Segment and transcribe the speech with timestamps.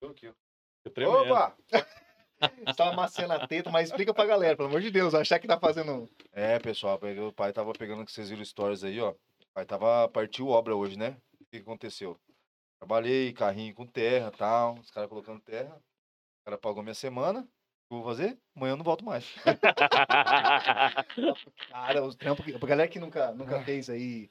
[0.00, 0.32] Eu aqui, ó.
[0.84, 1.32] Eu tremendo.
[1.32, 1.56] Opa!
[2.40, 5.48] Você tava amaciando a teta, mas explica pra galera, pelo amor de Deus, achar que
[5.48, 6.08] tá fazendo.
[6.32, 9.10] É, pessoal, o pai tava pegando que vocês viram stories aí, ó.
[9.10, 9.16] O
[9.52, 11.16] pai tava partiu obra hoje, né?
[11.34, 12.16] O que que aconteceu?
[12.78, 15.74] Trabalhei, carrinho com terra tal, os caras colocando terra.
[15.74, 17.40] O cara pagou minha semana.
[17.40, 18.38] O que eu vou fazer?
[18.54, 19.34] Amanhã eu não volto mais.
[21.70, 22.44] Cara, os trampos.
[22.44, 24.30] que- Pra galera que nunca, nunca fez aí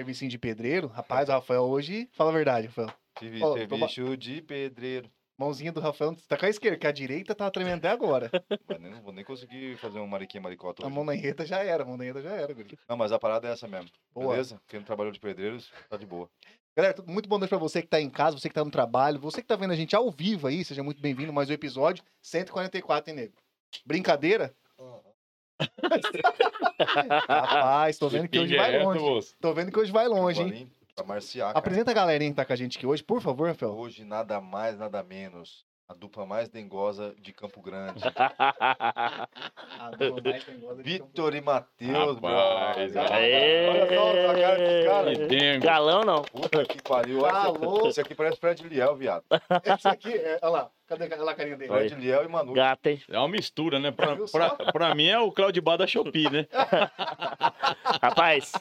[0.00, 2.08] servicinho de pedreiro, rapaz, o Rafael hoje.
[2.12, 2.88] Fala a verdade, Rafael.
[3.18, 5.10] Tive Ó, tô serviço de pedreiro.
[5.38, 8.30] Mãozinha do Rafael tá com a esquerda, que a direita tá tremendo até agora.
[8.68, 10.94] Mas nem- não vou nem conseguir fazer um mariquinha maricota A hoje.
[10.94, 12.78] mão na enreta já era, a mão na enreta já era, guri.
[12.88, 13.90] Não, mas a parada é essa mesmo.
[14.12, 14.30] Boa.
[14.32, 14.60] Beleza?
[14.66, 16.30] Quem não trabalhou de pedreiros, tá de boa.
[16.76, 18.70] Galera, tudo- muito boa noite pra você que tá em casa, você que tá no
[18.70, 21.48] trabalho, você que tá vendo a gente ao vivo aí, seja muito bem-vindo a mais
[21.50, 23.34] um episódio 144, hein, nego?
[23.86, 24.54] Brincadeira?
[27.28, 29.34] Rapaz, tô vendo que hoje vai longe.
[29.40, 30.70] Tô vendo que hoje vai longe, hein?
[31.06, 31.56] Marciar.
[31.56, 33.72] Apresenta a galerinha que tá com a gente aqui hoje, por favor, Rafael.
[33.72, 35.64] Hoje, nada mais, nada menos.
[35.88, 38.00] A dupla mais dengosa de Campo Grande.
[39.82, 43.68] Ah, dona mais tem gosta de Vitor e Matheus, Rapaz, aê.
[43.68, 45.12] Olha só a cara.
[45.14, 45.64] Que dengo.
[45.64, 46.22] Galão não.
[46.22, 47.22] Puta que pariu.
[47.22, 47.46] Tá.
[47.88, 49.24] Esse aqui parece Fred Liel, viado.
[49.64, 51.70] Esse aqui, é, olha lá, cadê, cadê a carinha dele?
[51.72, 51.88] Oi.
[51.88, 52.52] Fred Liel e Manu.
[52.52, 53.00] Gato, hein?
[53.08, 53.90] É uma mistura, né?
[53.92, 56.46] Pra, pra, pra mim é o Claudio da Shopee, né?
[58.02, 58.52] Rapaz,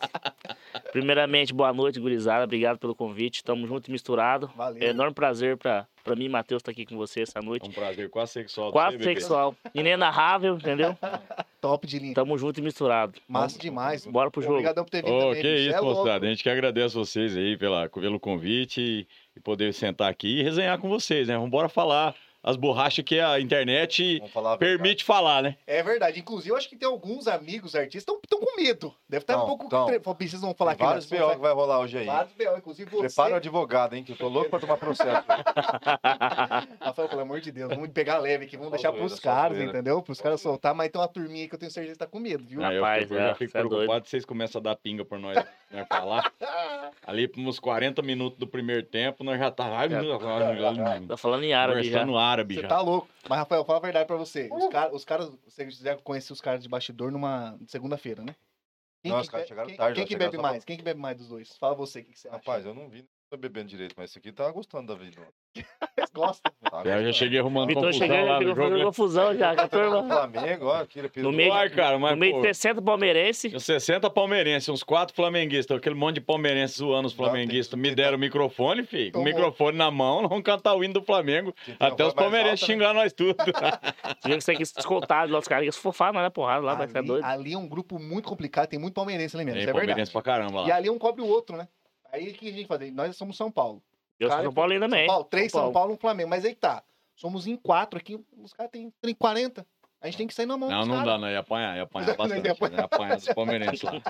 [0.91, 2.44] primeiramente, boa noite, gurizada.
[2.44, 3.44] Obrigado pelo convite.
[3.44, 4.49] Tamo junto e misturado.
[4.55, 4.81] Valeu.
[4.83, 7.41] É um enorme prazer pra, pra mim e Matheus estar aqui com você essa É
[7.41, 7.67] noite.
[7.67, 8.71] um prazer quase sexual.
[8.71, 9.55] Quase sexual.
[9.73, 10.95] Inenarrável, entendeu?
[11.61, 12.14] Top de linha.
[12.14, 13.19] Tamo junto e misturado.
[13.27, 14.05] Massa demais.
[14.05, 14.53] Bora pro jogo.
[14.53, 15.41] Obrigadão por ter vindo Ô, também.
[15.41, 16.02] que isso, É louco.
[16.02, 16.25] moçada.
[16.25, 20.44] A gente que agradece vocês aí pela, pelo convite e, e poder sentar aqui e
[20.44, 21.33] resenhar com vocês, né?
[21.35, 25.57] Vamos embora falar as borrachas que a internet falar a permite falar, né?
[25.67, 26.19] É verdade.
[26.19, 28.93] Inclusive, eu acho que tem alguns amigos artistas que estão com medo.
[29.07, 29.65] Deve estar um Não, pouco...
[29.65, 29.85] então.
[29.85, 30.89] tre- Precisam falar Tem aqui.
[30.89, 31.19] vários né?
[31.19, 32.05] BO que vai rolar hoje aí.
[32.05, 33.07] Vários B.O., inclusive você.
[33.07, 34.03] Prepara o advogado, hein?
[34.03, 35.25] Que eu tô louco pra tomar processo.
[36.79, 39.71] Rafael, pelo amor de Deus, vamos pegar leve aqui, vamos Só deixar pros caras, zoeira.
[39.71, 40.01] entendeu?
[40.01, 42.19] Pros caras soltar, mas tem uma turminha aí que eu tenho certeza que tá com
[42.19, 42.63] medo, viu?
[42.63, 43.69] Ah, eu, Rapaz, fico- eu já é, fico cê é doido.
[43.75, 45.37] preocupado se vocês começam a dar pinga por nós,
[45.71, 46.31] nós falar.
[47.05, 49.65] Ali por uns 40 minutos do primeiro tempo, nós já tá.
[49.77, 50.19] Ai, meu Deus,
[51.08, 51.89] Tá falando em árabe já.
[51.99, 52.67] Conversando árabe Você já.
[52.67, 53.08] tá louco.
[53.27, 54.50] Mas, Rafael, fala a verdade pra você.
[54.52, 58.36] Os, cara, os caras, você já conheceu os caras de bastidor numa segunda-feira, né?
[59.02, 60.66] Quem Não, que os caras chegaram quem, tarde, Quem que bebe mais?
[60.66, 61.55] Quem que bebe mais dos dois?
[61.58, 62.38] Fala você, o que, que você acha?
[62.38, 65.22] Rapaz, eu não vi, não tô bebendo direito, mas esse aqui tá gostando da vida.
[66.19, 68.69] Tá Eu já cheguei arrumando Vitor confusão chegando, lá já no jogo.
[68.77, 68.83] né?
[68.85, 70.07] confusão já com a turma.
[70.07, 73.49] Flamengo, ó, aquele No meio- Ai, cara, mas, No meio pô, de 60 palmeirense.
[73.49, 77.79] tinha 60 palmeirenses, uns 4 flamenguistas, aquele monte de palmeirenses zoando os Não, flamenguistas.
[77.79, 79.11] Me deram o microfone, filho.
[79.11, 81.53] Com o microfone na mão, vamos cantar o hino do Flamengo.
[81.79, 82.73] Até os palmeirenses né?
[82.73, 83.35] xingar nós tudo.
[84.21, 86.99] Tinha que ser descontado lá, os caras se fofar, não é porrada lá, vai ficar
[86.99, 87.23] ali, doido.
[87.25, 89.87] ali é um grupo muito complicado, tem muito palmeirense ali mesmo, Tem isso é verdade.
[89.87, 90.75] palmeirense pra caramba E lá.
[90.75, 91.67] ali um cobre o outro, né?
[92.11, 92.91] Aí o que a gente faz?
[92.93, 93.81] Nós somos São Paulo.
[94.19, 94.99] Eu sou cara, São Paulo também.
[95.05, 96.30] São Paulo, três São Paulo, um Flamengo.
[96.30, 96.83] Mas aí tá.
[97.15, 99.67] Somos em quatro aqui, os caras têm 30, 40.
[100.02, 101.30] A gente tem que sair na mão Não, não dá, não.
[101.30, 102.45] Ia apanhar, ia apanhar bastante.
[102.45, 104.02] ia apanhar apanhar dos palmeirenses lá.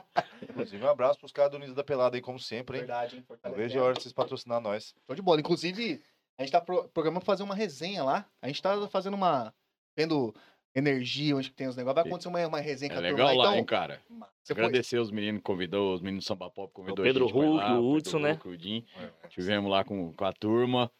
[0.44, 2.82] Inclusive, um abraço pros caras do Unidos da Pelada aí, como sempre, hein?
[2.86, 3.22] Verdade, hein?
[3.22, 3.68] Não Fortalecendo.
[3.68, 4.94] vejo a hora de vocês patrocinar nós.
[5.08, 5.40] Show de bola.
[5.40, 6.00] Inclusive,
[6.38, 8.26] a gente tá pro- programando pra fazer uma resenha lá.
[8.42, 9.52] A gente tá fazendo uma.
[9.98, 10.34] Vendo
[10.76, 11.96] energia, onde que tem os negócios.
[11.96, 14.02] Vai acontecer uma, uma resenha É com a turma legal lá, Então, hein, cara.
[14.44, 17.24] você foi- Agradecer os meninos que convidou, os meninos do Samba Pop convidou O Pedro
[17.26, 18.40] a gente, foi Hulk, lá, o Hudson, né?
[18.46, 18.84] O Dinho.
[19.30, 20.92] Tivemos lá com, com a turma.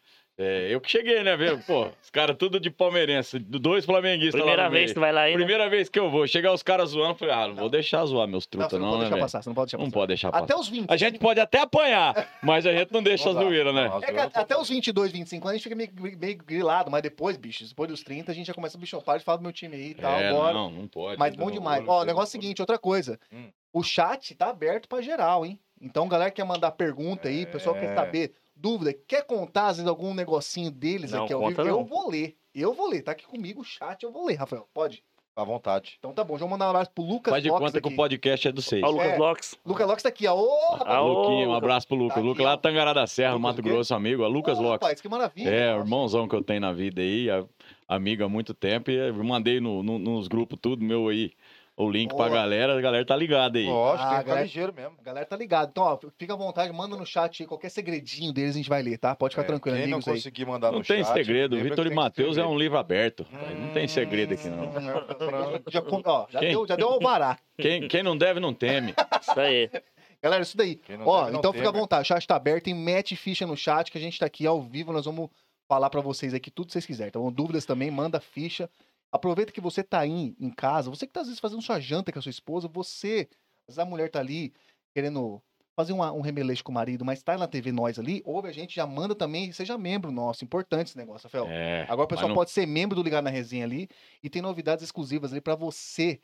[0.42, 1.62] É, eu que cheguei, né, velho?
[1.66, 5.20] Pô, os caras tudo de palmeirense, dois flamenguistas lá Primeira vez que tu vai lá
[5.22, 5.36] aí, né?
[5.36, 6.26] Primeira vez que eu vou.
[6.26, 8.86] Chegar os caras zoando, falei, ah, não vou deixar zoar meus Não, truta você não,
[8.86, 9.94] não, pode né, deixar passar, você não pode deixar Não passar.
[10.00, 10.44] pode deixar passar.
[10.44, 10.86] Até os 20.
[10.90, 13.88] A gente pode até apanhar, mas a gente não deixa a Não zoeira, né?
[13.88, 17.02] Não, É que até os 22, 25 anos a gente fica meio, meio grilado, mas
[17.02, 19.52] depois, bicho, depois dos 30 a gente já começa a bichopar de falar do meu
[19.52, 20.54] time aí e tal, É, bora.
[20.54, 21.18] não, não pode.
[21.18, 21.84] Mas não, bom não, demais.
[21.86, 23.20] Ó, o negócio é o seguinte, outra coisa.
[23.30, 23.50] Hum.
[23.74, 25.60] O chat tá aberto pra geral, hein?
[25.82, 27.94] Então, galera que quer mandar pergunta aí, pessoal quer É.
[27.94, 31.76] saber, dúvida, quer contar às vezes algum negocinho deles Não, aqui ao vivo, conta eu
[31.78, 31.84] não.
[31.84, 32.36] vou ler.
[32.54, 34.66] Eu vou ler, tá aqui comigo o chat, eu vou ler, Rafael.
[34.74, 35.02] Pode?
[35.36, 35.94] À vontade.
[35.98, 37.80] Então tá bom, já vou mandar um abraço pro Lucas Faz de conta aqui.
[37.80, 38.82] que o podcast é do seis.
[38.82, 39.16] Ó, o Lucas É.
[39.16, 39.58] Locks.
[39.64, 40.34] Lucas Lopes tá aqui, ó.
[40.34, 40.90] Ô, rapaz.
[40.96, 42.16] Ah, Luquinha, um abraço pro Lucas.
[42.16, 43.62] Tá O Lucas lá Tangará da Serra, Lucas Mato?
[43.62, 44.24] Grosso, amigo.
[44.24, 44.82] É Lucas Ô, Locks.
[44.82, 45.48] rapaz, que maravilha.
[45.48, 47.44] É, irmãozão que eu tenho na vida aí, a-
[47.88, 51.32] amigo há muito tempo, e eu mandei no, no- nos grupos tudo meu aí,
[51.76, 52.28] o link pra Boa.
[52.30, 53.64] galera, a galera tá ligada aí.
[53.66, 54.96] Lógico, Ah, tem galera- ligeiro mesmo.
[54.98, 55.70] A galera tá ligada.
[55.70, 58.82] Então, ó, fica à vontade, manda no chat aí qualquer segredinho deles a gente vai
[58.82, 59.14] ler, tá?
[59.14, 61.70] Pode ficar É, tranquilo, Quem não amigos conseguir mandar Não no tem chat, segredo, lembra
[61.70, 63.26] Vitor que e tem Matheus é um livro aberto.
[63.58, 64.64] Não tem segredo aqui não.
[64.64, 64.70] Hum,
[65.70, 66.50] Já, com- ó, já, Quem?
[66.50, 67.38] deu, já deu alvará.
[67.58, 68.94] Quem, quem não deve, não teme.
[69.20, 69.70] Isso aí.
[70.22, 70.78] Galera, isso daí.
[70.88, 71.64] Não Ó, deve, não então teme.
[71.64, 74.18] fica à vontade, o chat tá aberto e mete ficha no chat que a gente
[74.18, 75.30] tá aqui ao vivo, nós vamos
[75.66, 77.32] falar pra vocês aqui tudo que vocês quiserem, tá bom?
[77.32, 78.68] Dúvidas também, manda ficha.
[79.12, 82.12] Aproveita que você tá aí em casa, você que tá às vezes fazendo sua janta
[82.12, 83.28] com a sua esposa, você,
[83.68, 84.52] às vezes a mulher tá ali
[84.94, 85.42] querendo
[85.76, 88.52] fazer uma- um remeleixo com o marido, mas tá na TV nós ali, ouve a
[88.52, 90.44] gente, já manda também, seja membro nosso.
[90.44, 91.46] Importante esse negócio, Rafael.
[91.48, 91.82] É.
[91.88, 93.88] Agora o pessoal não- pode ser membro do Ligado na Resenha ali
[94.22, 96.20] e tem novidades exclusivas ali pra você,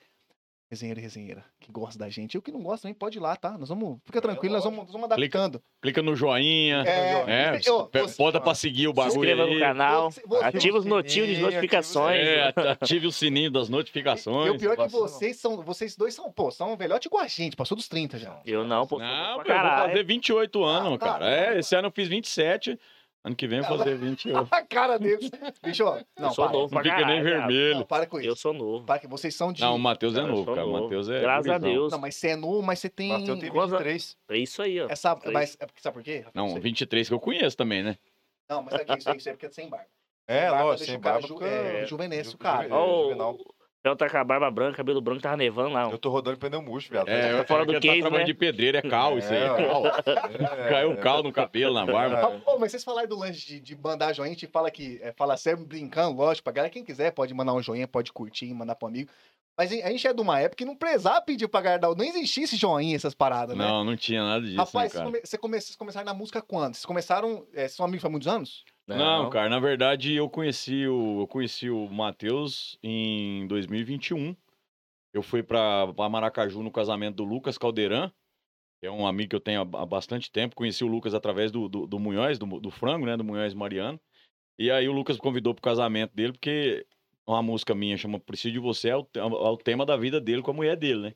[0.69, 2.35] resenheiro e resenheira, que gosta da gente.
[2.35, 3.57] E o que não gosta também pode ir lá, tá?
[3.57, 3.99] Nós vamos.
[4.05, 5.63] Fica tranquilo, nós vamos, nós vamos Clica- adaptando.
[5.81, 6.83] Clica no joinha.
[6.87, 9.61] É, É, você- bota pra seguir o Se bagulho inscreva no aí.
[9.61, 12.19] canal, Você- você- ativa os motivos de notificações.
[12.19, 14.55] É, ative o sininho das E notificações.
[14.55, 17.29] o pior é que vocês são, vocês dois são, pô, são um velhote igual a
[17.29, 18.41] gente, passou dos 30 já.
[18.45, 18.99] Eu não, pô.
[18.99, 21.25] Não, pô, pra eu vou fazer 28 anos, Ah, tá, cara.
[21.25, 21.59] tá, É, tá.
[21.59, 22.79] esse ano eu fiz 27.
[23.27, 24.49] Ano que vem eu vou fazer 28.
[24.55, 25.29] A cara deles.
[25.61, 26.53] Bicho, ó, não, Eu sou para.
[26.57, 27.79] novo Não fica nem vermelho.
[27.79, 28.29] Não, para com isso.
[28.29, 28.87] Eu sou novo.
[28.87, 29.61] Para que vocês são de.
[29.61, 30.65] Não, o Matheus é Eu novo, cara.
[30.65, 30.85] O novo.
[30.85, 31.21] Matheus é.
[31.21, 31.59] Graças a.
[31.59, 31.91] Deus.
[31.93, 33.09] Não, mas você é novo, mas você tem.
[33.11, 34.17] Mas eu tenho Quantos- 23.
[34.31, 34.87] É isso aí, ó.
[34.89, 36.25] Essa, mas, é porque- sabe por quê?
[36.33, 37.99] Não, Você- 23 que eu conheço também, né?
[38.49, 39.87] Não, mas aqui, isso aí, isso aí é porque é sem barba.
[40.29, 41.29] É, Barba lógico, deixa sem o cara barba.
[41.29, 42.69] ju- é, ju- juvenesco, ju- cara.
[42.69, 43.15] juve-
[43.87, 45.89] Fel tá com a barba branca, cabelo branco, tava nevando lá.
[45.89, 47.07] Eu tô rodando pneu murcho, viado.
[47.09, 48.33] É, eu fora falo do que ele case, tá trabalhando né?
[48.33, 49.87] de pedreiro, é cal isso aí, é cal.
[49.87, 52.41] É, Caiu é, um cal no cabelo, na barba.
[52.45, 55.13] Pô, mas vocês falaram do lance de, de mandar joinha, a gente fala que é,
[55.13, 58.75] fala sério brincando, lógico, pra galera, quem quiser pode mandar um joinha, pode curtir, mandar
[58.75, 59.09] pro amigo.
[59.57, 62.43] Mas a gente é de uma época que não precisava pedir pra galera não existia
[62.45, 63.65] esse joinha, essas paradas, né?
[63.65, 65.07] Não, não tinha nada disso, Rapaz, né, você cara?
[65.07, 66.75] come- você come- vocês começaram na música quando?
[66.75, 68.65] Vocês começaram, é, vocês são amigos há muitos anos?
[68.87, 74.37] Não, cara, na verdade eu conheci o, eu conheci o Matheus em 2021.
[75.13, 78.13] Eu fui pra, pra Maracaju no casamento do Lucas Caldeirão,
[78.81, 80.55] que é um amigo que eu tenho há, bastante tempo.
[80.55, 83.17] Conheci o Lucas através do, do, do Munhoz, do, do Frango, né?
[83.17, 83.99] Do Munhoz Mariano.
[84.59, 86.87] E aí o Lucas me convidou pro casamento dele, porque
[87.27, 90.43] uma música minha chama Preciso de Você, é o, é o tema da vida dele
[90.43, 91.15] com a mulher dele, né?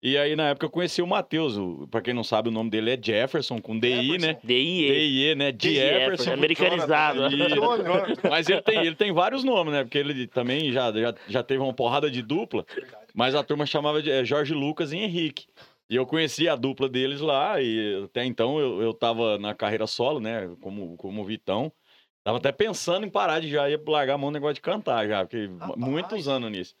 [0.00, 1.56] E aí, na época, eu conheci o Matheus.
[1.56, 4.38] o- Pra quem não sabe, o nome dele é Jefferson, com DI, né?
[4.44, 4.86] DIE.
[4.92, 5.50] DIE, né?
[5.50, 6.32] DIE, Jefferson.
[6.34, 7.20] americanizado.
[8.30, 9.82] Mas ele tem, ele tem vários nomes, né?
[9.82, 12.64] Porque ele também já, já, já teve uma porrada de dupla,
[13.14, 15.46] mas a turma chamava de é, Jorge Lucas e Henrique.
[15.90, 19.86] E eu conheci a dupla deles lá, e até então eu, eu tava na carreira
[19.86, 20.48] solo, né?
[20.60, 21.72] Como, como Vitão.
[22.22, 25.08] Tava até pensando em parar de já ir largar a mão no negócio de cantar
[25.08, 25.76] já, porque Rapaz.
[25.80, 26.74] muitos anos nisso.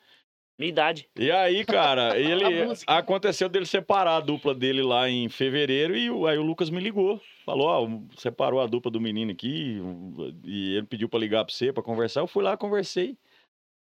[0.58, 1.08] Minha idade.
[1.16, 2.42] E aí, cara, ele
[2.86, 7.20] aconteceu dele separar a dupla dele lá em fevereiro e aí o Lucas me ligou.
[7.44, 9.80] Falou, ó, separou a dupla do menino aqui
[10.44, 12.20] e ele pediu pra ligar pra você, pra conversar.
[12.20, 13.16] Eu fui lá, conversei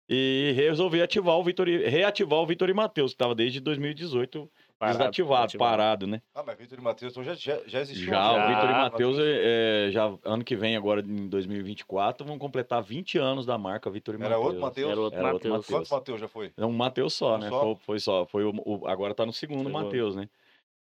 [0.09, 4.99] e resolvi ativar o Vitor, reativar o Vitor e Matheus, que tava desde 2018 Parado,
[4.99, 5.71] desativado, desativado.
[5.71, 6.21] parado, né?
[6.35, 8.07] Ah, mas Vitor e Matheus então já, já, já existiu.
[8.09, 8.47] Já, o Já.
[8.49, 13.17] Vitor e Matheus, é, é, já ano que vem, agora em 2024, vão completar 20
[13.17, 14.45] anos da marca Vitor e Era Matheus.
[14.47, 14.91] outro Matheus?
[14.91, 15.67] Era outro Era outro Matheus.
[15.67, 16.53] Quantos Matheus já foi?
[16.57, 17.49] É um Matheus só, Um né?
[17.49, 17.61] só?
[17.61, 18.27] Foi, foi só.
[18.27, 19.71] Foi o, o- agora tá no segundo.
[19.71, 20.29] Matheus, né?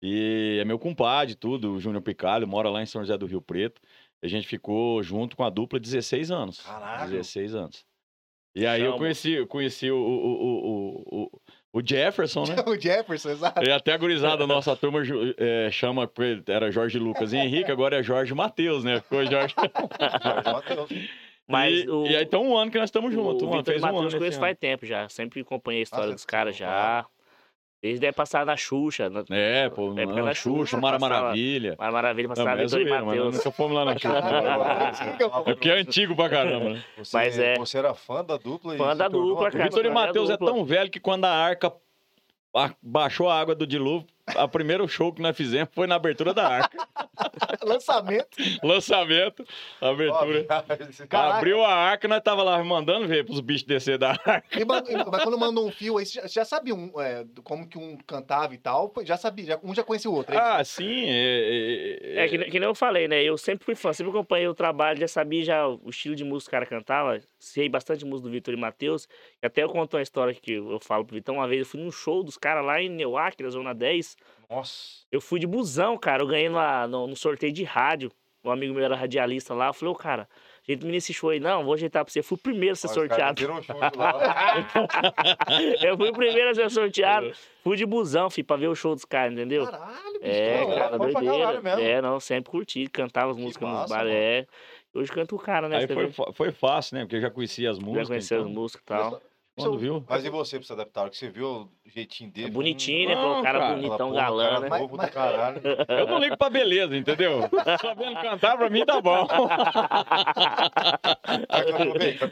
[0.02, 3.42] E é meu compadre, tudo, o Júnior Picalho, mora lá em São José do Rio
[3.42, 3.82] Preto.
[4.22, 6.60] A gente ficou junto com a dupla 16 anos.
[6.62, 7.12] Caralho.
[7.12, 7.86] 16 anos.
[8.56, 11.42] E aí eu conheci, conheci o, o, o, o,
[11.78, 12.56] o Jefferson, né?
[12.66, 13.64] o Jefferson, exato.
[13.64, 15.02] E até a gurizada, nossa turma
[15.38, 16.10] é, chama,
[16.48, 19.00] era Jorge Lucas e Henrique, agora é Jorge Matheus, né?
[19.02, 19.54] Ficou Jorge.
[20.24, 20.90] Jorge Matheus.
[21.48, 23.44] Mas e, o, e aí então um ano que nós estamos juntos.
[23.44, 23.96] o Um Vitor fez um ano.
[23.96, 24.46] Matheus conheço ano.
[24.46, 25.08] faz tempo já.
[25.08, 27.06] Sempre acompanhei a história dos caras já.
[27.88, 29.10] Eles devem passar na Xuxa.
[29.10, 29.24] Na...
[29.30, 31.76] É, pô, É, porque na na Xuxa, Xuxa Mara Maravilha.
[31.78, 33.36] Mas maravilha, Não, passar mas é Vitor e Matheus.
[33.36, 34.18] nunca fomos lá na Xuxa.
[35.46, 36.84] É porque é antigo pra caramba, né?
[36.98, 39.64] Você, Mas é- você era fã da dupla Fã da tornou dupla, uma O cara.
[39.66, 41.72] Vitor e é Matheus é tão velho que quando a arca
[42.82, 46.48] baixou a água do dilúvio, a primeiro show que nós fizemos foi na abertura da
[46.48, 46.78] arca.
[47.64, 48.38] Lançamento.
[48.64, 49.46] Lançamento,
[49.82, 50.44] abertura.
[51.10, 51.38] Caraca.
[51.38, 54.44] Abriu a arca, nós tava lá mandando ver pros bichos descer da arca.
[54.60, 57.78] E, mas quando mandou um fio aí, você já, já sabia um, é, como que
[57.78, 58.94] um cantava e tal?
[59.04, 60.34] Já sabia, já- um já conhecia o outro.
[60.34, 60.46] é isso?
[60.46, 61.04] Ah, sim.
[61.08, 63.22] É, é, É que, ne- que nem eu falei, né?
[63.24, 66.50] Eu sempre fui fã, sempre acompanhei o trabalho, já sabia já o estilo de música
[66.52, 67.20] que o cara cantava.
[67.40, 69.08] Sei bastante música do Vitor e Matheus.
[69.42, 71.36] E até eu conto uma história que eu eu falo pro Vitão.
[71.36, 74.17] Uma vez eu fui num show dos caras lá em Neuac, na Zona 10.
[74.50, 75.06] Nossa.
[75.12, 76.24] Eu fui de busão, cara.
[76.24, 78.12] Eu ganhei lá no, no sorteio de rádio.
[78.44, 79.68] Um amigo meu era radialista lá.
[79.68, 80.30] Eu falei, ô, cara,
[80.64, 81.40] ajeita-me nesse show aí.
[81.40, 82.20] Não, vou ajeitar pra você.
[82.20, 83.42] Eu fui o primeiro a ser sorteado.
[83.42, 84.14] meteram show de lá.
[85.84, 87.32] eu fui o primeiro a ser sorteado.
[87.64, 89.66] Fui de busão, filho, pra ver o show dos caras, entendeu?
[89.66, 90.24] Caralho, bicho.
[90.24, 91.82] É, Não, cara, doideira.
[91.82, 94.14] É, não, sempre curti, cantava as músicas nos massa, bares.
[94.14, 94.24] mano.
[94.24, 94.48] É.
[94.94, 95.78] Hoje canto o cara, né?
[95.78, 97.02] Aí foi, foi fácil, né?
[97.04, 98.08] Porque eu já conhecia as Já músicas.
[98.08, 99.22] conheceu as então, músicas e tal.
[99.58, 100.04] Quando viu?
[100.08, 101.10] Mas e você pra se adaptar?
[101.10, 102.48] Que você viu o jeitinho dele?
[102.48, 103.16] É bonitinho, né?
[103.16, 103.74] Não, o cara cara.
[103.76, 104.68] bonitão, galã, cara né?
[104.70, 105.62] Mas- novo mas- do caralho.
[105.90, 107.42] Eu não ligo pra beleza, entendeu?
[107.82, 109.28] Sabendo cantar, pra mim tá bom.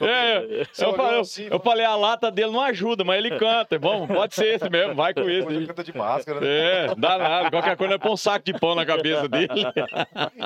[0.02, 3.78] É, eu, falei, assim, eu falei, a lata dele não ajuda, mas ele canta.
[3.80, 5.48] Bom, pode ser esse mesmo, vai com esse.
[5.48, 6.48] Ele canta de máscara, né?
[6.48, 7.50] É, dá nada.
[7.52, 9.48] Qualquer coisa é pôr um saco de pão na cabeça dele.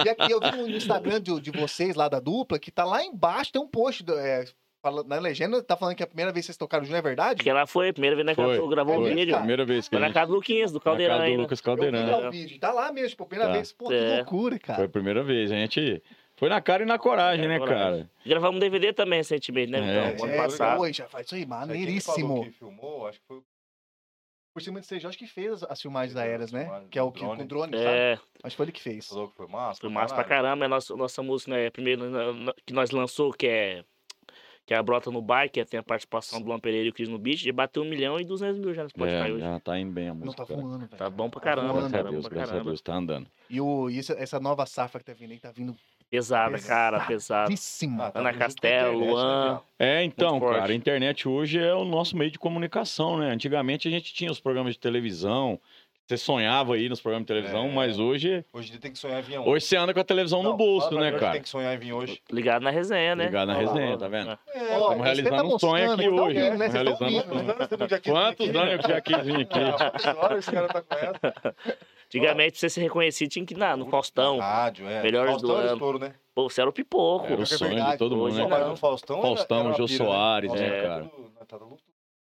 [0.05, 3.03] E aqui eu vi no Instagram de, de vocês lá da dupla que tá lá
[3.03, 4.45] embaixo, tem um post do- é,
[4.81, 7.38] fala- na legenda tá falando que a primeira vez que vocês tocaram junto é verdade?
[7.38, 9.13] Porque lá foi a primeira vez né, que Foi, ela gravou um foi.
[9.13, 9.27] vídeo.
[9.31, 9.39] cara.
[9.39, 10.13] Primeira vez que Foi na gente...
[10.15, 11.41] casa do Luquinhas, do na Caldeirão casa do ainda.
[11.43, 12.19] Lucas Eu vi Caldeirão.
[12.21, 12.59] lá o vídeo.
[12.59, 13.57] Tá lá mesmo, tipo, primeira Tá.
[13.57, 13.71] vez.
[13.74, 14.15] Pô, que É.
[14.17, 14.83] loucura, Foi cara.
[14.86, 15.51] a primeira vez.
[15.51, 16.03] A gente
[16.36, 18.03] foi na cara e na coragem, Na né, coragem.
[18.03, 18.09] cara?
[18.25, 19.79] Gravamos um DVD também recentemente, né?
[19.79, 20.12] É.
[20.13, 20.77] Então, ano É, passado.
[20.77, 22.43] foi, já faz isso aí, quem maneiríssimo.
[22.45, 23.43] que filmou, acho que foi o
[24.51, 26.63] Por cima de ser Jorge que fez as- as filmagens aéreas, né?
[26.63, 27.38] filmagens Que é o que drone.
[27.41, 27.86] com drone, sabe?
[27.86, 29.07] É, Acho que foi ele que fez.
[29.07, 29.79] falou que foi massa.
[29.79, 30.63] foi massa pra caramba.
[30.63, 31.69] É a nossa, nossa música, né?
[31.69, 33.83] Primeiro né, que nós lançou, que é.
[34.69, 36.93] Que é a Brota no Bar, que tem a participação do Luan Pereira e o
[36.93, 39.39] Cris no Beat, já bateu um milhão e duzentos mil já no Spotify É, hoje.
[39.39, 40.43] já tá indo bem a Não música.
[40.43, 40.61] tá cara.
[40.61, 40.89] voando, velho.
[40.95, 41.89] Tá bom pra Tá caramba, voando.
[41.89, 42.69] Graças a caramba Deus, pra graças a caramba.
[42.69, 43.27] Deus, tá andando.
[43.49, 45.75] E, o, e essa, essa nova safra que tá vindo aí, tá vindo
[46.07, 47.45] Pesada, cara, pesada.
[47.47, 48.11] pesadíssima.
[48.11, 49.59] tá Ana Castelo, Luan.
[49.79, 53.31] É, então, cara, a internet hoje é o nosso meio de comunicação, né?
[53.31, 55.59] Antigamente a gente tinha os programas de televisão,
[56.09, 57.71] você sonhava aí nos programas de televisão, É.
[57.71, 60.57] mas hoje, Hoje tem que sonhar em vir hoje você anda com a televisão no
[60.57, 61.39] bolso, né, Tem cara?
[61.39, 62.19] que sonhar em vir hoje.
[62.31, 63.25] Ligado na resenha, né?
[63.25, 64.31] Ligado na resenha, tá vendo?
[64.31, 66.57] É, Ó, Estamos você realizando tá um sonho aqui tá hoje, né?
[66.57, 66.67] né?
[66.67, 67.43] Realizando um ouvindo, sonho.
[67.43, 67.99] né?
[68.03, 69.59] Quantos anos eu já quis vir aqui?
[70.17, 71.55] Horas esse cara tá com essa?
[72.07, 74.39] Antigamente, pra você ser reconhecido, tinha que ir na, no Faustão.
[74.39, 75.03] Rádio, é.
[75.03, 75.73] Melhores Faustão do ano.
[75.73, 76.15] estouro, né?
[76.33, 77.27] Pô, você era o pipoco.
[77.27, 78.67] Era o é sonho de todo mundo, né, Não, cara?
[78.67, 79.87] no Faustão Faustão, Jô né?
[79.89, 81.11] Soares, né, cara?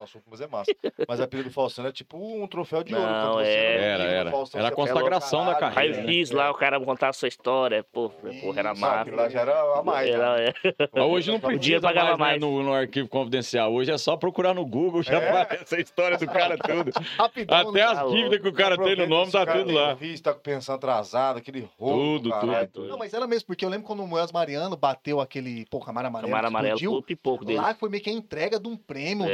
[0.06, 0.72] Tudo- mas é massa.
[1.08, 3.06] Mas a pilha do Faustão é tipo um troféu de ouro.
[3.10, 3.82] Não, você é.
[3.82, 4.32] era Era.
[4.32, 6.04] Faustão, Era a consagração da carreira, Aí né?
[6.04, 7.84] eu fiz lá, o cara contar a sua história.
[7.92, 9.12] Pô, porra, era massa.
[9.16, 10.10] lá já era a mais.
[10.10, 10.46] Era, né?
[10.48, 10.74] é.
[10.94, 12.58] Mas hoje não Podia precisa pagava mais, né, mais.
[12.58, 13.74] no, no arquivo confidencial.
[13.74, 15.30] Hoje é só procurar no Google, já É.
[15.42, 16.92] aparece a história do cara tudo.
[17.18, 17.82] Rapidão, Até né?
[17.84, 19.94] as Tá dívidas que o cara tem no nome, tá tudo lá.
[19.96, 22.20] Vício, tá com pensão atrasada, aquele roubo.
[22.20, 22.68] Tudo, caralho.
[22.68, 22.88] tudo.
[22.88, 26.08] Não, mas era mesmo, porque eu lembro quando o Moés Mariano bateu aquele, pô, Camara
[26.08, 27.60] Amarelo, Camara amarelo, explodiu, o pipoco dele.
[27.60, 29.34] lá foi meio que a entrega de um prêmio É,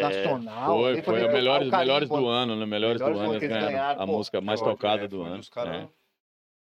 [0.66, 2.66] Foi, foi melhores, o carimbo, melhores do ano, né?
[2.66, 4.12] Melhores do Melhores do ano, eles ganharam ganharam, a pô.
[4.14, 5.44] música mais Foi, tocada é, do foi ano.
[5.52, 5.90] caras- né?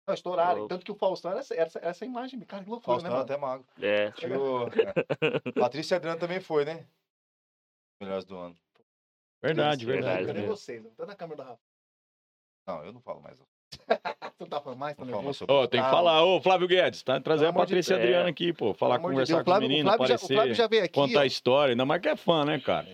[0.07, 0.67] Não, estouraram.
[0.67, 3.15] Tanto que o Faustão era essa, era essa, essa imagem, cara, que loucura, Faustão né,
[3.17, 3.23] mano?
[3.25, 3.65] até magro.
[3.81, 4.11] É.
[5.59, 6.85] Patrícia Adriano também foi, né?
[8.01, 8.55] Melhores do ano.
[9.41, 10.25] Verdade, Isso, verdade.
[10.25, 10.83] Cadê vocês?
[10.97, 11.59] Tá na câmera da Rafa.
[12.67, 13.37] Não, eu não falo mais.
[14.39, 14.95] Não tá falando mais?
[14.95, 15.37] Tá Não falo mais nervoso?
[15.39, 17.19] sobre Ô, tem que falar, ô, Flávio Guedes, tá?
[17.19, 17.95] Trazer a de Patrícia.
[17.97, 18.31] Adriana É.
[18.31, 18.73] aqui, pô.
[18.73, 20.83] Falar, de conversar Deus, com o menino, o Flávio já- o aparecer, Flávio já veio
[20.85, 21.23] aqui, contar ó.
[21.23, 21.73] história.
[21.73, 22.87] Ainda mais que é fã, né, cara?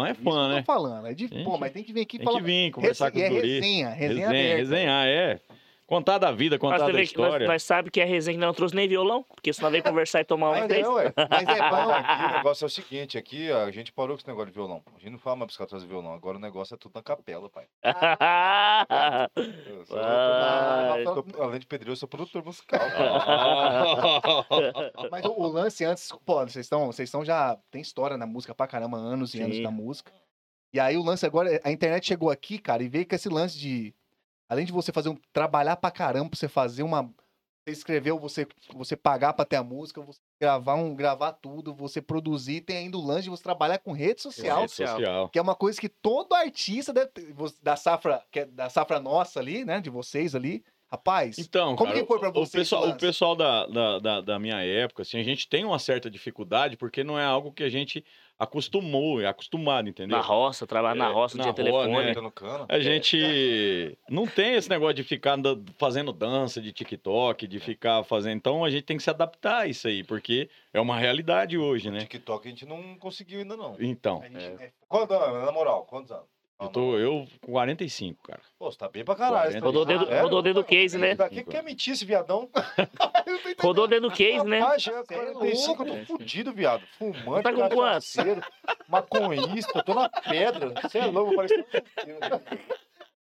[0.00, 0.58] Fã é fã, né?
[0.60, 1.06] tô falando.
[1.06, 2.38] É de, Tem pô, mas tem que vir aqui Tem falar.
[2.38, 3.54] que vir, conversar com e o é guri.
[3.60, 4.56] resenha, resenha Resenha, aberta.
[4.56, 5.40] resenhar, é.
[5.86, 7.46] Contar da vida, contar da vê que nós, história.
[7.46, 10.24] nós sabemos que é resenha que não trouxe nem violão, porque senão veio conversar e
[10.24, 11.12] tomar uma Mas é, ué.
[11.30, 11.90] Mas é bom.
[11.94, 14.82] Aqui o negócio é o seguinte, aqui a gente parou com esse negócio de violão.
[14.94, 16.12] A gente não fala mais caras trazer violão.
[16.12, 17.66] Agora o negócio é tudo na capela, pai.
[19.36, 22.80] Eu sou- eu tô- além de pedreiro, eu sou produtor musical.
[25.10, 28.54] Mas o, o lance antes, pô, vocês estão, vocês estão já tem história na música
[28.54, 29.62] pra caramba, anos e anos Sim.
[29.62, 30.12] da música.
[30.72, 33.58] E aí o lance agora, a internet chegou aqui, cara, e veio com esse lance
[33.58, 33.94] de
[34.48, 37.12] além de você fazer um trabalhar pra caramba, pra você fazer uma
[37.68, 42.00] você escreveu, você você pagar pra ter a música, você gravar um gravar tudo, você
[42.00, 45.28] produzir, tem ainda o lance de você trabalhar com rede social, Rede social.
[45.28, 49.00] que é uma coisa que todo artista deve ter, da safra, que é da safra
[49.00, 50.64] nossa ali, né, de vocês ali.
[50.88, 53.98] Rapaz, Então, Como cara, que foi pra o- você o pessoal, o pessoal da, da,
[53.98, 57.50] da, da minha época, assim, a gente tem uma certa dificuldade porque não é algo
[57.52, 58.04] que a gente
[58.38, 60.16] acostumou, é acostumado, entendeu?
[60.16, 61.92] Na roça, trabalhar na É, roça, na tinha telefone.
[62.04, 62.14] né?
[62.14, 62.66] Tá no cano.
[62.68, 65.36] A gente não tem esse negócio de ficar
[65.78, 68.36] fazendo dança de TikTok, de ficar fazendo.
[68.36, 71.90] Então a gente tem que se adaptar a isso aí, porque é uma realidade hoje,
[71.90, 72.00] né?
[72.00, 73.74] TikTok a gente não conseguiu ainda, não.
[73.80, 75.44] Então, a gente- é, Quantos anos?
[75.44, 76.35] Na moral, quantos anos?
[76.58, 78.40] Eu tô eu com 45, cara.
[78.58, 79.52] Pô, você tá bem pra caralho.
[79.52, 80.20] tá Rodou bem- dentro- É?
[80.20, 81.12] rodou dentro do case, né?
[81.14, 82.48] O que, que é mentir esse viadão?
[83.60, 84.60] Rodou dentro do case, né?
[84.60, 86.06] Rapaz, é 45, eu louco.
[86.06, 86.82] tô fudido, viado.
[86.98, 88.14] Fumante, Tá com quantos?
[88.14, 88.42] cachaceiro,
[88.88, 90.72] maconhista, tô na pedra.
[90.82, 91.54] Você é louco, parece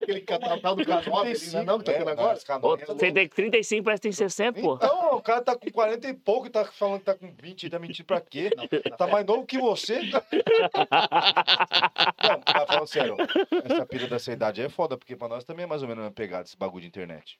[0.03, 2.39] aquele catal do canal, não é não, que tá tendo agora?
[2.63, 4.75] Ô, Você tem 35, parece que tem 60, pô.
[4.75, 7.71] Então, o cara tá com 40 e pouco e tá falando que tá com 20,
[7.71, 8.51] tá mentindo pra quê?
[8.99, 10.01] Tá mais novo que você?
[12.23, 13.17] Não, tá falando sério.
[13.65, 16.11] Essa pilha dessa idade é foda, porque pra nós também é mais ou menos uma
[16.11, 17.39] pegada esse bagulho de internet.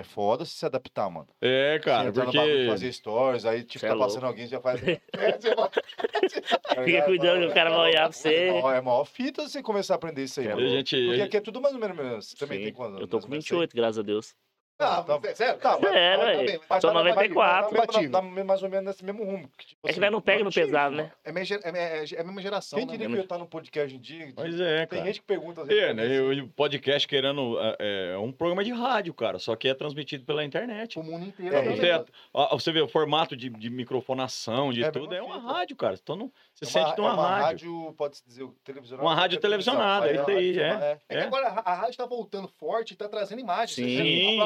[0.00, 1.28] É foda se se adaptar, mano.
[1.42, 4.08] É, Você cara, entrar no bagulho, porque fazer stories, aí tipo, Cê é tá louco.
[4.08, 4.80] passando alguém, você já faz.
[6.76, 8.34] É, Fica cuidando que o cara vai olhar pra você.
[8.34, 10.68] É maior, é maior fita você começar a aprender isso aí, É mano.
[10.68, 12.28] gente, Porque aqui é tudo mais ou menos.
[12.30, 13.00] Você também Sim, tem quantos anos?
[13.02, 14.34] Eu tô com ou menos 28, graças a Deus.
[14.80, 15.60] Ah, Tá- mas- sério?
[15.60, 17.70] Tá, mas- tá na- 94.
[17.86, 19.48] Tá, mesmo- tá mais ou menos nesse mesmo rumo.
[19.58, 21.12] que, tipo É que assim, nós não pega no pesado, né?
[21.24, 21.58] É, minha é,
[22.02, 22.92] é- é a mesma geração, Quem né?
[22.92, 24.32] diria que eu ia estar no podcast um dia?
[24.34, 25.04] Pois é, Tem cara.
[25.04, 25.62] gente que pergunta.
[25.72, 26.20] É, né?
[26.20, 27.58] o podcast querendo.
[27.78, 29.38] É, é um programa de rádio, cara.
[29.38, 30.98] Só que é transmitido pela internet.
[30.98, 31.54] O mundo inteiro.
[31.54, 31.62] É.
[31.62, 35.40] Você, é- ó, você vê o formato de, de microfonação, de É, tudo, é uma
[35.40, 35.52] fita.
[35.52, 35.94] rádio, cara.
[36.02, 37.94] Então não, você É uma- sente numa é uma rádio.
[37.96, 39.06] pode-se dizer, televisionada.
[39.08, 41.22] Uma rádio é televisionada, é isso aí, rádio, É que É.
[41.22, 43.74] agora a, a rádio tá voltando forte e tá trazendo imagens.
[43.74, 44.40] Sim,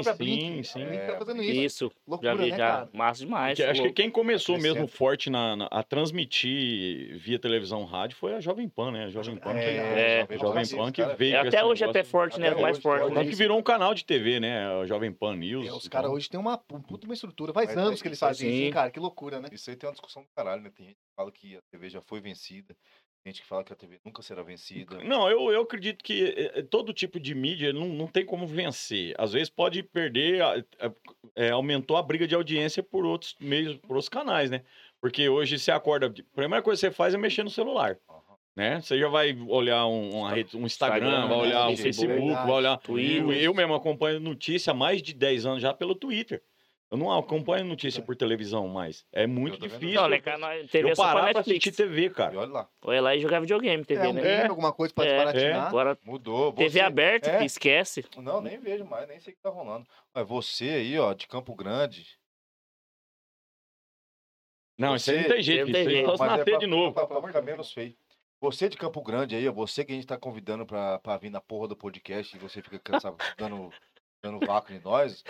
[0.65, 0.83] Sim.
[0.83, 1.61] É, tá fazendo isso.
[1.87, 2.71] Isso, Loucura, já vi, né, já.
[2.71, 2.89] cara?
[2.93, 3.57] Massa demais.
[3.57, 4.89] Que- acho que quem começou mesmo crescendo.
[4.89, 9.05] forte na, na- a transmitir via televisão rádio foi a Jovem Pan, né?
[9.05, 12.03] A Jovem Pan, que, É, a Jovem Pan que veio É, até hoje é até
[12.03, 12.49] forte, né?
[12.49, 13.29] Até mais hoje, forte.
[13.31, 14.67] que virou um canal de TV, né?
[14.81, 15.67] A Jovem Pan News.
[15.67, 15.91] É, os então.
[15.91, 17.53] caras hoje têm uma um puta uma estrutura.
[17.53, 18.91] Faz Mas anos que eles fazem isso, cara.
[18.91, 19.49] Que loucura, né?
[19.53, 20.71] Isso aí tem uma discussão do caralho, né?
[20.75, 22.77] Tem gente que fala que a TV já foi vencida,
[23.27, 24.99] gente que fala que a TV nunca será vencida.
[25.03, 28.47] Não, eu, eu acredito que eh, eh, todo tipo de mídia não, não tem como
[28.47, 29.15] vencer.
[29.19, 30.41] Às vezes pode perder,
[31.35, 34.63] é, aumentou a briga de audiência por outros meios, por outros canais, né?
[35.01, 37.99] Porque hoje você acorda, a primeira coisa que você faz é mexer no celular,
[38.55, 38.81] né?
[38.81, 41.75] Você já vai olhar um, rede- um Instagram, Instagram, vai olhar né?
[41.75, 42.77] o Facebook, Facebook, vai olhar...
[42.79, 43.43] Twitter.
[43.43, 46.43] Eu mesmo acompanho notícia há mais de 10 anos já pelo Twitter.
[46.91, 49.05] Eu não acompanho notícia por televisão mais.
[49.13, 50.01] É muito difícil.
[50.01, 51.67] Não, né, canal, TV é eu só pra parar pra Netflix.
[51.67, 52.39] assistir TV, E cara.
[52.39, 54.23] olha lá, Ou é lá e jogar videogame, TV, é, um né?
[54.23, 55.67] game, alguma coisa pra É, desbaratinar.
[55.69, 56.53] Agora, mudou.
[56.53, 57.39] TV Você- aberta, é.
[57.39, 58.05] que esquece.
[58.19, 59.87] Não, nem vejo mais, nem sei o que tá rolando.
[60.15, 62.07] Mas você aí, ó, de Campo Grande.
[64.79, 65.67] Não, isso aí não tem jeito.
[65.67, 66.07] não tem Isso aí jeito.
[66.11, 66.95] só se Mas é nascer pra- de novo.
[66.95, 67.97] Pra, pra ficar menos feio.
[68.41, 71.31] Você de Campo Grande aí, ó, você que a gente tá convidando pra, pra vir
[71.31, 73.73] na porra do podcast e você fica cansado, dando,
[74.25, 75.23] dando vácuo em nós.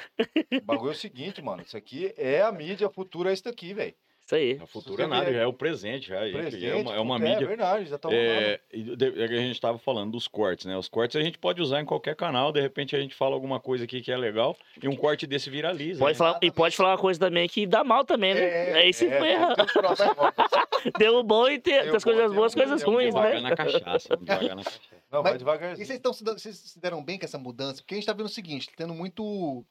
[0.52, 1.62] O bagulho é o seguinte, mano.
[1.62, 3.94] Isso aqui é a mídia futura, é isso daqui, velho.
[4.24, 4.58] Isso aí.
[4.62, 6.08] A futuro você é nada, já é o presente.
[6.08, 7.46] Já, Presente, é uma, é uma é, mídia.
[7.46, 8.08] verdade, já tá.
[8.10, 10.74] É, de- é que a gente estava falando dos cortes, né?
[10.78, 13.60] Os cortes a gente pode usar em qualquer canal, de repente a gente fala alguma
[13.60, 15.98] coisa aqui que é legal e um corte desse viraliza.
[15.98, 16.18] Pode né?
[16.18, 18.72] falar, e pode falar uma coisa também que dá mal também, né?
[18.72, 19.54] Aí se ferra.
[20.98, 23.40] Deu bom e tem, as coisas boas, coisas ruins, Devagar né?
[23.50, 24.16] na cachaça.
[24.16, 24.93] Devagar na cachaça.
[25.10, 25.82] Não, Mas- vai devagarzinho.
[25.84, 27.80] E vocês, tão, se dando- vocês se deram bem com essa mudança?
[27.82, 29.64] Porque a gente tá vendo o seguinte, tá tendo muito.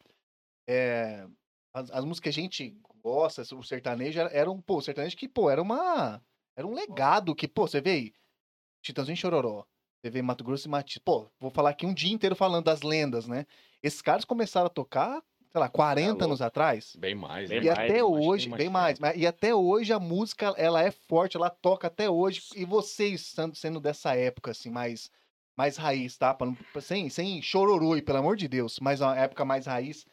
[0.68, 1.28] é,
[1.74, 5.18] as, as músicas que a gente gosta, o sertanejo, era, era um, pô, o sertanejo
[5.18, 6.22] que, pô, era uma.
[6.56, 8.14] Era um legado que, pô, você vê aí,
[8.82, 9.66] Titãozinho Chororó,
[10.02, 11.02] você vê Mato Grosso e Matias.
[11.04, 13.46] Pô, vou falar aqui um dia inteiro falando das lendas, né?
[13.82, 15.22] Esses caras começaram a tocar,
[15.52, 16.24] sei lá, 40 louco.
[16.26, 16.96] anos atrás.
[16.96, 17.50] Bem mais.
[17.50, 17.66] Bem né?
[17.66, 21.36] E mais, até hoje, bem mais, mas- e até hoje a música, ela é forte,
[21.36, 22.42] ela toca até hoje.
[22.56, 25.10] E vocês sendo, sendo dessa época, assim, mais,
[25.58, 26.36] mais raiz, tá?
[26.82, 30.06] Sem, sem chororô, e pelo amor de Deus, mas uma época mais raiz.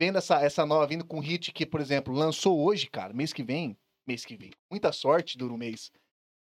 [0.00, 3.42] Vendo essa, essa nova vindo com hit que, por exemplo, lançou hoje, cara, mês que
[3.42, 4.50] vem, mês que vem.
[4.70, 5.92] Muita sorte dura um mês.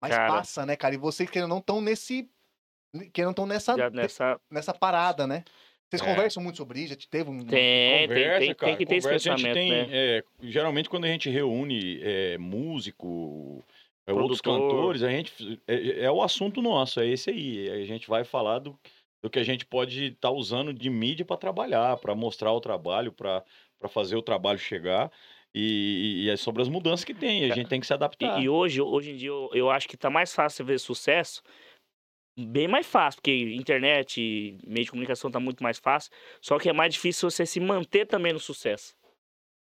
[0.01, 0.29] Mas Cara.
[0.33, 0.95] passa, né, cara?
[0.95, 2.29] E vocês que não estão nesse.
[3.13, 4.41] Que não estão nessa, nessa...
[4.51, 5.45] nessa parada, né?
[5.91, 6.05] Vocês É.
[6.05, 6.95] conversam muito sobre isso?
[6.95, 7.39] Já teve um.
[7.39, 10.19] Tem, tem, Conversa, tem, tem cara, que ter esse conversa, a gente pensamento, tem, né?
[10.19, 13.65] é, geralmente quando a gente reúne é, músico,
[14.09, 17.71] é, outros cantores, a gente é, é o assunto nosso, é esse aí.
[17.71, 18.79] A gente vai falar do,
[19.23, 23.13] do que a gente pode estar usando de mídia para trabalhar, para mostrar o trabalho,
[23.13, 23.45] para
[23.89, 25.11] fazer o trabalho chegar.
[25.55, 28.39] E, e é sobre as mudanças que tem, e a gente tem que se adaptar.
[28.39, 30.79] E, e hoje, hoje em dia, eu, eu acho que tá mais fácil você ver
[30.79, 31.43] sucesso.
[32.39, 36.13] Bem mais fácil, porque internet e meio de comunicação tá muito mais fácil.
[36.41, 38.95] Só que é mais difícil você se manter também no sucesso.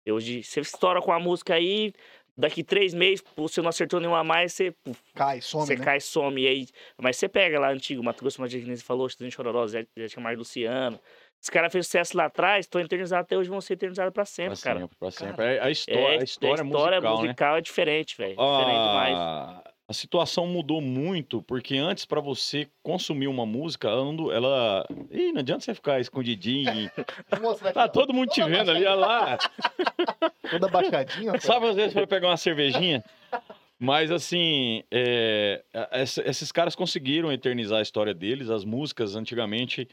[0.07, 1.93] Hoje, você estoura com a música aí,
[2.37, 4.75] daqui três meses, você não acertou nenhuma a mais, você,
[5.15, 5.85] Cai, some, você né?
[5.85, 6.41] cai, some.
[6.43, 6.67] E aí,
[7.01, 9.67] mas você pega lá antigo, Mato Grosso, Mato Grosso, que nem você falou, Estudante Chororó,
[9.67, 10.99] Zé, Zé Camargo Luciano.
[11.41, 14.55] Esse cara fez sucesso lá atrás, estão eternizados até hoje, vão ser eternizados pra sempre,
[14.59, 14.81] Pra cara.
[14.81, 15.37] sempre, pra sempre.
[15.37, 17.23] Cara, É, a, história, É, a história, musical, né?
[17.23, 18.31] musical é diferente, velho.
[18.37, 19.74] Diferente demais.
[19.89, 24.13] A, situação mudou muito, porque antes, pra você consumir uma música, ela.
[24.13, 24.87] não- ela...
[25.11, 26.91] Ih, não adianta você ficar escondidinho.
[27.75, 29.39] Tá todo mundo te vendo ali, olha lá.
[30.51, 31.39] Toda baixadinha.
[31.41, 33.03] Sabe, às vezes, foi pegar uma cervejinha.
[33.79, 35.63] Mas, assim, é,
[36.25, 39.89] esses caras conseguiram eternizar a história deles, as músicas, antigamente.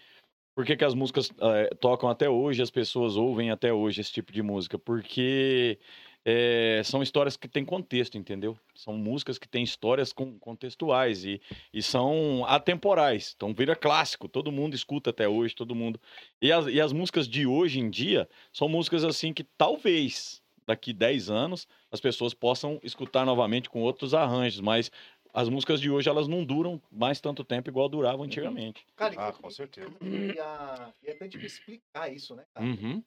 [0.56, 4.12] Por que, que as músicas eh, tocam até hoje, as pessoas ouvem até hoje esse
[4.12, 4.78] tipo de música?
[4.78, 5.80] Porque
[6.26, 8.58] eh, são histórias que têm contexto, entendeu?
[8.76, 11.42] São músicas que têm histórias con- contextuais e,
[11.74, 13.34] e são atemporais.
[13.36, 16.00] Então vira clássico, todo mundo escuta até hoje, todo mundo.
[16.42, 20.94] E as, e as músicas de hoje em dia são músicas assim que talvez daqui
[20.94, 24.92] 10 anos as pessoas possam escutar novamente com outros arranjos, mas
[25.34, 28.86] as músicas de hoje elas não duram mais tanto tempo igual duravam antigamente.
[28.96, 29.90] Cara, Ah, com certeza.
[30.02, 32.66] E, a, e é até difícil explicar isso, né, cara?
[32.66, 33.02] Uhum.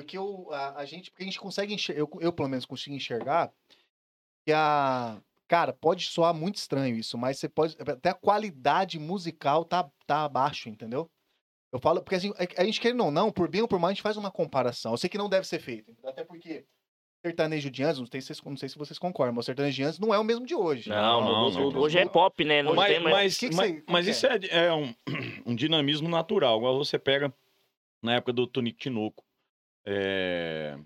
[0.00, 2.94] Porque o, a, a gente, porque a gente consegue enxergar, eu, eu pelo menos consigo
[2.96, 3.52] enxergar
[4.46, 5.20] que a.
[5.48, 7.76] Cara, pode soar muito estranho isso, mas você pode.
[7.80, 11.10] Até a qualidade musical tá, tá abaixo, entendeu?
[11.72, 13.88] Eu falo, porque assim, a, a gente querendo ou não, por bem ou por mal,
[13.88, 14.92] a gente faz uma comparação.
[14.92, 15.92] Eu sei que não deve ser feito.
[16.04, 16.64] Até porque
[17.24, 19.76] sertanejo de antes, não sei se, vocês- não sei se vocês concordam, mas o sertanejo
[19.76, 20.88] de antes não é o mesmo de hoje.
[20.88, 21.80] Não, não, hoje, não.
[21.80, 22.62] hoje é pop, né?
[22.62, 23.14] Não mas tem mais.
[23.14, 24.94] mas, que que mas, mas isso é, é um,
[25.46, 26.58] um dinamismo natural.
[26.58, 27.32] Igual você pega
[28.02, 29.24] na época do Tonico Tinoco.
[29.90, 30.78] É...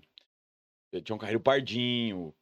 [1.03, 2.33] Tinha um Carreiro Pardinho.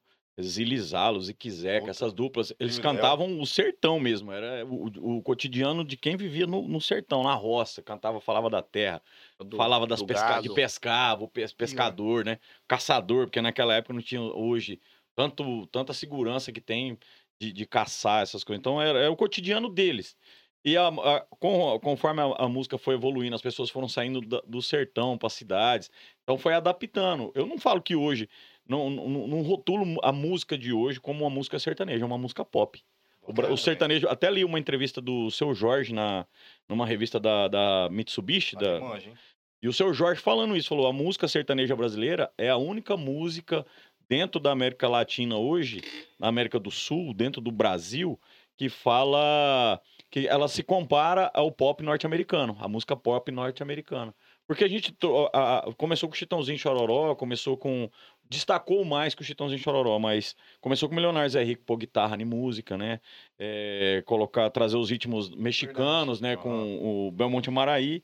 [0.41, 2.91] Zilizalo, Ziquizeca, essas duplas, eles Jurel.
[2.91, 7.35] cantavam o sertão mesmo, era o, o cotidiano de quem vivia no, no sertão, na
[7.35, 8.99] roça, cantava, falava da terra,
[9.37, 10.41] Do- falava das pesca...
[10.41, 12.39] de pescar, o pes- pescador, né?
[12.67, 14.81] Caçador, porque naquela época não tinha hoje
[15.15, 16.97] tanto, tanta segurança que tem
[17.39, 18.59] de, de caçar essas coisas.
[18.59, 20.17] Então era, era o cotidiano deles.
[20.65, 24.41] E a- a- com- conforme a, a música foi evoluindo, as pessoas foram saindo da-
[24.47, 25.89] do sertão para cidades.
[26.23, 27.31] Então foi adaptando.
[27.35, 28.29] Eu não falo que hoje,
[28.67, 32.45] não, não, não rotulo a música de hoje como uma música sertaneja, é uma música
[32.45, 32.81] pop.
[33.21, 36.25] O, o sertanejo, até li uma entrevista do seu Jorge na,
[36.67, 39.13] numa revista da, da Mitsubishi, da, hein?
[39.61, 43.65] e o seu Jorge falando isso, falou: a música sertaneja brasileira é a única música
[44.09, 45.81] dentro da América Latina hoje,
[46.19, 48.19] na América do Sul, dentro do Brasil,
[48.57, 49.81] que fala
[50.13, 54.13] que ela se compara ao pop norte-americano, a música pop norte-americana.
[54.45, 54.95] Porque a gente
[55.33, 57.89] a- a- começou com o Chitãozinho Chororó, começou com.
[58.29, 62.15] Destacou mais que o Chitãozinho Chororó, mas começou com o Milionário Zé Rico pôr guitarra
[62.15, 62.99] em música, né?
[63.39, 66.35] É, colocar, trazer os ritmos mexicanos, né?
[66.37, 68.03] Com o Belmonte Maraí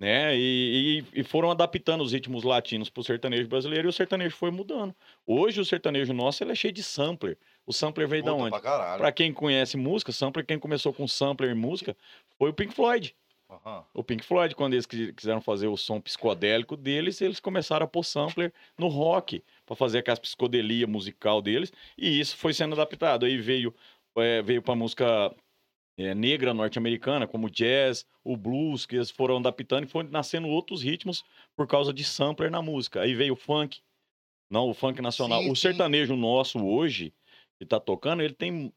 [0.00, 0.36] né?
[0.36, 4.52] E, e- e foram adaptando os ritmos latinos pro sertanejo brasileiro e o sertanejo foi
[4.52, 4.94] mudando.
[5.26, 7.36] Hoje o sertanejo nosso ele é cheio de sampler.
[7.68, 8.60] O sampler veio da Puta onde?
[8.62, 8.96] pra.
[8.96, 11.94] Pra quem conhece música, sampler, quem começou com sampler em música
[12.38, 13.14] foi o Pink Floyd.
[13.50, 13.84] Aham.
[13.92, 17.86] O Pink Floyd, quando eles qui- quiseram fazer o som psicodélico deles, eles começaram a
[17.86, 23.26] pôr sampler no rock, para fazer aquela psicodelia musical deles, e isso foi sendo adaptado.
[23.26, 23.74] Aí veio,
[24.16, 25.34] eh, veio para música
[25.98, 30.48] eh, negra norte-americana, como o jazz, o blues, que eles foram adaptando e foram nascendo
[30.48, 31.22] outros ritmos
[31.54, 33.02] por causa de sampler na música.
[33.02, 33.80] Aí veio o funk,
[34.50, 35.42] não, o funk nacional.
[35.42, 35.62] Sim, o sim.
[35.62, 37.12] sertanejo nosso hoje,
[37.58, 38.72] que tá tocando, ele tem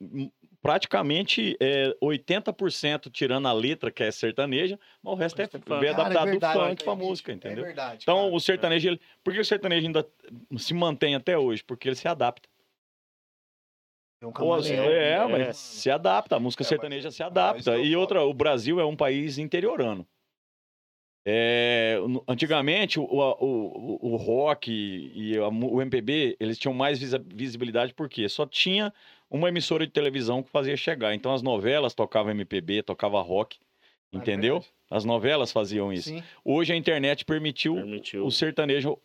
[0.62, 5.92] praticamente é, 80% tirando a letra, que é sertaneja, mas o resto é, é Cara,
[5.92, 7.64] adaptado é verdade, do funk pra música, É entendeu?
[7.66, 8.00] verdade.
[8.04, 8.34] Então, cara.
[8.36, 9.02] o sertanejo, ele...
[9.24, 10.08] por que o sertanejo ainda
[10.58, 11.64] se mantém até hoje?
[11.64, 12.48] Porque ele se adapta.
[14.24, 14.84] Um Pô, camaleão.
[14.86, 15.26] é, é.
[15.28, 17.78] mas se adapta, a música É, mas- sertaneja se é adapta.
[17.80, 20.08] E outra, o Brasil é um país interiorano.
[21.24, 28.46] É, antigamente, o, o, o, rock e o MPB, eles tinham mais visibilidade porque só
[28.46, 28.92] tinha
[29.30, 31.14] uma emissora de televisão que fazia chegar.
[31.14, 33.60] Então, as novelas tocavam MPB, tocava rock,
[34.12, 34.56] É entendeu?
[34.56, 34.74] verdade.
[34.90, 36.10] As novelas faziam isso.
[36.10, 36.24] Sim.
[36.44, 38.26] Hoje a internet permitiu Permitiu.
[38.26, 38.98] o sertanejo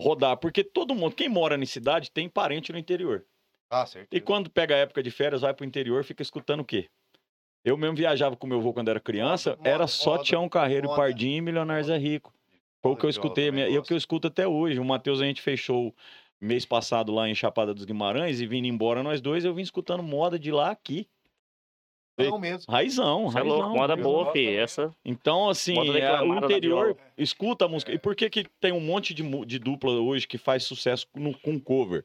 [0.00, 3.24] rodar, porque todo mundo, quem mora em cidade, tem parente no interior.
[3.70, 4.12] Ah, certo.
[4.12, 6.88] E quando pega a época de férias, vai pro interior, fica escutando o quê?
[7.64, 10.88] Eu mesmo viajava com meu avô quando era criança, Moda, era só moda, Tião Carreiro,
[10.88, 11.00] moda.
[11.00, 12.32] Pardinho e Milionários é Rico.
[12.82, 14.80] Foi o que eu escutei, e é o que eu escuto até hoje.
[14.80, 15.94] O Matheus, a gente fechou
[16.40, 20.02] mês passado lá em Chapada dos Guimarães e vindo embora nós dois, eu vim escutando
[20.02, 21.06] moda de lá aqui.
[22.18, 22.70] Não mesmo.
[22.70, 23.58] Raizão, Você é raizão.
[23.58, 24.46] louco, moda boa, fi.
[24.46, 24.94] Essa.
[25.04, 27.92] Então, assim, é, o interior escuta a música.
[27.92, 31.36] E por que, que tem um monte de, de dupla hoje que faz sucesso no-
[31.38, 32.04] com cover?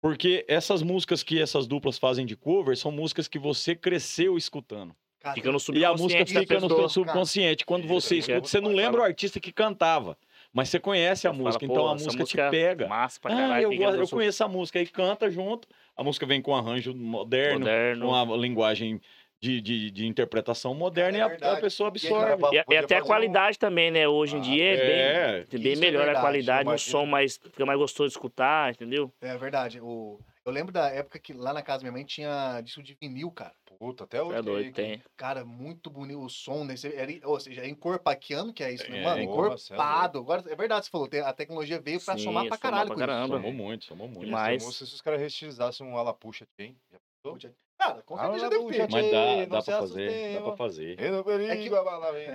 [0.00, 4.94] Porque essas músicas que essas duplas fazem de cover são músicas que você cresceu escutando.
[5.20, 7.66] Cara, Fica no E a música subconsciente fica no seu subconsciente.
[7.66, 10.16] Quando você é escuta, você não lembra o artista que cantava,
[10.50, 12.88] mas você conhece a Você música, fala, então a essa música te música pega.
[12.88, 13.62] Massa pra Ah, caralho.
[13.64, 15.68] eu, fica gosto- no eu conheço a música, aí canta junto.
[15.94, 18.06] A música vem com arranjo moderno, Moderno.
[18.06, 18.98] com a linguagem
[19.40, 22.42] de, de, de interpretação moderna É e a- a, pessoa absorve.
[22.52, 24.06] E, e até a fazer um- qualidade também, né?
[24.06, 27.06] Hoje em Ah, dia é, é, bem, bem é melhor a verdade, qualidade, um som
[27.06, 29.10] mais, fica mais gostoso de escutar, entendeu?
[29.20, 29.80] É verdade.
[29.80, 30.20] O...
[30.44, 33.30] Eu lembro da época que lá na casa da minha mãe tinha disco de vinil,
[33.30, 33.54] cara.
[33.78, 34.38] Puta, até hoje.
[34.38, 35.02] É doido, aí, tem.
[35.16, 36.94] Cara, muito bonito o som desse.
[36.94, 39.00] Era, ou seja, é encorpaquiano, que é isso, né?
[39.00, 40.18] É, Mano, é encorpado.
[40.18, 42.94] Agora, é verdade, você falou, a tecnologia veio pra Sim, somar pra somar caralho pra
[42.96, 43.08] com isso.
[43.08, 43.36] caramba.
[43.36, 44.30] Somou muito, somou muito.
[44.30, 44.62] Mas...
[44.76, 46.76] Se os caras reestilizassem um Alapuxa aqui, hein?
[46.90, 47.38] Já pensou?
[47.80, 48.90] Cara, com Ah, certeza lá deve ter.
[48.90, 51.00] Mas dá, dá pra fazer, assustem, dá pra fazer.
[51.00, 52.28] É que- a bala vem?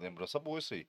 [0.00, 0.86] Lembrança boa isso aí.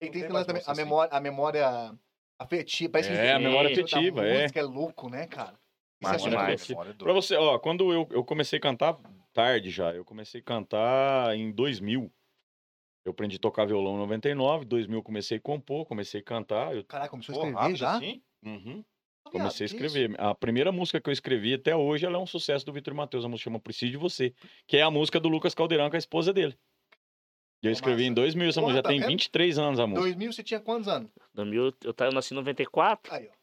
[0.00, 0.82] E tem esse lance também, a assim.
[0.84, 1.98] memória, a memória
[2.36, 2.90] afetiva.
[2.90, 4.42] Parece que É, a memória afetiva, é.
[4.42, 5.52] música é louco, né, cara?
[6.00, 6.70] Isso Massa é demais.
[6.70, 8.98] é Pra você, ó, quando eu, eu comecei a cantar
[9.32, 12.12] tarde já, eu comecei a cantar em 2000.
[13.04, 16.74] Eu aprendi a tocar violão em 99, 2000 eu comecei a compor, comecei a cantar.
[16.74, 17.96] Eu, Caraca, começou a escrever rápido já?
[17.96, 18.22] assim?
[18.44, 18.84] Uhum.
[19.30, 20.14] Comecei a escrever.
[20.20, 23.24] A primeira música que eu escrevi até hoje ela é um sucesso do Vitor Matheus.
[23.24, 24.34] A música chama Preciso de Você,
[24.66, 26.58] que é a música do Lucas Caldeirão com a esposa dele.
[27.62, 28.22] E eu escrevi em massa.
[28.22, 28.76] 2000 essa música.
[28.78, 29.08] Já tá tem vendo?
[29.08, 30.02] 23 anos a música.
[30.02, 31.10] 2000 você tinha quantos anos?
[31.32, 31.72] 2000, eu,
[32.06, 33.42] eu nasci em 94, Aí, ó.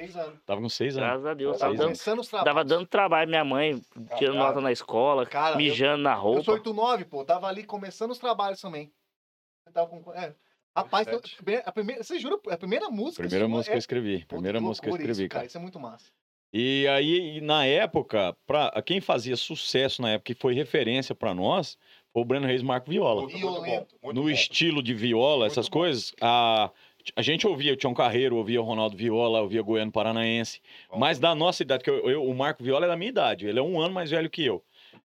[0.00, 0.40] Seis anos.
[0.46, 1.08] Tava com 6 anos.
[1.08, 1.50] graças a Deus.
[1.52, 2.68] Seis Tava dando, Começando os tava trabalhos.
[2.70, 3.80] dando trabalho minha mãe,
[4.18, 6.42] tirando Cara, nota na escola, Cara, eu- mijando na Eu roupa.
[6.42, 7.24] sou 89, pô.
[7.24, 8.90] Tava ali começando os trabalhos também.
[9.66, 10.12] Eu tava com...
[10.14, 10.34] é.
[10.76, 11.34] Rapaz, Sete.
[11.34, 12.38] a primeira, a primeira- você jura?
[12.48, 13.76] A primeira música Primeira música que é...
[13.76, 14.24] eu escrevi.
[14.26, 15.46] Primeira que música que eu escrevi, isso, cara.
[15.46, 16.06] Isso é muito massa.
[16.52, 21.32] E aí, e na época, pra, quem fazia sucesso na época e foi referência pra
[21.34, 21.76] nós,
[22.12, 23.22] foi o Breno Reis Marco Viola.
[23.22, 24.30] Puta, muito bom, muito no bom.
[24.30, 25.78] estilo de viola, Muito essas bom.
[25.78, 26.70] coisas, a,
[27.16, 30.60] A gente ouvia o Tião Carreiro, ouvia o Ronaldo Viola, ouvia Goiano Paranaense.
[30.90, 30.98] Bom.
[30.98, 33.58] Mas da nossa idade, que eu, eu- o Marco Viola é da minha idade, ele
[33.58, 34.62] é um ano mais velho que eu.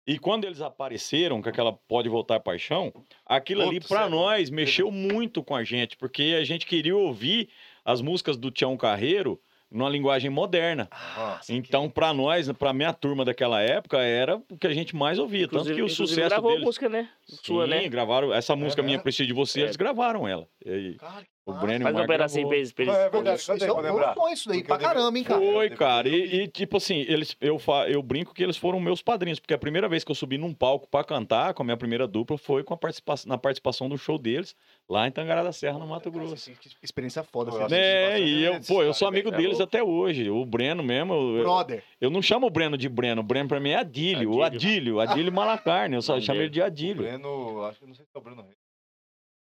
[0.06, 2.92] E quando eles apareceram com aquela Pode Voltar Paixão,
[3.24, 4.16] aquilo ali Puta, pra sério?
[4.16, 7.48] nós mexeu muito com a gente, porque a gente queria ouvir
[7.84, 9.40] as músicas do Tião Carreiro
[9.70, 10.86] numa linguagem moderna.
[10.92, 15.18] Ah, Então, pra nós, pra minha turma daquela época, era o que a gente mais
[15.18, 15.46] ouvia.
[15.48, 16.64] Tanto Inclusive, que o sucesso gravou deles...
[16.66, 17.08] música, né?
[17.24, 17.88] Sua, Sim, né?
[17.88, 18.34] gravaram.
[18.34, 19.00] Essa música É, minha, é.
[19.00, 19.64] Preciso de Você, É.
[19.64, 20.46] eles gravaram ela.
[20.66, 21.66] E Cara, que o massa.
[21.66, 22.72] Breno e o Faz um Marco pedacinho pra eles.
[22.72, 22.94] Pra eles...
[22.94, 25.40] É verdade, Isso, é um isso daí, pra eu caramba, hein, cara.
[25.40, 26.09] Foi, Eu cara.
[26.09, 29.52] E, e, tipo assim, eles, eu, fa, eu brinco que eles foram meus padrinhos, porque
[29.55, 32.38] a primeira vez que eu subi num palco pra cantar com a minha primeira dupla
[32.38, 34.55] foi com a participação, na participação do show deles,
[34.88, 36.50] lá em Tangará da Serra, no Mato Cara, Grosso.
[36.52, 37.50] que- que Experiência foda.
[37.50, 39.42] Pô, eu É, e eu, pô, eu sou amigo velho.
[39.42, 40.31] deles até hoje.
[40.31, 41.83] O Breno mesmo, eu, Brother.
[42.00, 45.00] eu não chamo o Breno de Breno, o Breno pra mim é Adílio, o Adílio.
[45.00, 47.02] Adílio, Adílio Malacarne, eu só chamo ele de O Adílio.
[47.02, 48.55] Breno, acho que não sei se é o Breno Reis.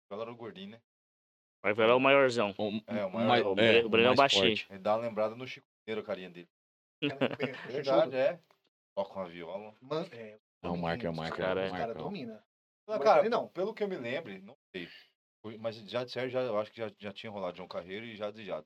[0.06, 0.78] O cara era o gordinho, né?
[1.64, 2.54] Vai ver lá o maiorzão.
[2.58, 4.58] O, É, o maior- o é, Breno- o Breno é o baixinho.
[4.70, 6.50] Ele dá uma lembrada no Chico Mineiro, a carinha dele.
[7.40, 8.40] É Verdade, é.
[8.96, 9.74] Toca uma viola.
[9.82, 11.92] Man, é, Não, o Marco é o Marco, cara, é é.
[11.92, 12.36] o dominam.
[12.88, 13.48] Ah, Mas cara, não.
[13.48, 14.88] pelo que eu me lembre, não sei.
[15.60, 18.16] Mas já de sério, já, eu acho que já, já tinha rolado João Carreiro e
[18.16, 18.66] já desejado.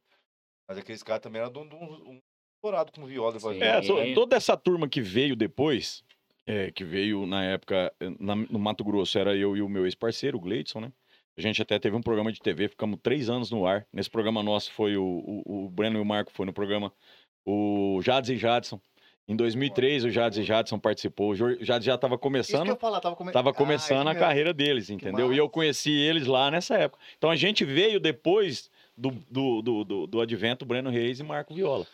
[0.68, 2.22] Mas aqueles caras também eram de um, de um, um
[2.58, 3.38] estourado com viola.
[3.62, 6.04] É, toda essa turma que veio depois,
[6.46, 10.38] é, que veio na época na- no Mato Grosso, era eu e o meu ex-parceiro,
[10.38, 10.92] o Gleidson, né?
[11.38, 13.86] A gente até teve um programa de TV, ficamos três anos no ar.
[13.91, 16.93] Nesse programa nosso foi o, o, o Breno e o Marco, foi no programa
[17.45, 18.80] o Jades e Jadson.
[19.28, 21.32] Em 2003, o Jades e Jadson participou.
[21.32, 23.32] O Jades já estava Isso começando, ia falar, tava, come...
[23.32, 25.34] tava Ah, começando isso a carreira deles, entendeu?
[25.34, 27.04] E eu conheci eles lá nessa época.
[27.17, 31.56] Então a gente veio depois do, do, do, do, do advento Breno Reis e Marco
[31.56, 31.88] Viola.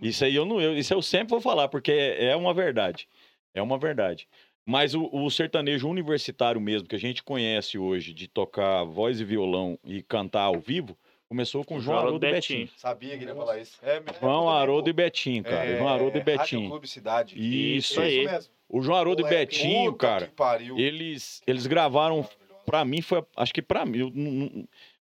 [0.00, 3.06] Isso aí eu não, eu, isso eu sempre vou falar, porque é, é uma verdade.
[3.52, 4.26] É uma verdade.
[4.64, 9.24] Mas o, o sertanejo universitário mesmo, que a gente conhece hoje, de tocar voz e
[9.24, 10.96] violão e cantar ao vivo,
[11.28, 12.68] começou com O João Haroldo e Betinho.
[12.76, 13.78] Sabia que ele ia falar isso.
[13.82, 15.64] É, João Haroldo e Betinho, cara.
[15.64, 16.70] é, João Haroldo e Rádio Betinho.
[16.70, 17.34] Clube Cidade.
[17.36, 17.92] Isso.
[17.92, 18.24] Isso aí.
[18.26, 18.52] mesmo.
[18.68, 20.30] O João Haroldo e é, Betinho, cara,
[20.76, 22.24] eles, eles gravaram
[22.70, 24.12] Pra mim foi, acho que pra mim, eu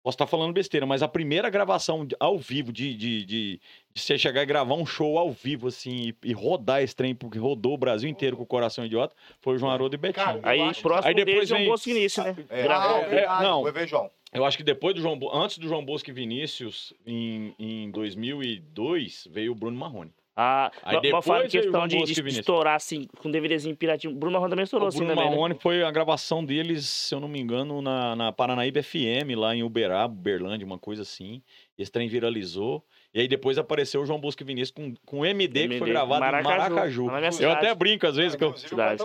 [0.07, 3.61] posso estar falando besteira, mas a primeira gravação ao vivo de, de, de,
[3.93, 7.13] de você chegar e gravar um show ao vivo assim e, e rodar esse trem,
[7.13, 10.25] porque rodou o Brasil inteiro com o Coração Idiota, foi o João Haroldo e Betinho.
[10.25, 12.37] Cara, Aí, Eu acho- próximo Aí depois é vem- Bosco Início, né?
[12.49, 12.97] É, Gravou.
[12.99, 13.43] Ah, é, verdade.
[13.43, 14.09] não, Foi ver João.
[14.33, 19.27] eu acho que depois do João, antes do João Bosco e Vinícius, em, em 2002,
[19.29, 20.13] veio o Bruno Marrone.
[20.39, 24.15] Ah, Aí fala depois o questão de, de estourar assim, com DVDzinho piratinho.
[24.15, 25.35] Bruno Marrone também estourou o assim Bruno também, né?
[25.35, 29.57] Marrone foi a gravação deles, se eu não me engano, na, na Paranaíba FM, lá
[29.57, 31.43] em Uberaba, Uberlândia, uma coisa assim.
[31.79, 32.85] Esse trem viralizou.
[33.17, 35.91] E aí depois apareceu o João Bosco e Vinícius com, com MD, que foi MD,
[35.91, 37.07] gravado Maracaju, em Maracaju.
[37.07, 38.51] na minha Eu até brinco às vezes que eu...
[38.51, 39.03] O pai cidade.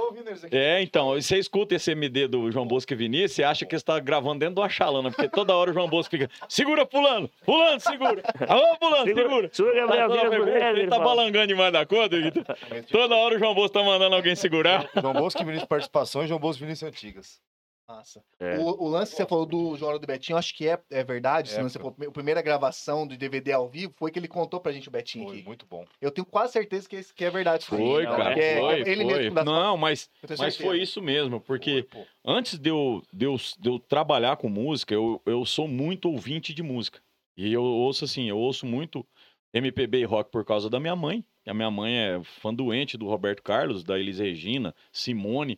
[0.52, 3.86] É, então, você escuta esse MD do João Bosco e Vinícius, você acha que você
[3.86, 7.30] tá gravando dentro de uma chalana, porque toda hora o João Bosco fica, segura fulano,
[7.45, 9.50] fulano, segura, alô fulano, segura.
[9.54, 12.43] Segura, Gabriel, Tá, mulheres, ele ele tá balangando demais da conta, Vitor.
[12.91, 14.89] Toda hora o João Bosco tá mandando alguém segurar.
[15.00, 17.39] João Bosco e Vinícius Participações, João Bosco e Vinícius Antigas.
[17.88, 18.24] Massa.
[18.39, 18.58] É.
[18.58, 21.52] O, o lance que você falou do João do Betinho, acho que é, é verdade.
[21.52, 21.70] É, foi.
[21.70, 24.91] falou, a primeira gravação do DVD ao vivo foi que ele contou pra gente o
[24.91, 25.46] Betinho Foi aqui.
[25.46, 25.86] muito bom.
[26.00, 27.65] Eu tenho quase certeza que, esse- que é verdade.
[27.65, 29.13] Foi, não, cara, Porque é foi, ele foi.
[29.17, 33.70] mesmo Não, mas, mas foi isso mesmo, porque Foi, antes de eu, de eu, de
[33.70, 37.02] eu trabalhar com música, eu, eu sou muito ouvinte de música.
[37.36, 39.06] E eu ouço assim, eu ouço muito
[39.54, 41.26] MPB e rock por causa da minha mãe.
[41.46, 45.58] A minha mãe é fã doente do Roberto Carlos, da Elis Regina, Simone.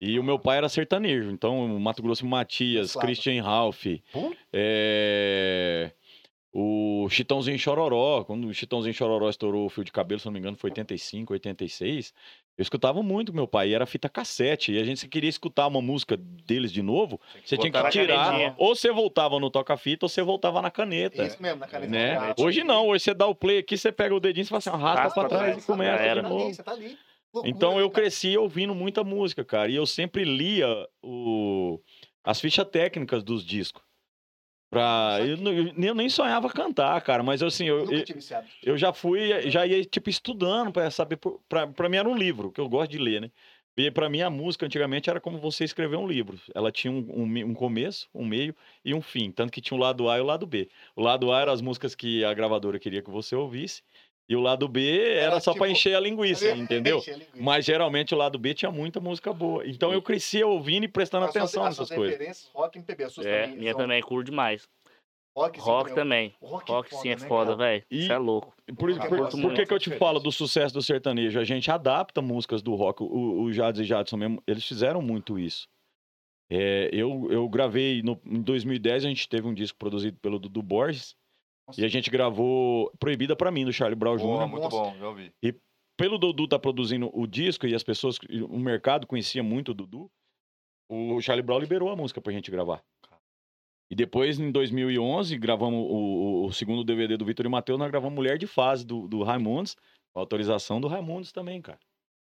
[0.00, 1.30] E o meu pai era sertanejo.
[1.30, 3.06] Então, o Mato Grosso Matias, Gostava.
[3.06, 3.86] Christian Ralph,
[4.52, 5.90] é,
[6.52, 8.24] o Chitãozinho Chororó.
[8.24, 11.32] Quando o Chitãozinho Chororó estourou o fio de cabelo, se não me engano, foi 85,
[11.32, 12.12] 86.
[12.56, 14.72] Eu escutava muito meu pai, e era fita cassete.
[14.72, 18.54] E a gente, se queria escutar uma música deles de novo, você tinha que tirar.
[18.56, 21.22] Ou você voltava no toca-fita, ou você voltava na caneta.
[21.24, 21.92] Isso mesmo, na caneta.
[21.92, 22.34] Né?
[22.38, 24.70] Hoje não, hoje você dá o play aqui, você pega o dedinho e fala assim,
[24.70, 26.22] arrasta pra trás e começa de era.
[26.22, 26.54] Tá ali, novo.
[26.54, 26.98] você tá ali.
[27.44, 29.70] Então eu cresci ouvindo muita música, cara.
[29.70, 30.66] E eu sempre lia
[31.02, 31.80] o...
[32.24, 33.82] as fichas técnicas dos discos.
[34.70, 35.18] Pra...
[35.20, 38.04] Eu, eu nem sonhava cantar, cara, mas assim, eu, eu,
[38.64, 41.18] eu já fui, já ia tipo estudando pra saber.
[41.48, 43.30] Pra, pra mim era um livro, que eu gosto de ler, né?
[43.78, 46.40] E pra mim a música antigamente era como você escrever um livro.
[46.54, 49.30] Ela tinha um, um, um começo, um meio e um fim.
[49.30, 50.70] Tanto que tinha o lado A e o lado B.
[50.96, 53.82] O lado A eram as músicas que a gravadora queria que você ouvisse.
[54.28, 56.98] E o lado B era, Era só pra tipo- encher a linguiça, entendeu?
[56.98, 57.30] A linguiça.
[57.36, 59.66] Mas geralmente o lado B tinha muita música boa.
[59.66, 62.50] Então eu crescia ouvindo e prestando As atenção as nessas coisas.
[62.52, 63.58] rock e MPB, as suas É, também.
[63.58, 64.68] minha são- também, curto demais.
[65.38, 66.34] Rock, sim, Rock também.
[66.40, 67.84] Rock, Rock sim é né, foda, velho.
[67.90, 68.54] Isso é louco.
[68.78, 69.98] Por, Cara, por- por muito que, que eu te diferente.
[70.00, 71.38] falo do sucesso do sertanejo?
[71.38, 73.02] A gente adapta músicas do rock.
[73.02, 75.68] O, o Jades e Jadson mesmo, eles fizeram muito isso.
[76.50, 80.62] É, eu, eu gravei no, em 2010, a gente teve um disco produzido pelo Dudu
[80.62, 81.14] Borges.
[81.76, 84.50] E a gente gravou Proibida pra mim, do Charlie Brown Boa, Jr.
[84.50, 84.76] muito Nossa.
[84.76, 85.32] bom, já ouvi.
[85.98, 89.74] Pelo Dudu estar produzindo o disco e as pessoas, e o mercado conhecia muito o
[89.74, 90.10] Dudu,
[90.90, 92.84] o Charlie Brown liberou a música pra gente gravar.
[93.90, 97.90] E depois, em 2011, gravamos o, o- o segundo DVD do Vitor e Matheus, nós
[97.90, 99.74] gravamos Mulher de Fase do, do Raimundos,
[100.12, 101.78] com autorização do Raimundos também, cara.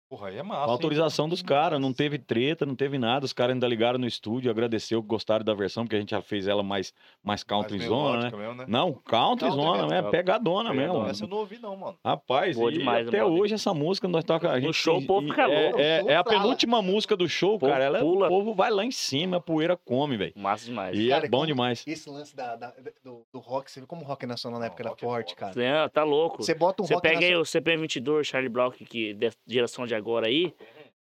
[0.08, 0.64] Porra, aí é Com massa.
[0.64, 0.70] hein?
[0.70, 3.26] autorização dos caras, não teve treta, não teve nada.
[3.26, 6.48] Os caras ainda ligaram no estúdio, agradeceu, gostaram da versão, porque a gente já fez
[6.48, 8.36] ela mais, mais Mais country zona, né?
[8.36, 8.64] mesmo, né?
[8.66, 10.08] Não, country Country zona, mesmo.
[10.08, 11.04] é pegadona mesmo.
[11.06, 11.98] Essa eu não ouvi, não, mano.
[12.02, 13.38] Rapaz, Boa e demais, até mano.
[13.38, 14.50] hoje essa música nós toca.
[14.50, 17.14] A gente, show o povo fica é, louco, É, o povo é a penúltima música
[17.14, 17.84] do show, O cara.
[17.84, 18.26] Ela, pula.
[18.26, 20.32] o povo vai lá em cima, a poeira come, velho.
[20.36, 20.98] Massa demais.
[20.98, 21.84] E Cara, é bom demais.
[21.86, 22.72] Esse lance da, da-
[23.04, 25.06] do, do rock, você viu como o rock nacional na Não, época era rock é
[25.06, 25.52] forte, foda.
[25.52, 25.62] cara.
[25.62, 26.42] É, tá louco.
[26.42, 29.14] Você bota um Você rock pega aí o CPM 22, Charlie Brown, que,
[29.46, 30.52] geração de agora aí,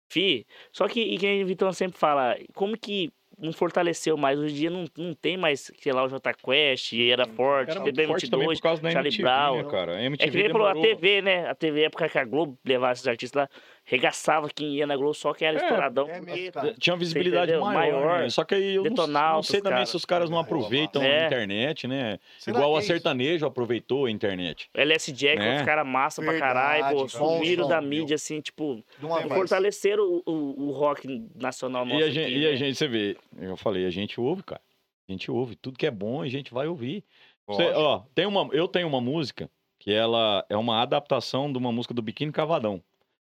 [0.09, 0.45] fi.
[0.71, 4.39] Só que, e quem Vitão sempre fala, como que não fortaleceu mais?
[4.39, 7.79] Hoje em dia não, não tem mais, sei lá, o J Quest, era forte, Era
[7.81, 8.59] muito CPM forte também 22.
[8.59, 9.57] por causa da Charlie MTV, Brown.
[9.63, 9.95] né, cara?
[9.95, 11.47] A É MTV que nem falou, a demorou- TV, né?
[11.47, 13.49] A TV, época que a Globo levava esses artistas lá,
[13.89, 16.09] regaçava quem ia na Globo, só quem era É, estouradão.
[16.09, 16.51] é porque.
[16.77, 18.19] Tinha uma visibilidade maior, Maior.
[18.23, 18.29] né?
[18.29, 19.85] Só que aí eu não, não sei também cara.
[19.85, 21.23] se os caras não É, aproveitam é.
[21.23, 22.19] a internet, né?
[22.37, 24.69] Será Igual que a é sertanejo aproveitou a internet.
[24.75, 25.55] O LS Jack, Né?
[25.59, 27.89] os caras massa pra Verdade, caralho, pô, sumiram da viu?
[27.89, 28.83] mídia, assim, tipo,
[29.29, 32.55] fortaleceram o, o, o rock nacional nosso E a, gente, aqui, e a né?
[32.57, 34.61] gente, você vê, eu falei, a gente ouve, cara.
[35.07, 35.55] A gente ouve.
[35.55, 37.03] Tudo que é bom, a gente vai ouvir.
[37.47, 41.71] Você- ó, tem uma, eu tenho uma música que ela é uma adaptação de uma
[41.71, 42.81] música do Biquíni Cavadão.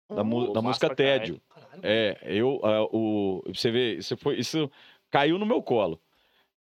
[0.09, 0.95] Da, mu- Uh, da música.
[0.95, 1.41] Tédio.
[1.49, 4.71] Caralho, É, eu, ah, o, você vê, isso, foi, isso
[5.11, 6.01] caiu no meu colo.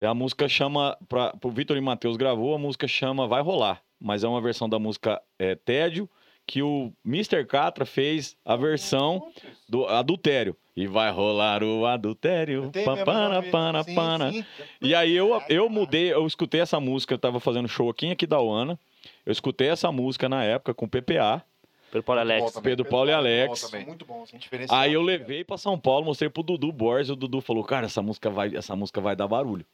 [0.01, 3.83] A música chama, pra, pro Vitor e Matheus gravou, a música chama Vai Rolar.
[4.01, 6.11] Mas é uma versão da música é, Tédio,
[6.45, 7.45] que o Mr.
[7.47, 9.31] Catra fez a versão
[9.69, 10.57] do Adultério.
[10.75, 12.71] E vai rolar o adultério.
[12.71, 14.33] Tem pa- mesmo, pana, Sim, pana.
[14.33, 14.45] sim.
[14.81, 18.11] E aí eu, eu mudei, eu escutei essa música, eu tava fazendo show aqui em
[18.13, 18.81] Aquidauana.
[19.27, 21.45] Eu escutei essa música na época com o PPA.
[21.93, 22.53] Pelo Paulo Bom Alex.
[22.53, 22.71] também.
[22.71, 23.71] Pedro Paulo e bom Alex.
[23.87, 24.39] Muito bom, sim.
[24.39, 24.83] Diferenciado.
[24.83, 28.01] Aí eu levei pra São Paulo, mostrei pro Dudu Borges, o Dudu falou: "Cara, essa
[28.01, 29.67] música vai, essa música vai dar barulho.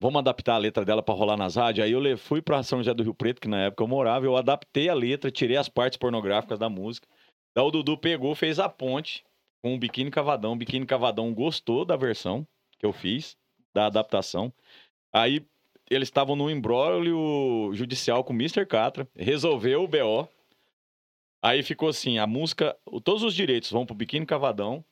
[0.00, 1.86] Vamos adaptar a letra dela pra rolar nas rádios".
[1.86, 4.36] Aí eu fui pra São José do Rio Preto, que na época eu morava, eu
[4.36, 7.06] adaptei a letra, tirei as partes pornográficas da música.
[7.54, 9.22] Daí o Dudu pegou, fez a ponte
[9.62, 10.54] com o Biquíni Cavadão.
[10.54, 12.44] O Biquíni Cavadão gostou da versão
[12.76, 13.36] que eu fiz,
[13.72, 14.52] da adaptação.
[15.14, 15.46] Aí
[15.88, 18.66] eles estavam no imbróglio judicial com o Mr.
[18.66, 20.28] Catra, resolveu o BO.
[21.42, 24.84] Aí ficou assim, a música, todos os direitos vão pro Biquíni Cavadão.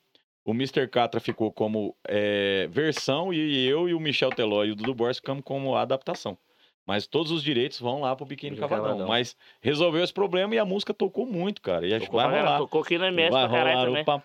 [0.43, 0.87] O Mr.
[0.87, 5.17] Catra ficou como é, versão e eu e o Michel Teló e o Dudu Borges
[5.17, 6.37] ficamos como adaptação.
[6.85, 8.83] Mas todos os direitos vão lá pro Biquíni Cavadão.
[8.85, 9.07] Cavadão.
[9.07, 11.85] Mas resolveu esse problema e a música tocou muito, cara.
[11.85, 12.57] E acho que Tocou, vai rolar.
[12.57, 14.01] tocou aqui no MS Vai pra caralho rolar também.
[14.01, 14.19] o pam,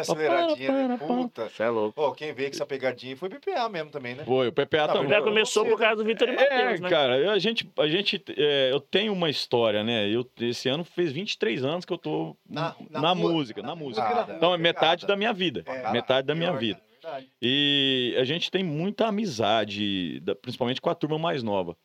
[0.00, 0.96] aceleradinha, né?
[0.98, 1.48] Puta.
[1.48, 2.00] Você é louco.
[2.02, 4.24] Ó, quem veio com essa pegadinha foi PPA mesmo também, né?
[4.24, 5.08] Foi, o PPA também.
[5.08, 6.88] Já Não, começou por causa do Vitor e É, Matheus, né?
[6.90, 10.08] cara, eu- a gente, a gente é, eu tenho uma história, né?
[10.08, 14.02] Eu, esse ano fez 23 anos que eu tô Na, na, música, na música.
[14.08, 14.34] Nada.
[14.36, 15.62] Então é metade da minha vida.
[15.66, 16.80] É, metade da minha vida.
[17.10, 17.28] Verdade.
[17.42, 21.76] E a gente tem muita amizade, principalmente com a turma mais nova.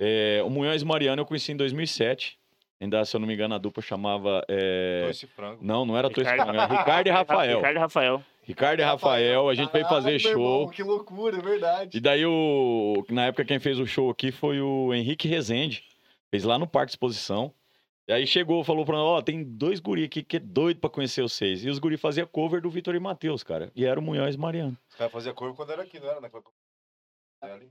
[0.00, 2.38] É, o Munhões Mariano eu conheci em 2007.
[2.80, 4.44] Ainda, se eu não me engano, a dupla chamava.
[4.48, 5.58] é, Doce frango.
[5.60, 7.56] Não, não era Toice Ricardo- Frango, era Ricardo e Rafael.
[7.58, 8.24] Ricardo e Rafael.
[8.44, 10.30] Ricardo e Rafael, a gente veio fazer show.
[10.30, 11.98] irmão, que loucura, é verdade.
[11.98, 15.82] E daí, o, na época, quem fez o show aqui foi o Henrique Rezende.
[16.30, 17.52] Fez lá no Parque de Exposição.
[18.08, 20.88] E aí chegou, falou pra nós, ó, tem dois guri aqui que é doido pra
[20.88, 21.62] conhecer vocês.
[21.62, 23.70] E os guri faziam cover do Vitor e Matheus, cara.
[23.76, 24.76] E era o Munhoz Mariano.
[24.88, 26.20] Os caras faziam cor quando era aqui, não era?
[26.20, 26.42] Naquela...
[27.44, 27.70] É ali?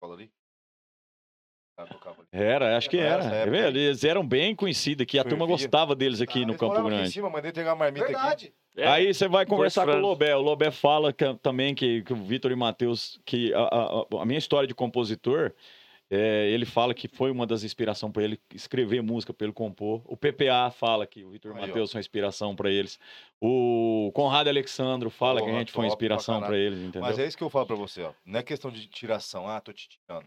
[0.00, 0.30] Fala ali?
[1.78, 2.28] Ah, tocava ali.
[2.32, 3.56] Era, acho que Era era.
[3.56, 3.68] É.
[3.68, 5.16] Eles eram bem conhecidos aqui.
[5.16, 7.12] A turma gostava deles aqui Ah, no Eles Campo moravam aqui em Grande.
[7.14, 8.12] cima, mandei entregar a marmita aqui.
[8.14, 8.54] Verdade.
[8.76, 10.00] É, Aí você vai conversar com o.
[10.00, 10.34] Lobé.
[10.34, 14.26] O Lobé fala que- também que, que o Vitor e Matheus, que a- a- a
[14.26, 15.52] minha história de compositor,
[16.10, 20.02] é, ele fala que foi uma das inspirações para ele escrever música, para ele compor.
[20.06, 21.54] O PPA fala que o Vitor.
[21.54, 22.98] Matheus são inspiração para eles.
[23.40, 27.02] O Conrado Alexandro fala que a Porra, gente foi inspiração para eles, entendeu?
[27.02, 28.12] Mas é isso que eu falo pra você, ó.
[28.24, 29.46] Não é questão de tiração.
[29.46, 30.26] Ah, tô te tirando.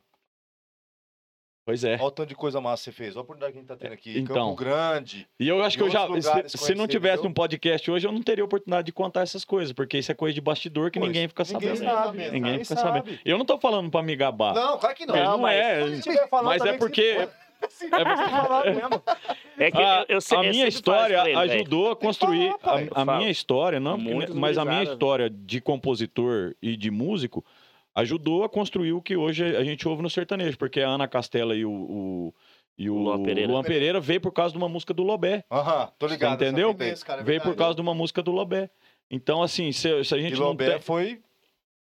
[1.64, 1.94] Pois é.
[1.96, 3.16] Olha o tanto de coisa massa que você fez.
[3.16, 4.18] Olha a oportunidade que a gente tá tendo aqui.
[4.20, 4.36] Então.
[4.36, 5.28] Campo Grande.
[5.40, 6.08] E eu acho que eu já.
[6.48, 9.72] Se, se não tivesse um podcast hoje, eu não teria oportunidade de contar essas coisas,
[9.72, 11.92] porque isso é coisa de bastidor que Pô, ninguém fica Ninguém sabendo.
[11.92, 12.18] sabe.
[12.18, 13.00] Ninguém Ninguém fica sabe.
[13.00, 13.20] sabendo.
[13.24, 14.56] Eu não tô falando pra me gabar.
[14.56, 15.16] Não, claro que não.
[15.16, 15.80] Não, Não, mas- é.
[16.44, 17.28] Mas é porque-
[18.66, 19.04] mesmo.
[19.58, 23.02] É que A, eu, eu sei- a minha história ele, ajudou a construir falar, a,
[23.02, 27.46] a minha história, não, Muitos mas a minha história de compositor e de músico
[27.96, 31.56] ajudou a construir o que hoje a gente ouve no sertanejo, porque a Ana Castela
[31.56, 32.34] e o, o-
[32.78, 33.52] e o Luan Pereira.
[33.52, 35.44] Luan Pereira veio por causa de uma música do Lobé.
[35.52, 36.42] Aham, tô ligado.
[36.42, 36.76] entendeu?
[36.80, 36.92] aí.
[36.94, 38.70] Isso, cara, é veio por causa de uma música do Lobé.
[39.10, 40.80] Então, assim, se, se a E gente não Lobé tem...
[40.82, 41.22] foi.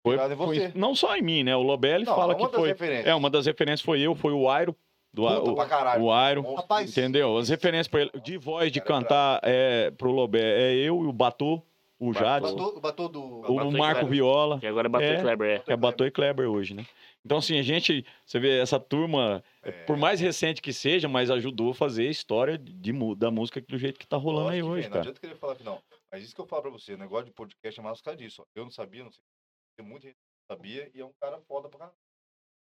[0.05, 0.71] Foi, foi- você.
[0.75, 1.55] não só em mim, né?
[1.55, 2.67] O Lobé, ele Não, fala uma que das foi...
[2.67, 3.07] referências.
[3.07, 4.75] É, uma das referências foi eu, foi o Airo,
[5.13, 6.03] do, Puta o, pra caralho.
[6.03, 6.53] o Airo.
[6.55, 7.37] Rapaz, Entendeu?
[7.37, 8.11] As referências pra ele.
[8.21, 11.63] De voz, de Cara, é cantar é, pro Lobé é eu e o Batô,
[12.09, 12.13] o.
[12.13, 13.21] Jadson, Batou, batou do.
[13.23, 14.09] o Batô e Marco Kleber.
[14.09, 15.17] Viola, E agora bateu É.
[15.17, 15.59] o Kleber, é.
[15.59, 16.85] que é Batô e Kleber hoje, né?
[17.25, 19.71] Então, assim, a gente, você vê, essa turma, É.
[19.71, 23.77] por mais recente que seja, mas ajudou a fazer a história de, da música do
[23.77, 25.01] jeito que tá rolando aí Lógico que hoje, Não cara.
[25.01, 25.81] adianta querer falar que não.
[26.11, 28.17] Mas isso que eu falo pra você, o negócio de podcast é mais por causa
[28.17, 28.41] disso.
[28.41, 28.45] ó.
[28.53, 29.23] Eu não sabia, não sei.
[29.77, 31.97] Tem muita gente que não sabia e é um cara foda pra caralho.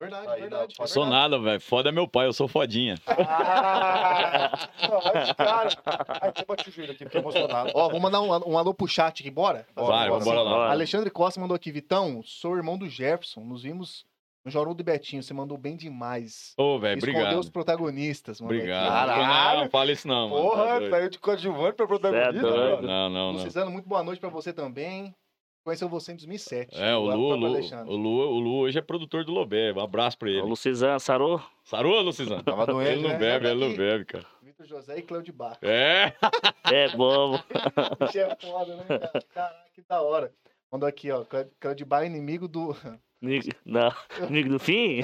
[0.04, 0.76] Verdade, Aí, verdade.
[0.80, 1.62] não, sou nada, velho.
[1.62, 2.96] Foda é meu pai, eu sou fodinha.
[3.08, 4.52] Ah,
[4.90, 6.06] não, mas, cara.
[6.22, 7.72] Ai, deixa eu bater o joelho aqui, fiquei emocionado.
[7.74, 9.66] Ó, vamos mandar um, um alô pro chat aqui, bora?
[9.76, 10.32] Vai, bora, sim.
[10.34, 10.72] lá.
[10.72, 14.06] Alexandre Costa mandou aqui, Vitão, sou irmão do Jefferson, nos vimos
[14.46, 16.54] no Jornal do Betinho, você mandou bem demais.
[16.58, 17.40] Ô, velho, Escondeu obrigado.
[17.40, 18.44] os protagonistas, aqui.
[18.44, 18.90] Obrigado.
[18.90, 19.62] Caralho.
[19.62, 20.42] Não, fala isso não, mano.
[20.44, 20.90] tá Porra, doido.
[20.92, 22.32] saiu de coadjuvante pra protagonista.
[22.34, 22.82] Cê é brother.
[22.82, 23.44] Não, não, não.
[23.44, 25.16] Luciano, muito boa noite pra você também.
[25.64, 26.76] Conheceu você em 2007.
[26.78, 27.90] É, o Lu, Lu, Alexandre.
[27.94, 29.72] o Lu, o Lu hoje é produtor do Lobé.
[29.72, 30.42] Um abraço pra O ele.
[30.42, 31.42] Lucizan, sarou?
[31.64, 32.44] Sarou, Lucizano?
[32.44, 33.18] Tava doente, Ele não né?
[33.18, 34.26] bebe, ele não bebe, cara.
[34.42, 35.58] Vitor José e Cláudio Bar.
[35.62, 36.14] É.
[36.70, 37.42] É bobo.
[38.00, 39.12] Bicho é foda, né, cara?
[39.34, 40.34] Caraca, que da hora.
[40.70, 41.24] Mandou aqui, ó.
[41.60, 42.76] Cláudio Bar é inimigo do.
[43.24, 43.90] Amigo, não,
[44.28, 45.00] amigo do fim?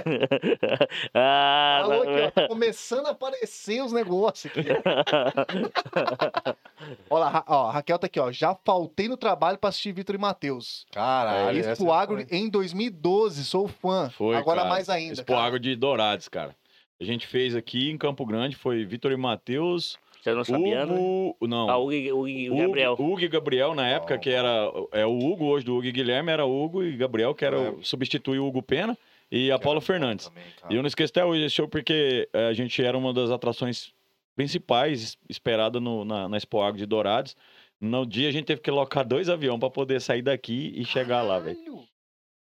[1.16, 2.32] ah, Falou não, aqui, ó.
[2.32, 4.68] Tá começando a aparecer os negócios aqui.
[7.10, 8.30] Olha lá, ó, a Raquel tá aqui, ó.
[8.30, 10.86] Já faltei no trabalho pra assistir Vitor e Matheus.
[10.92, 11.60] Caralho.
[11.60, 12.38] essa Expo Agro foi.
[12.38, 14.10] em 2012, sou fã.
[14.10, 14.70] Foi, Agora cara.
[14.70, 15.14] mais ainda.
[15.14, 15.46] Expo cara.
[15.46, 16.54] Água de Dourados, cara.
[17.00, 20.94] A gente fez aqui em Campo Grande, foi Vitor e Matheus, Você não sabia, né?
[20.94, 21.48] Hugo...
[21.48, 21.70] Não.
[21.70, 22.94] Ah, o Hugo, Hugo e o Gabriel.
[22.94, 24.22] Hugo, Hugo e Gabriel, na época, Não.
[24.22, 27.46] que era é o Hugo hoje, do Hugo e Guilherme, era Hugo e Gabriel, que
[27.46, 27.70] era É.
[27.70, 28.98] o, substituiu o Hugo Pena
[29.32, 30.28] e a Paula Fernandes.
[30.28, 33.14] também, E eu não esqueço até hoje esse show porque eh, a gente era uma
[33.14, 33.94] das atrações
[34.36, 37.36] principais es- esperada no, na, na Expo Água de Dourados.
[37.80, 41.22] No dia a gente teve que locar dois aviões para poder sair daqui e chegar
[41.22, 41.58] lá, velho.
[41.58, 41.84] Caralho.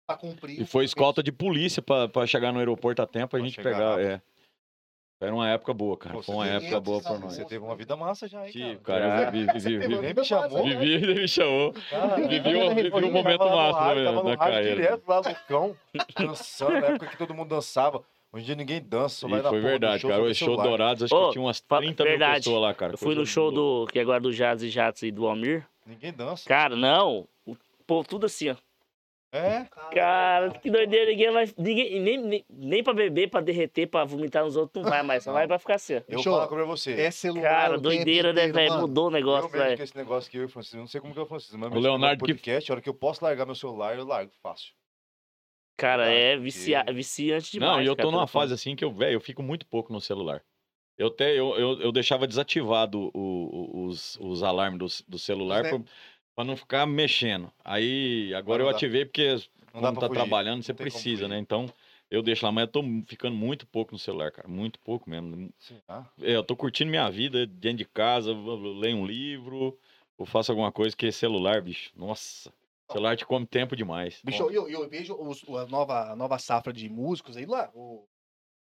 [0.06, 0.60] Pra cumprir.
[0.60, 3.96] E foi escolta de polícia para chegar no aeroporto a tempo, a Pra gente chegar
[3.96, 4.00] pegar.
[4.00, 4.20] É.
[5.26, 6.14] Era uma época boa, cara.
[6.14, 7.32] Pô, Foi uma época boa pra nós.
[7.34, 9.00] Você teve uma vida massa já, hein, Tive, cara.
[9.08, 9.24] cara.
[9.26, 10.64] Eu vivi, vivi, vivi, Nem me chamou.
[10.64, 11.72] vivi, ele me chamou.
[11.90, 14.76] Cara, Vivi um, vivi um momento massa rádio, na, tava no na rádio carreira.
[14.76, 15.76] direto lá no cão,
[16.18, 18.02] dançando, na época que todo mundo dançava.
[18.32, 20.22] Hoje em dia ninguém dança, vai E na foi verdade, show, cara.
[20.22, 20.56] O show.
[20.56, 22.36] Dourados, acho que tinha umas fa- 30 mil verdade.
[22.44, 22.94] pessoas lá, cara.
[22.94, 23.86] Eu fui no show boa.
[23.86, 23.92] do.
[23.92, 25.64] Que agora do Jazz e Jats e do Almir.
[25.86, 26.48] Ninguém dança.
[26.48, 27.28] Cara, não.
[27.46, 27.56] O
[27.86, 28.56] povo tudo assim, ó.
[29.36, 29.66] É?
[29.92, 31.10] Cara, que doideira.
[31.10, 31.44] Ninguém vai.
[31.58, 35.24] Ninguém, nem, nem, nem pra beber, pra derreter, pra vomitar nos outros, não vai mais.
[35.24, 35.94] Só vai pra ficar assim.
[35.94, 36.92] Eu vou falar pra você.
[36.92, 37.42] É celular.
[37.42, 38.78] Cara, doideira, né, velho?
[38.78, 39.76] Mudou o eu negócio, mesmo velho.
[39.76, 41.72] com esse negócio que eu e Francisco, não sei como que é o Francisco, mas
[41.72, 44.72] O Leonardo que- podcast, a hora que eu posso largar meu celular, eu largo, fácil.
[45.76, 47.72] Cara, é Porque- vicia, viciante demais.
[47.72, 49.92] Não, e eu tô cara, numa fase assim que eu, velho, eu fico muito pouco
[49.92, 50.40] no celular.
[50.96, 55.64] Eu, até, eu, eu, eu deixava desativado o- o- os, os alarmes do, do celular
[56.34, 57.50] pra não ficar mexendo.
[57.64, 58.76] Aí, agora eu dá.
[58.76, 59.36] ativei porque
[59.72, 60.20] Não dá quando tá fugir.
[60.20, 61.38] trabalhando, você precisa, né?
[61.38, 61.66] Então,
[62.10, 64.48] eu deixo lá, mas eu tô ficando muito pouco no celular, cara.
[64.48, 65.50] Muito pouco mesmo.
[65.58, 69.78] Sim, ah, É, eu tô curtindo minha vida dentro de casa, leio um livro,
[70.16, 71.90] ou faço alguma coisa que é celular, bicho.
[71.96, 72.52] Nossa,
[72.90, 74.20] celular te come tempo demais.
[74.24, 77.70] Bicho, eu, eu vejo os, a, nova, a nova safra de músicos aí lá.
[77.74, 78.06] O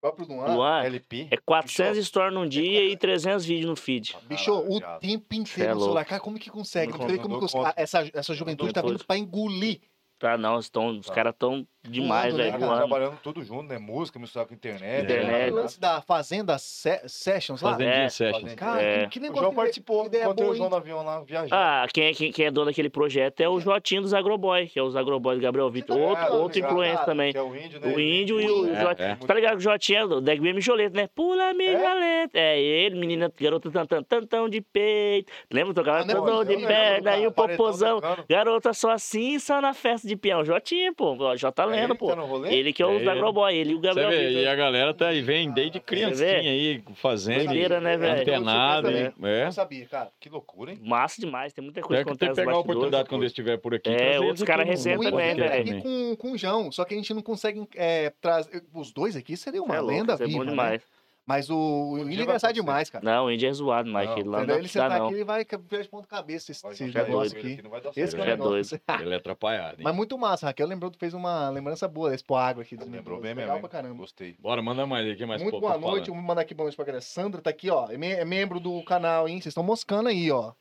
[0.02, 0.54] próprio Luan.
[0.56, 1.28] Luan, LP.
[1.32, 4.16] é 400 stories num dia e 300 vídeos no feed.
[4.28, 5.00] Bicho, Caralho, o viado.
[5.00, 6.06] tempo Cê é inteiro no celular.
[6.06, 6.92] Cara, como que consegue?
[6.92, 9.82] Não Não como que os- essa, essa juventude tá vindo pra engolir.
[10.20, 12.52] Tá, não, estão, os caras tão demais, né, velho.
[12.54, 12.66] cara?
[12.66, 12.78] voando.
[12.88, 13.78] Trabalhando tudo junto, né?
[13.78, 15.04] Música, misturar com internet.
[15.04, 15.52] Internet.
[15.52, 17.72] O lance da Fazenda Se- Sessions lá.
[17.72, 18.54] Fazendo É, sessions.
[18.56, 19.00] Cara, É.
[19.06, 19.42] que, que O negócio.
[19.42, 21.56] João que- participou, encontrei boa, o João no avião lá viajando.
[21.56, 24.80] Ah, quem é, quem, quem é dono daquele projeto é o Jotinho dos Agroboy, que
[24.80, 25.98] é os Agroboy do Gabriel Vitor.
[25.98, 27.32] tá Outro, ligado, outro cara, também.
[27.32, 27.88] Que é o índio, né?
[27.96, 29.08] O índio e o É, Jotinho.
[29.08, 29.16] é.
[29.16, 31.08] Tá ligado que o Jotinho é do Deg Mijoleto, né?
[31.14, 32.32] Pula, Mijoleto.
[32.38, 35.32] É ele, menina, garota tantão, tantão de peito.
[35.52, 35.74] Lembra?
[35.74, 37.18] Tocava Ah, é tantão de perna cara.
[37.22, 38.00] e o popozão.
[38.30, 40.44] Garota só assim, só na festa de peão.
[40.44, 41.16] Jotinho, pô.
[41.20, 42.08] Ó, J tá É lendo, ele que pô.
[42.08, 42.54] tá no rolê?
[42.56, 43.08] Ele que é o É.
[43.08, 46.28] Agroboy, ele e o Você Gabriel vê, e a galera tá aí, vem desde criancinha
[46.40, 48.22] aí, fazendo, Doideira, né, velho?
[48.22, 49.46] antenado, Eu é.
[49.46, 50.10] Não sabia, cara.
[50.20, 50.80] Que loucura, hein?
[50.84, 53.28] Massa demais, tem muita coisa Tem que que ter acontece pegar a oportunidade quando ele
[53.28, 53.90] estiver por aqui.
[53.90, 55.82] É, outros caras recentes também, velho.
[55.82, 58.64] com, com o João, só que a gente não consegue é, trazer.
[58.74, 60.38] Os dois aqui seria uma É louco, lenda isso é viva.
[60.40, 60.50] bom né?
[60.52, 60.97] demais.
[61.28, 62.54] Mas o, o Índio dia é vai engraçado acontecer.
[62.66, 63.04] demais, cara.
[63.04, 65.06] Não, o Índio é zoado, mas aquele lá não Ele sentar não.
[65.08, 67.62] aqui, ele vai virar de ponta cabeça esse, esse jogar negócio ele aqui.
[67.62, 68.16] não vai dar Esse certo.
[68.16, 68.54] que é é doido.
[68.54, 68.82] negócio.
[69.02, 69.84] Ele é atrapalhado, hein?
[69.84, 72.78] Mas muito massa, Raquel lembrou, fez uma lembrança boa desse Água aqui.
[72.78, 73.68] dos Lembrou bem Legal mesmo.
[73.68, 73.84] pra hein?
[73.84, 74.00] caramba.
[74.02, 74.38] Gostei.
[74.40, 76.78] Bora, manda mais aí, que mais Muito pouco boa noite, vamos mandar aqui boa noite
[76.78, 77.02] pra galera.
[77.02, 79.36] Sandra tá aqui, ó, é me- é membro do canal, hein?
[79.42, 80.54] Vocês estão moscando aí, ó.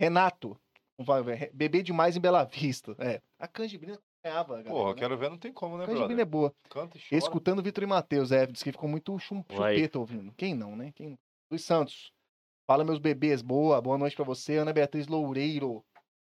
[0.00, 0.56] Renato,
[1.52, 2.94] bebê demais em Bela Vista.
[2.98, 3.98] É, a canjibrina
[4.30, 4.68] galera.
[4.68, 4.98] Porra, né?
[4.98, 6.26] quero ver, não tem como, né, A canjibrina brother?
[6.26, 6.54] é boa.
[6.68, 7.18] Canta e chora.
[7.18, 10.32] Escutando Vitor e Matheus, é, disse que ficou muito chum, chupeta ouvindo.
[10.36, 10.92] Quem não, né?
[10.94, 11.18] Quem...
[11.50, 12.12] Luiz Santos,
[12.66, 14.56] fala meus bebês, boa, boa noite pra você.
[14.56, 15.84] Ana Beatriz Loureiro,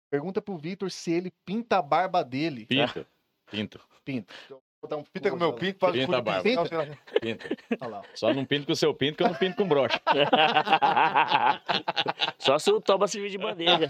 [0.10, 2.66] Pergunta pro Vitor se ele pinta a barba dele.
[2.66, 3.06] Pinta.
[3.50, 3.82] Pinta.
[4.06, 4.34] Pinta.
[4.80, 6.43] Vou dar um Pinta com o meu pinto, faz Pinta barba.
[6.43, 6.99] Pinta.
[7.19, 7.49] Pinta.
[8.13, 9.99] Só não pinto com o seu pinto, que eu não pinto com brocha.
[12.38, 13.89] Só se o Toba servir de bandeja.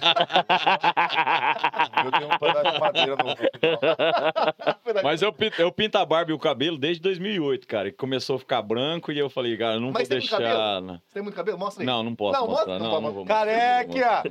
[2.05, 3.35] Eu tenho um pedaço de madeira no.
[5.03, 7.91] Mas eu pinto, eu pinto a barba e o cabelo desde 2008, cara.
[7.91, 10.39] Que começou a ficar branco e eu falei, cara, eu não Mas vou deixar.
[10.81, 11.57] Não, Você tem muito cabelo?
[11.57, 11.85] Mostra aí.
[11.85, 12.79] não, não posso Não, mostrar.
[12.79, 13.25] mostra- Não, não, não vou.
[13.25, 14.23] Careca!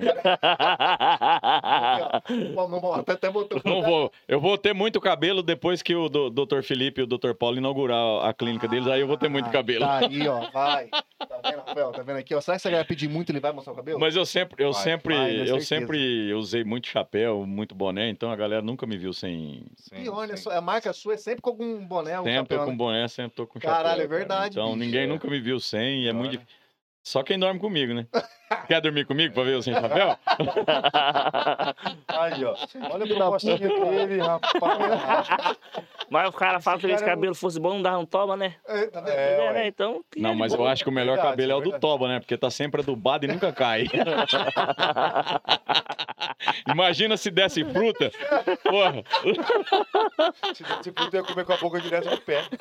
[2.54, 3.60] Não, não, não, até, até botou.
[3.64, 4.10] Não vou.
[4.26, 6.62] Eu vou ter muito cabelo depois que o do- Dr.
[6.62, 7.32] Felipe e o Dr.
[7.34, 9.80] Paulo inaugurar a clínica deles, aí eu vou ter muito Ah, cabelo.
[9.84, 10.88] Tá aí, ó, vai.
[10.88, 11.92] Tá vendo, Rafael?
[11.92, 12.40] Tá vendo aqui, ó?
[12.40, 13.98] Será que você vai pedir muito ele vai mostrar o cabelo?
[14.00, 18.30] Mas eu sempre, eu Vai, sempre, vai, eu sempre usei muito chapéu, muito boné, então
[18.30, 19.66] a galera nunca me viu sem.
[19.94, 22.64] E olha só, a marca sua é sempre com algum boné, um Sempre tô chapéu,
[22.64, 22.76] com né?
[22.76, 24.04] boné, sempre tô com Caralho, chapéu.
[24.04, 24.78] é verdade, Então bicho.
[24.78, 25.06] ninguém É.
[25.06, 26.54] nunca me viu sem e é muito difícil.
[27.02, 28.06] Só quem dorme comigo, né?
[28.68, 30.16] Quer dormir comigo pra ver eu sem chapéu?
[32.08, 32.54] Aí, ó.
[32.92, 35.58] Olha a propostinha dele, rapaz.
[36.08, 38.54] Mas o cara fala que Esse é cabelo fosse bom, não dava um Toba, né?
[38.68, 39.10] É, tá vendo?
[39.12, 39.66] É, É, né?
[39.66, 40.04] Então.
[40.16, 41.80] Não, mas eu acho que o melhor Verdade, cabelo é o do.
[41.80, 42.20] Toba, né?
[42.20, 43.86] Porque tá sempre adubado e nunca cai.
[46.68, 48.10] Imagina se desse fruta.
[48.62, 49.02] Porra.
[50.54, 52.44] Se, se puder comer com a boca direto no pé.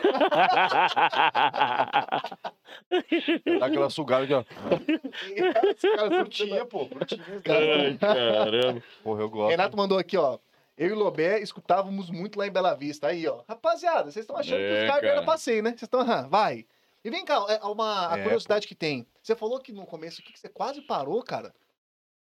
[3.59, 4.43] Dá aquela sugada aqui, ó.
[5.81, 6.85] Cara é Frutinha, pô.
[6.85, 7.23] Frutinha.
[7.47, 8.83] Ai, caramba.
[9.03, 9.49] Porra, eu gosto.
[9.51, 10.37] Renato mandou aqui, ó.
[10.77, 13.07] Eu e o Lobé escutávamos muito lá em Bela Vista.
[13.07, 13.43] Aí, ó.
[13.47, 15.23] Rapaziada, vocês estão achando que É, os caras cara.
[15.23, 15.69] passeio, né?
[15.69, 16.01] Vocês estão.
[16.01, 16.65] aham, vai.
[17.03, 19.05] E vem cá, é uma a É, curiosidade que tem.
[19.21, 21.53] Você falou que no começo que você quase parou, cara.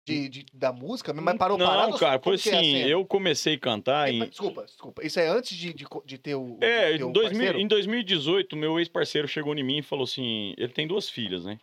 [0.06, 1.96] De, de- da música, mas parou Não, parado?
[1.96, 2.88] cara, foi que é assim, cena?
[2.88, 4.28] eu comecei a cantar É, em...
[4.28, 5.02] Desculpa, desculpa.
[5.02, 6.58] Isso é antes de, de, de ter o.
[6.60, 7.58] É, de ter em, o 2000 parceiro?
[7.58, 11.58] em 2018, meu ex-parceiro chegou em mim e falou assim: ele tem duas filhas, né?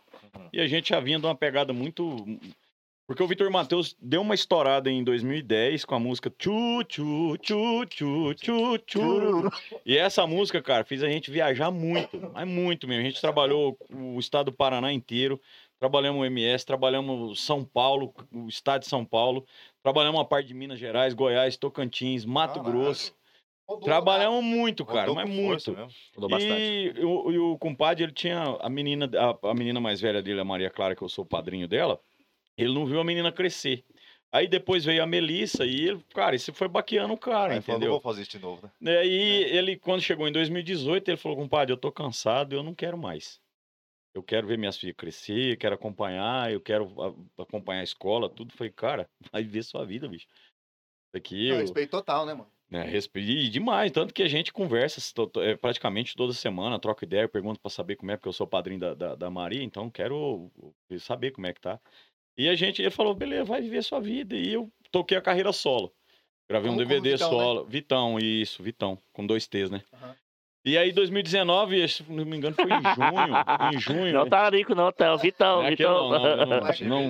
[0.52, 2.24] E a gente já vinha de uma pegada muito.
[3.06, 7.86] Porque o Vitor Matheus deu uma estourada em 2010 com a música Tchu, Tchu, Tchu,
[7.86, 9.50] Tchu, Tchu, Tchu.
[9.84, 13.02] E essa música, cara, fez a gente viajar muito, mas muito mesmo.
[13.02, 15.40] A gente trabalhou o estado do Paraná inteiro,
[15.78, 19.44] trabalhamos o MS, trabalhamos São Paulo, o estado de São Paulo,
[19.82, 22.84] trabalhamos uma parte de Minas Gerais, Goiás, Tocantins, Mato Caralho.
[22.84, 23.14] Grosso.
[23.68, 25.72] Rodou, Trabalhamos muito, cara, Rodou mas muito.
[26.14, 26.60] Mudou bastante.
[26.60, 30.40] E o, e o compadre, ele tinha a menina, a, a menina mais velha dele,
[30.40, 32.00] a Maria Clara, que eu sou o padrinho dela,
[32.56, 33.84] ele não viu a menina crescer.
[34.32, 37.78] Aí depois veio a Melissa e ele, cara, isso foi baqueando o cara, Aí falou,
[37.78, 37.90] não entendeu?
[37.92, 38.72] vou fazer isso de novo, né?
[38.80, 42.74] E aí ele, quando chegou em 2018, ele falou, compadre, eu tô cansado, eu não
[42.74, 43.40] quero mais.
[44.14, 46.90] Eu quero ver minhas filhas crescer, quero acompanhar, eu quero
[47.38, 48.54] acompanhar a escola, tudo.
[48.54, 50.26] Falei, cara, vai ver sua vida, bicho.
[51.14, 52.50] Aqui, eu, respeito total, né, mano?
[52.72, 54.98] Né, respeitei demais, tanto que a gente conversa
[55.42, 58.80] é, praticamente toda semana, troca ideia, pergunta pra saber como é, porque eu sou padrinho
[58.80, 60.50] da, da, da Maria, então quero
[60.98, 61.78] saber como é que tá.
[62.34, 64.34] E a gente, ele falou, beleza, vai viver sua vida.
[64.34, 65.92] E eu toquei a carreira solo.
[66.48, 67.36] Gravei um Como- como DVD Vitão, né?
[67.44, 67.64] solo.
[67.66, 69.82] Vitão, isso, Vitão, com dois T's, né?
[69.92, 70.16] Aham.
[70.64, 73.34] E aí, 2019, se não me engano, foi em junho.
[73.74, 74.12] em junho.
[74.14, 75.12] Não tá rico, não, tá.
[75.12, 76.08] O Vitão, é Vitão.
[76.10, 77.08] não, não, não- não-?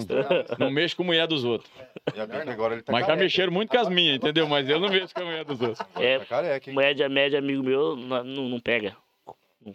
[0.59, 1.71] Não mexo com mulher dos outros.
[2.15, 4.49] Ele tá Mas já mexeram muito com as minhas, entendeu?
[4.49, 5.87] Mas eu não mexo com a mulher dos outros.
[5.97, 6.19] É.
[6.21, 6.77] Tá careca, hein?
[6.77, 8.97] Média, média, amigo meu, não, não pega.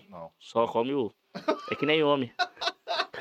[0.09, 0.31] Não.
[0.39, 1.11] Só come o.
[1.71, 2.31] É que nem homem.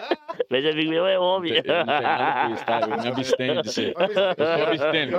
[0.51, 1.53] média, amigo meu é homem.
[1.53, 2.81] Eu não tenho nada com isso, tá?
[2.81, 3.95] Eu me abstenho de ser.
[3.97, 5.19] Eu sou abstêmio.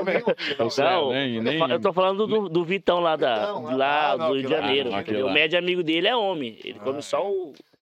[0.59, 1.09] Eu não.
[1.11, 1.71] Nem, nem...
[1.71, 4.49] Eu tô falando do, do Vitão lá, da, Vitão, lá- ah, não, do Rio de.
[4.49, 4.89] Janeiro.
[4.89, 5.03] Lá.
[5.25, 6.57] O médio amigo dele é homem.
[6.63, 7.21] Ele come Ah, só é.
[7.21, 7.53] o.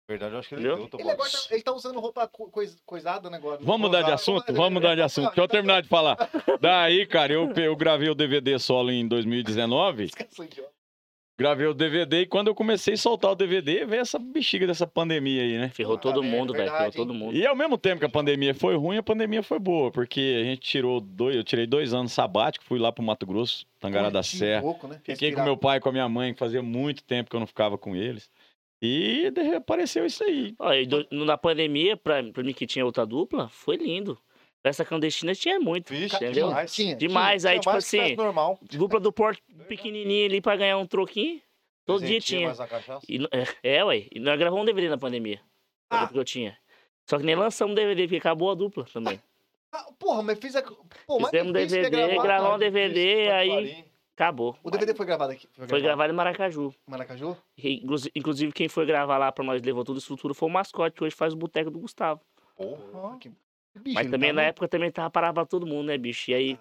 [0.09, 2.49] Na verdade, eu acho que ele deu, Ele, agora tá, ele tá usando roupa co-
[2.49, 3.59] cois- coisada, né, agora.
[3.61, 4.51] Vamos mudar de assunto?
[4.51, 5.27] Vamos mudar de assunto.
[5.27, 6.17] Deixa eu terminar de falar.
[6.59, 10.09] Daí, cara, eu, eu gravei o DVD solo em 2019.
[11.39, 14.85] Gravei o DVD e quando eu comecei a soltar o DVD, veio essa bexiga dessa
[14.85, 15.69] pandemia aí, né?
[15.69, 16.71] Ferrou todo merda, mundo, velho.
[16.71, 17.35] Ferrou todo mundo.
[17.35, 20.43] E ao mesmo tempo que a pandemia foi ruim, a pandemia foi boa, porque a
[20.43, 24.21] gente tirou dois, eu tirei dois anos sabático, fui lá pro Mato Grosso, Tangará da
[24.21, 24.61] Serra.
[24.61, 24.99] pouco, né?
[25.03, 27.39] Fiquei com meu pai e com a minha mãe, que fazia muito tempo que eu
[27.39, 28.29] não ficava com eles.
[28.79, 30.53] E de repente apareceu isso aí.
[30.79, 34.17] E do- na pandemia, pra, pra mim que tinha outra dupla, foi lindo.
[34.63, 35.89] Essa clandestina tinha muito.
[35.89, 36.47] Vixe, entendeu?
[36.49, 36.73] demais.
[36.73, 38.59] Tinha, Demais, aí, Tinha tipo mais que festa assim, normal.
[38.61, 41.41] dupla do porte pequenininha ali pra ganhar um troquinho.
[41.85, 42.45] Todo dia tinha.
[42.47, 43.05] mais a cachaça.
[43.09, 43.17] E,
[43.63, 44.05] é, é, ué.
[44.11, 45.41] E nós gravamos um DVD na pandemia.
[45.89, 46.07] Ah.
[46.07, 46.57] que eu tinha.
[47.09, 49.19] Só que nem lançamos DVD, porque acabou a dupla também.
[49.73, 50.61] Ah, porra, mas fiz a.
[50.61, 52.59] Pô, mas Fizemos é DVD, gravar, gravar um.
[52.59, 53.85] DVD, Isso, aí
[54.15, 54.55] acabou.
[54.63, 55.47] O DVD foi gravado aqui?
[55.67, 56.69] Foi gravado em Maracaju.
[56.87, 57.35] em Maracaju?
[57.57, 60.51] E, inclusi- Inclusive, quem foi gravar lá pra nós levou toda a estrutura foi o
[60.51, 62.21] mascote, que hoje faz o boteco do Gustavo.
[62.55, 63.17] Porra.
[63.17, 63.31] Que-
[63.79, 66.31] Bicho, Mas também tá na época também tava parado pra todo mundo, né, bicho?
[66.31, 66.59] E aí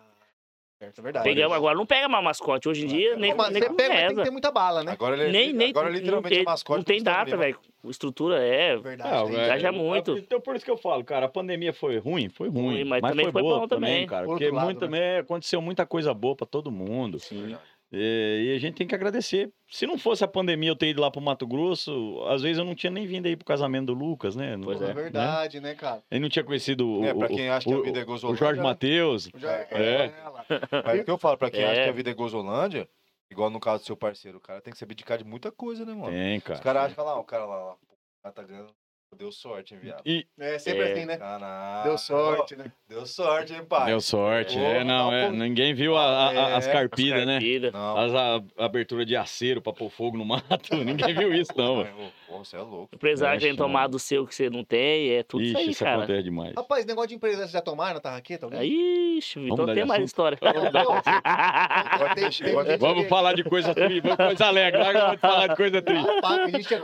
[0.82, 1.28] Certo, é verdade.
[1.28, 2.66] Pegamos agora, não pega mais mascote.
[2.66, 4.92] Hoje em dia, nem, Mas nem você pega, mas tem que ter muita bala, né?
[4.92, 7.58] Agora ele é, Nem, nem, agora não literalmente tem, é mascote não tem data, velho.
[7.84, 9.14] A estrutura é Verdade.
[9.14, 10.16] É, tem- velho, Viaja é- muito.
[10.16, 13.02] Então por isso que eu falo, cara, a pandemia foi ruim, foi ruim, Ruim, mas
[13.02, 14.06] mas, também foi, foi boa bom também, também.
[14.06, 14.86] cara, Por porque lado, muito, né?
[14.86, 17.18] também aconteceu muita coisa boa pra todo mundo.
[17.18, 17.54] Sim.
[17.93, 19.51] E, e a gente tem que agradecer.
[19.68, 22.64] Se não fosse a pandemia eu ter ido lá pro Mato Grosso, às vezes eu
[22.64, 24.57] não tinha nem vindo aí pro casamento do Lucas, né?
[24.57, 24.93] Não- Pois É né?
[24.95, 26.03] verdade, né, cara?
[26.11, 28.03] Ele não tinha conhecido o, É, pra o- quem acha o- que a vida é
[28.03, 28.38] o gozolândia.
[28.47, 29.28] Jorge Matheus.
[29.34, 30.12] É.
[30.24, 30.47] lá.
[30.84, 31.84] Mas o que eu falo, pra quem acha É.
[31.84, 32.88] que a vida é gozolândia,
[33.30, 35.84] igual no caso do seu parceiro, o cara tem que se abdicar de muita coisa,
[35.84, 36.11] né, mano?
[36.12, 36.61] Tem, Os cara.
[36.61, 38.72] caras acham que lá, o cara lá, lá, o tá ganhando,
[39.16, 40.02] deu sorte, hein, viado.
[40.06, 40.92] E É sempre É.
[40.92, 41.16] assim, né?
[41.16, 41.84] Caralho.
[41.88, 42.72] Deu sorte, né?
[42.88, 43.86] Deu sorte, hein, pai?
[43.86, 44.56] deu sorte.
[44.58, 47.34] É, não, é, ninguém viu a- a- a- as É, carpidas, né?
[47.34, 47.70] Carpida.
[47.72, 47.96] Não.
[47.96, 50.70] As a- abertura de aceiro pra pôr fogo no mato.
[51.11, 51.82] Ninguém viu isso, não.
[51.82, 52.12] velho.
[52.31, 52.89] Pô, você é louco.
[52.93, 53.59] O empresário É, tem chama.
[53.66, 55.97] tomado o seu que você não tem, é tudo Ixi, isso aí, isso cara.
[55.99, 56.55] acontece demais.
[56.55, 58.47] Rapaz, negócio de empresa, vocês já tomaram na tarraqueta?
[58.47, 59.18] alguém?
[59.18, 60.39] Ixi, Vamos então mudar tem de mais história.
[62.78, 64.81] Vamos falar de coisa triste, vamos coisa alegre.
[64.81, 66.07] Agora vamos falar de coisa triste.
[66.07, 66.83] Rapaz, a gente já de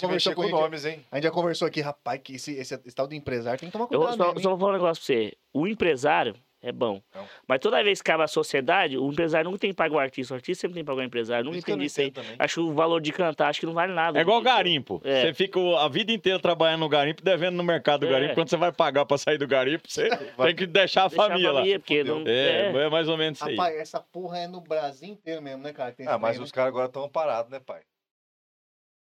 [0.00, 1.00] conversou com nomes, hein?
[1.10, 4.16] A gente já conversou aqui, rapaz, que esse, tal do empresário tem que tomar cuidado.
[4.16, 4.56] só, mesmo, só hein?
[4.56, 5.32] vou falar um negócio pra você.
[5.52, 7.00] O empresário é bom.
[7.14, 7.26] Não.
[7.46, 10.34] Mas toda vez que acaba a sociedade, o empresário nunca tem que pagar o artista.
[10.34, 11.44] O artista sempre tem que pagar o empresário.
[11.44, 12.10] Nunca entendi isso aí.
[12.10, 12.36] também.
[12.38, 14.18] Acho que o valor de cantar, acho que não vale nada.
[14.18, 15.00] É igual garimpo.
[15.04, 15.22] É.
[15.22, 18.10] Você fica a vida inteira trabalhando no garimpo, devendo no mercado do É.
[18.10, 18.34] garimpo.
[18.34, 21.52] Quando você vai pagar pra sair do garimpo, você tem que deixar a Deixar família
[21.52, 21.62] lá.
[21.62, 22.76] porque não, É, é.
[22.86, 23.56] é mais ou menos isso aí.
[23.56, 25.92] Rapaz, essa porra é no Brasil inteiro mesmo, né, cara?
[25.92, 26.54] Tem Ah, mas os né?
[26.54, 27.82] caras agora estão parados, né, pai?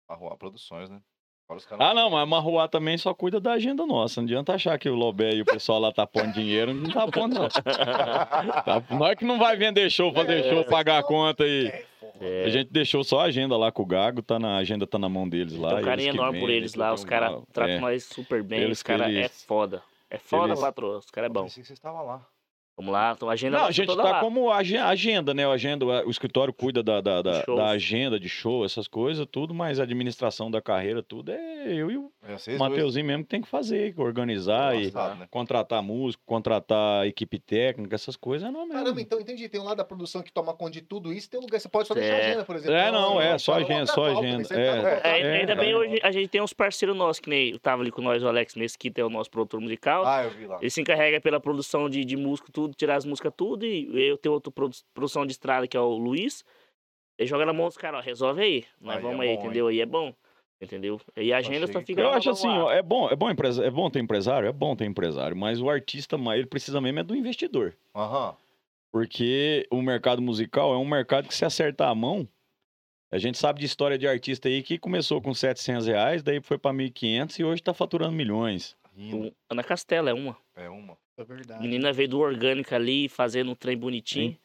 [0.09, 0.99] Arrumar produções, né?
[1.79, 4.21] Ah, não, mas a Marruá também só cuida da agenda nossa.
[4.21, 7.07] Não adianta achar que o Lobé e o pessoal lá tá pondo dinheiro, não tá
[7.07, 7.47] pondo, não.
[8.63, 11.67] Tá- Nós que não vai vender show, fazer show, pagar a conta e.
[11.67, 11.85] É.
[12.21, 12.45] É.
[12.45, 14.97] A gente deixou só a agenda lá com o Gago, tá na, a agenda tá
[14.99, 15.69] na mão deles lá.
[15.69, 16.93] Tem um carinho enorme por vendem, eles lá.
[16.93, 17.79] Os caras tratam é.
[17.79, 18.61] nós super bem.
[18.61, 19.81] Eles os caras é foda.
[20.09, 20.99] É foda, eles- patroa.
[20.99, 21.43] Os caras é bom.
[21.43, 22.21] Pensei que você estava lá.
[22.76, 24.19] Vamos lá, então a agenda Não, a nossa gente toda tá lá.
[24.19, 25.47] como age- agenda, né?
[25.47, 29.53] O, agenda, o escritório cuida da, da, da, da agenda de show, essas coisas, tudo,
[29.53, 32.11] mas a administração da carreira, tudo é eu e o
[32.47, 35.28] É, Mateuzinho mesmo que tem que fazer, organizar e Engraçado, né?
[35.30, 38.74] contratar músico, contratar equipe técnica, essas coisas, é não mesmo.
[38.84, 39.47] Caramba, então entendi.
[39.47, 41.59] Tem um lado da produção que toma conta de tudo isso, tem um lugar.
[41.59, 42.26] Você pode só deixar É.
[42.28, 42.76] agenda, por exemplo.
[42.76, 45.01] É, não, é, só agenda, só agenda, é.
[45.03, 45.55] É, ainda é.
[45.55, 48.28] bem hoje a gente tem uns parceiros nossos, que nem tava ali com nós, o
[48.28, 50.03] Alex Mesquita é o nosso produtor musical.
[50.05, 50.57] Ah, eu vi lá.
[50.59, 53.66] Ele se encarrega pela produção de, de música, tudo, tirar as músicas, tudo.
[53.66, 56.43] E eu tenho outra produ- produção de estrada, que é o Luiz.
[57.18, 58.66] Ele joga na mão dos caras, ó, resolve aí.
[58.80, 59.68] Nós Aí vamos é aí, bom, entendeu?
[59.68, 60.14] Aí é bom.
[60.61, 60.99] Entendeu?
[61.18, 63.66] E a agenda Achei só fica Eu acho assim, ó, é bom, é bom, empresa,
[63.66, 67.03] é bom ter empresário, é bom ter empresário, mas o artista, ele precisa mesmo é
[67.03, 67.76] do investidor.
[67.93, 68.34] Aham.
[68.91, 72.26] Porque o mercado musical é um mercado que se acertar a mão,
[73.11, 76.57] a gente sabe de história de artista aí que começou com 700 reais, daí foi
[76.57, 78.78] para 1.500 e hoje tá faturando milhões.
[79.49, 80.38] Ana Castela é uma.
[80.55, 80.97] É uma.
[81.18, 81.61] É verdade.
[81.61, 84.36] Menina veio do orgânico ali, fazendo um trem bonitinho.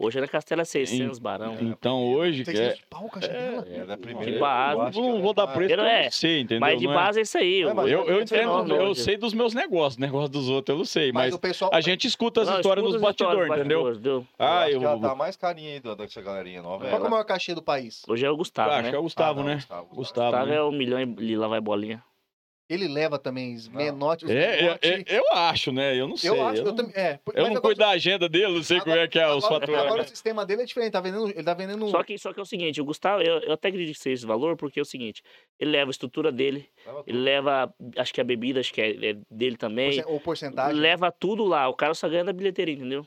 [0.00, 1.56] Hoje a Ana Castela é 600, barão.
[1.60, 3.64] então hoje, que é, 600 pau, dela.
[3.70, 4.32] É da primeira.
[4.32, 4.74] De base.
[4.74, 6.60] Eu acho não ela vou dar preço eu é, não sei, entendeu?
[6.60, 7.62] Mas de Não é- base é isso aí.
[7.62, 10.84] É, Eu, eu é entendo, eu sei dos meus negócios, negócio dos outros eu não
[10.84, 11.70] sei, Mas mas o pessoal.
[11.72, 13.84] a gente escuta as Não, histórias dos bastidores, entendeu?
[13.84, 14.16] bastidores, entendeu?
[14.16, 15.08] Eu Ah, acho eu que ela vou...
[15.08, 16.78] tá mais carinha aí do- dessa galerinha nova.
[16.78, 17.10] Qual que é o ela.
[17.10, 18.02] maior cachê do país?
[18.08, 18.90] Hoje é o Gustavo, acho né?
[18.90, 19.54] que é o Gustavo, Ah, não, né?
[19.54, 20.26] Gustavo, Gustavo.
[20.32, 20.56] Gustavo, né?
[20.56, 22.02] é um milhão e lá vai bolinha.
[22.70, 24.24] Ele leva também menotes.
[24.24, 26.00] os É, é, é, eu acho, né?
[26.00, 26.30] Eu não sei.
[26.30, 26.92] Eu acho, eu eu não, também.
[26.94, 29.44] É, eu não agora- cuido da agenda dele, não sei como é que é os
[29.44, 30.10] agora, agora o faturamentos.
[30.10, 30.92] sistema dele é diferente.
[30.92, 31.88] Tá vendendo, ele tá vendendo.
[31.90, 34.14] Só que, só que é o seguinte, o Gustavo, eu, eu até acredito que seja
[34.14, 35.20] esse valor, porque é o seguinte,
[35.58, 38.90] ele leva a estrutura dele, Leva ele leva, acho que a bebida, acho que é,
[39.10, 40.80] é dele também, ou porcentagem.
[40.80, 43.04] leva tudo lá, o cara só ganha da bilheteria, entendeu?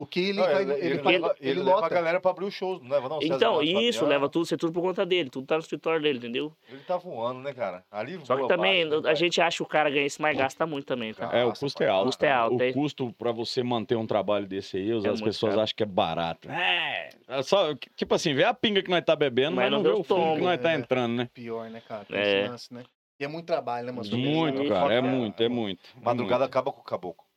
[0.00, 0.62] O que ele Não, vai.
[0.62, 3.20] ele, Ele, ele ele ele leva a galera pra abrir o show, não leva não?
[3.20, 4.08] César Então, Menotti, isso, Fabiano.
[4.08, 6.50] leva tudo, isso é tudo por conta dele, tudo tá no escritório dele, entendeu?
[6.70, 7.84] Ele tá voando, né, cara?
[7.90, 9.16] Ali Só que também, baixo, né, a pai?
[9.16, 11.28] gente acha que o cara ganha isso, mas gasta muito também, tá?
[11.36, 12.02] É, o custo é alto.
[12.02, 15.08] O custo é alto, O custo pra você manter um trabalho desse aí, as É
[15.08, 15.62] muito pessoas caro.
[15.64, 16.50] acham que é barato.
[16.50, 19.78] É, é só, tipo assim, vê a pinga que nós tá bebendo, Mas mas, não
[19.82, 20.74] não vê o o fundo que nós tá né?
[20.76, 21.28] entrando, né?
[21.34, 22.06] Pior, né, cara?
[22.06, 22.40] Tem É.
[22.40, 22.84] esse lance, né?
[23.20, 24.16] E é muito trabalho, né, mano?
[24.16, 25.80] Muito, cara, é muito, é muito.
[25.94, 27.28] é Madrugada acaba com o caboclo.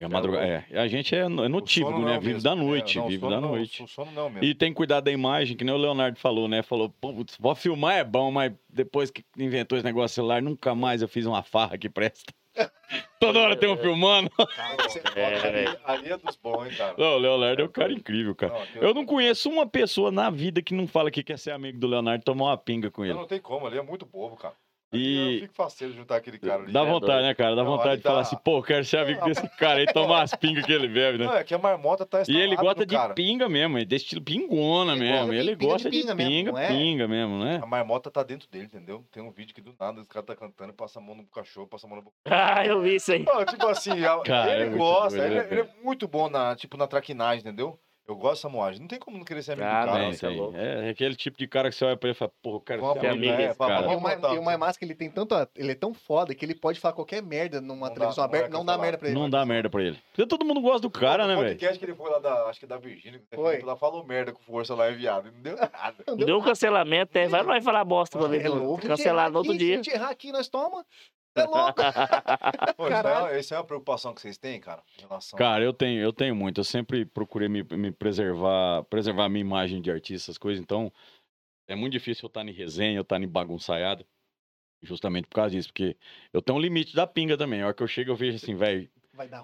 [0.00, 0.64] É, madrugada, é.
[0.70, 2.14] E a gente é, é notívago, não né?
[2.14, 2.42] é o Vive mesmo.
[2.44, 3.84] da É, noite, não, o vive da não- noite.
[4.14, 4.44] Não é.
[4.44, 6.62] E tem que cuidar da imagem, que nem o Leonardo falou, né?
[6.62, 11.02] Falou, putz, vou filmar é bom, mas depois que inventou esse negócio celular, nunca mais
[11.02, 12.32] eu fiz uma farra que presta.
[13.20, 14.30] Toda hora tem um filmando.
[14.30, 15.36] Cara, você- É,
[15.68, 16.94] ali, ali é dos bons, hein, cara.
[16.96, 18.54] Não, o Leonardo é um cara incrível, cara.
[18.54, 21.50] Não, aqui Eu não conheço uma pessoa na vida que não fala que quer ser
[21.50, 23.12] amigo do Leonardo e tomar uma pinga com ele.
[23.12, 24.54] Não, não tem como, ali é muito bobo, cara.
[24.92, 26.72] E Eu fico faceiro juntar aquele cara ali.
[26.72, 27.54] dá é vontade, né, cara?
[27.54, 30.22] Dá Não, vontade de falar tá- assim, pô, quero ser amigo desse cara aí, tomar
[30.22, 31.26] as pingas que ele bebe, né?
[31.26, 33.14] Não, é que a marmota tá E ele gosta de cara.
[33.14, 35.16] pinga mesmo, é desse estilo pingona Ele mesmo.
[35.26, 36.68] gosta de Ele pinga gosta de de pinga pinga, mesmo, não é?
[36.68, 37.60] pinga mesmo, né?
[37.62, 39.04] A marmota tá dentro dele, entendeu?
[39.12, 41.68] Tem um vídeo que do nada, os caras tá cantando, passa a mão no cachorro,
[41.68, 42.16] passa a mão no boca.
[42.24, 43.24] Ah, eu vi isso aí.
[43.24, 43.92] Pô, tipo assim,
[44.24, 47.40] Cara, é ele muito gosta, ele, né, ele é muito bom na, tipo, na traquinagem,
[47.40, 47.78] entendeu?
[48.10, 48.80] Eu gosto dessa moagem.
[48.80, 50.02] Não tem como não querer ser amigo Ah, do cara.
[50.02, 50.56] não, é louco.
[50.56, 52.80] É aquele tipo de cara que você olha pra ele e fala, porra, eu quero
[52.92, 53.80] ser é amigo desse é, cara.
[53.80, 55.34] E vamos o, Ma- botar e o ele tem tanto.
[55.54, 58.26] Ele é tão foda que ele pode falar qualquer merda numa Não dá- televisão é
[58.26, 59.18] aberta, não dá merda pra ele.
[59.18, 59.98] Não dá merda pra ele.
[60.12, 61.48] Porque todo mundo gosta do cara, né, velho?
[61.48, 63.60] podcast que ele foi lá da, acho que da Virgínia, Foi.
[63.60, 65.30] lá falou merda com força lá enviado.
[65.32, 65.94] Não deu nada.
[66.06, 68.44] Não Deu um cancelamento, é, vai, vai falar bosta pra ver.
[68.44, 68.86] É louco.
[68.86, 69.74] Cancelado no outro Se dia.
[69.74, 70.84] a gente errar aqui, nós toma.
[71.34, 71.74] É louco.
[72.76, 73.34] Pô, isso, Caralho.
[73.34, 74.82] é, isso é uma preocupação que vocês têm, cara?
[74.98, 76.60] Relação Cara, eu tenho, eu tenho muito.
[76.60, 80.60] Eu sempre procurei me, me preservar, preservar a minha imagem de artista, essas coisas.
[80.60, 80.92] Então,
[81.68, 84.04] é muito difícil eu estar em resenha, eu estar em bagunçaiada.
[84.82, 85.68] Justamente por causa disso.
[85.68, 85.96] Porque
[86.32, 87.62] eu tenho um limite da pinga também.
[87.62, 88.90] A hora que eu chego, eu vejo assim, velho,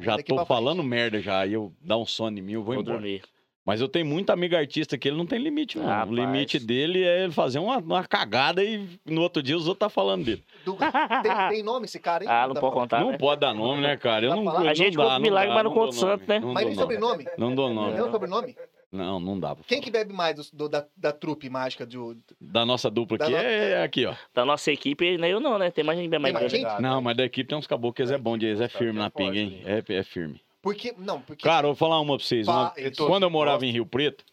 [0.01, 0.89] já tô falando frente.
[0.89, 1.41] merda já.
[1.41, 2.99] Aí eu dá um sono em mim, eu vou, Vou embora.
[2.99, 3.22] dormir.
[3.67, 5.87] Mas eu tenho muito amigo artista que ele não tem limite, não.
[5.87, 6.09] Rapaz.
[6.11, 9.81] O limite dele é ele fazer uma, uma cagada e no outro dia os outros
[9.81, 10.45] tá falando dele.
[10.64, 12.29] Du- Tem, tem nome esse cara aí?
[12.31, 13.19] Ah, não Dá pode pra- contar, não né?
[13.19, 14.25] pode dar nome, né, cara?
[14.27, 16.39] Eu não, eu A gente não conta não milagre, mas não conta santo, nome, né?
[16.39, 17.27] Não Mas nem sobrenome?
[17.37, 18.01] Não dou nome.
[18.01, 18.57] Um sobrenome?
[18.93, 19.57] Não, não dá.
[19.67, 22.17] Quem que bebe mais do- do- da, da trupe mágica do.
[22.41, 24.14] Da nossa dupla Da aqui no- é aqui, ó.
[24.33, 25.73] Da nossa equipe, nem eu não, né?
[25.73, 26.81] Tem mais gente bem mais Tem mais gente?
[26.81, 28.79] Não, mas da equipe tem uns caboclos que é bom de eles, é Os caras
[28.79, 29.61] firme que é na pinga, hein?
[29.67, 29.85] ali.
[29.89, 30.41] É, é firme.
[30.67, 30.93] Porque.
[30.99, 31.45] Não, porque.
[31.45, 32.49] Cara, eu vou falar uma pra vocês.
[32.49, 32.75] Uma-.
[33.07, 34.25] Quando eu morava em Rio Preto,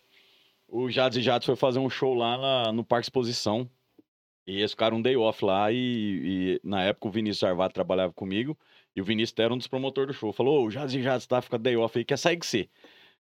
[0.67, 3.69] o Jades e Jades foi fazer um show lá na- no Parque Exposição.
[4.47, 8.11] E eles ficaram um day off lá e, e na época o Vinícius Arvato trabalhava
[8.13, 8.57] comigo
[8.95, 10.33] e o Vinícius era um dos promotores do show.
[10.33, 12.67] Falou, ô, o Jades e Jades tá, fica day off aí, quer sair com você.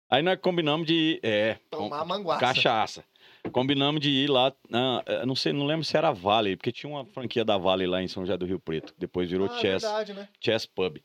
[0.09, 2.39] Aí nós combinamos de ir, é, Tomar com- manguaça.
[2.41, 3.03] cachaça.
[3.51, 6.89] Combinamos de ir lá, na- eu não sei, não lembro se era Vale, porque tinha
[6.91, 9.57] uma franquia da Vale lá em São José do Rio Preto, que depois virou ah,
[9.59, 9.83] Chess.
[9.83, 10.27] verdade, né?
[10.43, 10.97] Chess Pub.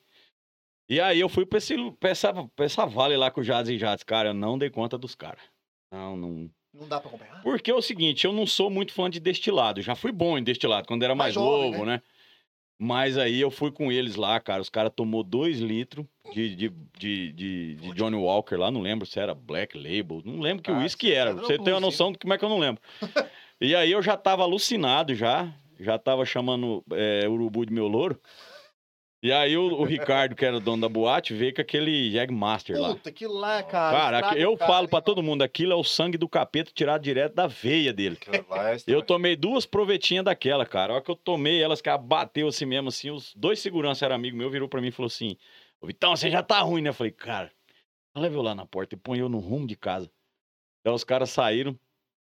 [0.90, 3.70] E aí eu fui pra, esse, pra, essa, pra essa vale lá com o Jades
[3.70, 4.02] e Jades.
[4.02, 5.40] Cara, eu não dei conta dos caras.
[5.92, 6.50] Não, não.
[6.74, 7.42] Não dá pra acompanhar.
[7.42, 9.80] Porque é o seguinte, eu não sou muito fã de destilado.
[9.80, 12.02] Já fui bom em destilado, quando era mais, Mais jovem, novo, né?
[12.76, 14.60] Mas aí eu fui com eles lá, cara.
[14.60, 16.68] Os caras tomou dois litros de, de,
[16.98, 18.68] de, de, de Johnny Walker lá.
[18.68, 20.22] Não lembro se era Black Label.
[20.24, 21.34] Não lembro que Ah, uísque era.
[21.34, 22.82] Você tem uma noção de como é que eu não lembro.
[23.60, 25.52] e aí eu já tava alucinado já.
[25.78, 28.20] Já tava chamando é, urubu de meu louro.
[29.22, 32.80] E aí o, o Ricardo, que era o dono da boate, veio com aquele Jagmaster
[32.80, 32.94] lá.
[32.94, 33.96] Puta, aquilo lá, cara.
[33.96, 35.04] Cara, estraga eu cara, falo mano?
[35.04, 38.16] todo mundo, aquilo é o sangue do capeta tirado direto da veia dele.
[38.32, 40.92] É Eu tomei duas provetinhas daquela, cara.
[40.92, 44.16] A hora que eu tomei elas, que bateu assim mesmo, assim, os dois seguranças eram
[44.16, 45.36] amigo meu, virou pra mim e falou assim,
[45.82, 46.88] "Ô, Vitão, você já tá ruim, né?
[46.88, 47.52] Eu falei, cara,
[48.16, 50.10] leva eu lá na porta e põe eu no rumo de casa.
[50.80, 51.78] Então os caras saíram,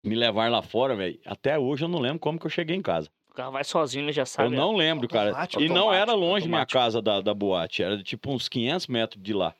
[0.04, 1.18] me levaram lá fora, velho.
[1.26, 3.10] Até hoje eu não lembro como que eu cheguei em casa.
[3.34, 4.56] O carro vai sozinho, ele já Eu sabe.
[4.56, 5.30] não lembro, cara.
[5.30, 6.80] Automático, E não era automático, longe minha automático.
[6.80, 9.56] casa da, da boate, era de tipo uns 500 metros de lá.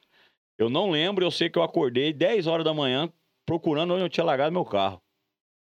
[0.60, 3.12] Eu não lembro, eu sei que eu acordei 10 horas da manhã
[3.48, 5.02] procurando onde eu tinha largado meu carro.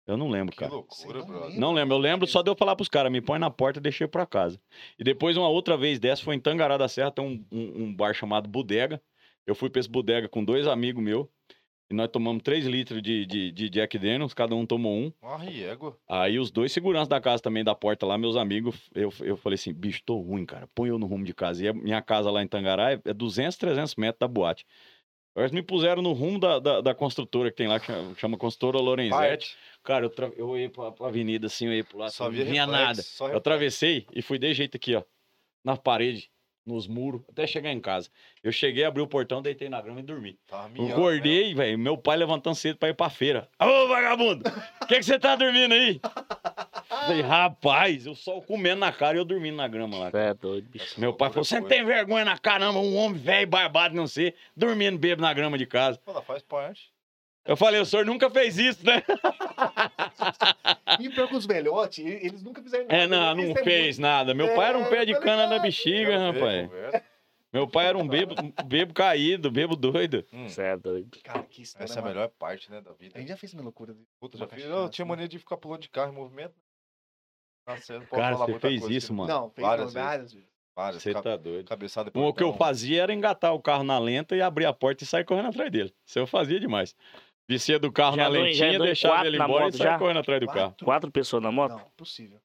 [0.09, 0.73] Eu não lembro, Que cara.
[0.73, 1.61] loucura, não lembra?
[1.61, 3.83] Não lembro, eu lembro só de eu falar pros caras, me põe na porta e
[3.83, 4.61] deixei pra casa.
[4.99, 7.95] E depois, uma outra vez dessa, foi em Tangará da Serra, tem um, um- um
[7.95, 9.01] bar chamado Bodega.
[9.47, 11.27] Eu fui pra esse Bodega com dois amigos meus.
[11.91, 15.13] E nós tomamos 3 litros de, de, de Jack Daniels, cada um tomou um.
[15.21, 15.97] Uma riégua.
[16.09, 19.55] Aí os dois seguranças da casa também, da porta lá, meus amigos, eu, eu falei
[19.55, 21.63] assim, bicho, tô ruim, cara, põe eu no rumo de casa.
[21.63, 24.67] E a minha casa lá em Tangará é, é 200, 300 metros da boate.
[25.37, 28.39] Eles me puseram no rumo da, da, da construtora que tem lá, que chama, chama
[28.39, 29.57] Construtora Lorenzetti.
[29.83, 30.31] Cara, eu, tra...
[30.37, 33.25] eu ia pra, pra avenida assim, eu ia pro lado, Só não via vinha reflexo,
[33.25, 33.33] nada.
[33.33, 35.03] Eu atravessei e fui de jeito aqui, ó,
[35.65, 36.31] na parede,
[36.67, 38.09] nos muros, até chegar em casa.
[38.43, 40.39] Eu cheguei, abri o portão, deitei na grama e dormi.
[40.51, 40.93] Eu miando, né?
[40.93, 43.49] acordei, velho, meu pai levantando cedo pra ir pra feira.
[43.61, 44.49] Ô, vagabundo,
[44.83, 46.01] o que que você tá dormindo aí?
[46.89, 50.11] Falei, rapaz, o sol comendo na cara e eu dormindo na grama lá.
[50.11, 50.99] Você é doido, bicho.
[51.01, 54.35] Meu pai falou, você não tem vergonha na caramba, um homem velho, barbado, não sei,
[54.57, 55.99] dormindo bêbado na grama de casa.
[56.05, 56.94] Pô, ela faz parte.
[57.45, 59.03] Eu falei, o senhor nunca fez isso, né?
[61.01, 62.97] E pior que os velhotes, eles nunca fizeram nada.
[62.97, 64.33] É, não, não é fez nada.
[64.35, 65.63] Meu pai era um pé de É, tá cana da ligado.
[65.63, 66.71] bexiga, rapaz.
[67.53, 68.35] Meu pai era um bebo,
[68.65, 70.25] bebo caído, bebo doido.
[70.33, 71.19] Hum, Você é doido.
[71.23, 71.85] Cara, que história.
[71.85, 72.15] essa é a mano.
[72.15, 73.17] melhor parte, né, da vida.
[73.17, 73.95] A gente já fez uma loucura.
[74.21, 74.63] Puta, já fiz.
[74.65, 75.09] cachaça, Eu tinha né?
[75.09, 76.55] mania de ficar pulando de carro em movimento.
[77.67, 79.15] Nossa, Cara, você fez coisa isso, aqui.
[79.15, 79.29] mano.
[79.33, 80.49] Não, fez Várias várias, vezes.
[80.77, 81.03] Várias.
[81.03, 81.67] Você tá doido.
[81.69, 82.55] Cabeçada O que eu portão.
[82.55, 85.71] fazia era engatar o carro na lenta e abrir a porta e sair correndo atrás
[85.71, 85.95] dele.
[86.05, 86.95] Isso eu fazia demais.
[87.49, 89.75] Descia do carro Já na em- já lentinha, em deixava quatro ele na embora moto
[89.75, 90.59] e saia correndo atrás do carro.
[90.71, 90.85] Quatro?
[90.85, 91.73] Quatro pessoas na moto?
[91.73, 92.41] Não, impossível.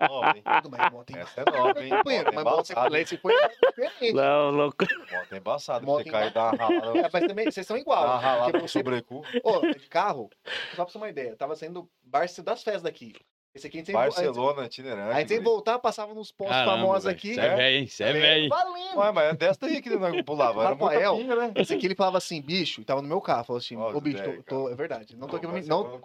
[0.00, 0.42] Nova, hein?
[0.62, 1.88] Tudo bem, moto em Essa é nova, hein?
[1.90, 4.12] Companheiro, Moto mas moto sem você foi diferente.
[4.12, 4.84] Não, louco.
[4.84, 5.86] Moto é embaçada.
[5.86, 6.98] Moto Você cair e dar uma ralada.
[6.98, 8.04] É, mas também, vocês são Dá igual.
[8.04, 9.22] uma ralada você, sobrecu.
[9.42, 10.28] Ô, de carro,
[10.74, 13.14] só pra você ter uma ideia, tava saindo bar das festas daqui.
[13.54, 15.12] Esse aqui a gente antes, Barcelona, itinerante.
[15.16, 15.48] a gente sem guri.
[15.48, 17.34] voltar, passava nos postos Caramba, famosos aqui.
[17.34, 17.86] Cê é velho, hein?
[17.86, 18.48] Cê é velho.
[18.48, 18.98] Valendo!
[18.98, 20.60] Ué, mas é dessa daí que nós pulava.
[20.62, 21.18] Era Rafael.
[21.18, 21.52] né?
[21.54, 24.18] Esse aqui ele falava assim, bicho, e tava no meu carro, falou assim, ô bicho,
[24.22, 26.00] ideia, tô, tô- é verdade, não tô aqui pra mim, não,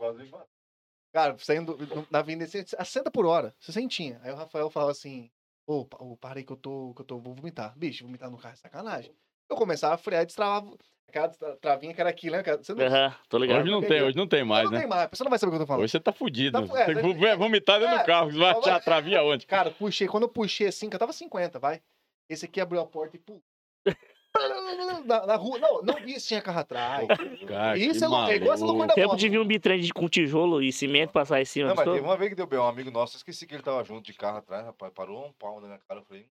[1.12, 4.20] cara, saindo do- na vinda assim, a 60 por hora, 60.
[4.24, 5.32] Aí o Rafael falava assim,
[5.66, 7.76] ô, ô, para aí que eu tô, que eu tô, vou vomitar.
[7.76, 9.12] Bicho, vomitar no carro é sacanagem.
[9.50, 10.72] Eu começava a frear e destravava,
[11.08, 12.43] aquela tra- travinha que era aqui, né?
[12.43, 13.62] Você não, Aham, tô ligado.
[13.62, 14.80] Hoje não tem, hoje não tem mais, não né?
[14.82, 15.84] tem mais, você não vai saber o que eu tô falando.
[15.84, 16.68] Hoje você tá fudido.
[16.68, 18.32] Tá é, tem que vo- vomitar dentro é, do carro.
[18.32, 19.47] Você vai achar a travinha onde?
[19.47, 21.82] Cara, puxei, quando eu puxei assim, que eu tava 50, vai.
[22.30, 23.41] Esse aqui abriu a porta e pulou.
[25.06, 27.08] na, na rua, não, não vi se tinha carro atrás.
[27.47, 29.91] Cara, Isso é lou- é igual essa loucura da Tempo de vir um bitrem de-
[29.91, 31.70] com tijolo e cimento passar em cima.
[31.70, 33.64] Não, mas teve uma vez que deu bem, um amigo nosso, eu esqueci que ele
[33.64, 36.28] tava junto de carro atrás, rapaz, parou um pau na minha cara, eu falei,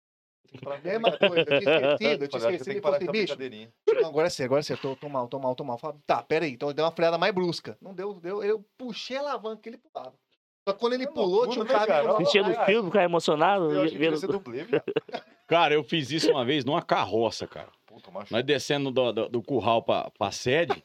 [0.63, 2.65] com É, doido, eu tinha esquecido, eu tinha Falei, "Ah, você esquecido.
[2.65, 4.03] tem Ele que falou parar assim, bicho.
[4.03, 5.79] Não, agora é sério, agora é sério, tô, tô mal, tô mal, tô mal.
[5.79, 6.53] Fala, tá, pera aí.
[6.53, 7.77] Então eu dei uma freada mais brusca.
[7.81, 8.43] Não deu, deu.
[8.43, 10.13] Eu puxei a alavanca que ele pulava.
[10.67, 11.87] Só que quando ele É pulou, tinha um né, cara.
[11.87, 12.01] cara?
[12.03, 13.71] que falou, Enchendo o filme, ficar emocionado.
[13.71, 14.83] Eu vendo- dublê, viado.
[15.47, 17.69] Cara, eu fiz isso uma vez numa carroça, cara.
[17.85, 18.11] Puta.
[18.31, 20.83] Nós descendo do, do, do curral pra, pra sede.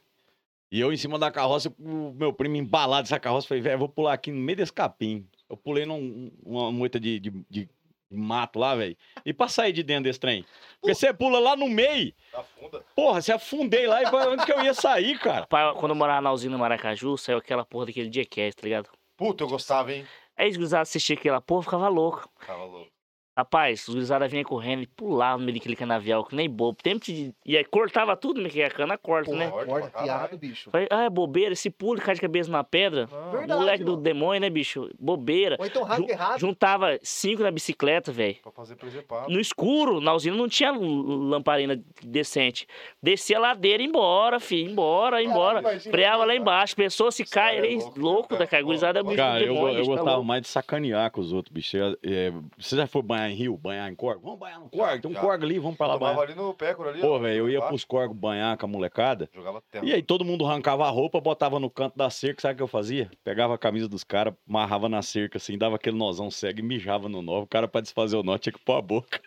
[0.70, 3.48] E eu em cima da carroça, o meu primo embalado dessa carroça.
[3.48, 5.26] Falei, velho, vou pular aqui no meio desse capim.
[5.50, 7.70] Eu pulei num- numa moita de, de, de
[8.10, 8.98] mato lá, velho.
[9.26, 10.46] E pra sair de dentro desse trem?
[10.82, 12.14] Porque você pula lá no meio.
[12.34, 12.86] Na funda.
[12.96, 15.46] Porra, você afundei lá e pra onde que eu ia sair, cara?
[15.48, 18.90] Pai, Quando eu morava na usina Maracaju, saiu aquela porra daquele Jackass, tá ligado?
[19.16, 20.06] Puta, eu gostava, hein?
[20.38, 22.30] Aí os guisados assistiam aquela porra, ficava louco.
[22.46, 22.92] Tava louco.
[23.40, 26.78] Rapaz, os guisadas vinham correndo e pulavam no meio daquele canavial, que nem bobo.
[26.84, 27.34] Tempo de...
[27.46, 28.50] E aí cortava tudo, né?
[28.50, 29.48] Que a cana corta, né?
[29.50, 30.20] Porra, Corta pra caralho.
[30.28, 30.70] piado, bicho.
[30.70, 33.08] Falei, ah, é bobeira, esse pulo e cai de cabeça na pedra.
[33.10, 34.04] Não, Verdade, Moleque do mano.
[34.04, 34.90] demônio, né, bicho?
[35.00, 35.56] Bobeira.
[35.58, 36.38] Ou então Ju- errado.
[36.40, 38.36] Juntava cinco na bicicleta, velho.
[38.44, 39.32] pra fazer presepado.
[39.32, 42.68] No escuro, na usina não tinha lamparina decente.
[43.02, 44.70] Descia a ladeira e embora, filho.
[44.70, 45.60] Embora, embora.
[45.62, 46.76] imagina Freava lá embaixo.
[46.76, 48.62] Pessoa se cai, Cara, é ele é louco, louco né, da cara?
[48.62, 50.26] cagurizada é bicho Cara, do eu, demônio, eu tá gostava louco.
[50.26, 51.70] mais de sacanear com os outros, bicho.
[51.70, 54.22] Você, é, você já foi banhar em rio, banhar em corgo?
[54.24, 55.22] Vamos banhar no corgo, tem um já.
[55.22, 56.20] corgo ali, vamos pra lá banhar.
[56.20, 57.02] ali no pécora ali.
[57.02, 59.30] Pô, velho, eu ia pros corgos banhar com a molecada.
[59.34, 59.86] Jogava terra.
[59.86, 62.64] E aí todo mundo arrancava a roupa, botava no canto da cerca, sabe o que
[62.64, 63.10] eu fazia?
[63.24, 67.08] Pegava a camisa dos caras, amarrava na cerca assim, dava aquele nozão cego e mijava
[67.08, 67.42] no nó.
[67.42, 69.22] O cara pra desfazer o nó tinha que pôr a boca.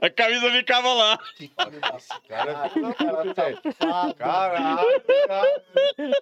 [0.00, 1.18] A camisa ficava lá.
[1.56, 1.70] Da
[2.28, 2.54] Cara,
[3.34, 4.14] cara, safado.
[4.14, 5.62] Caralho, cara.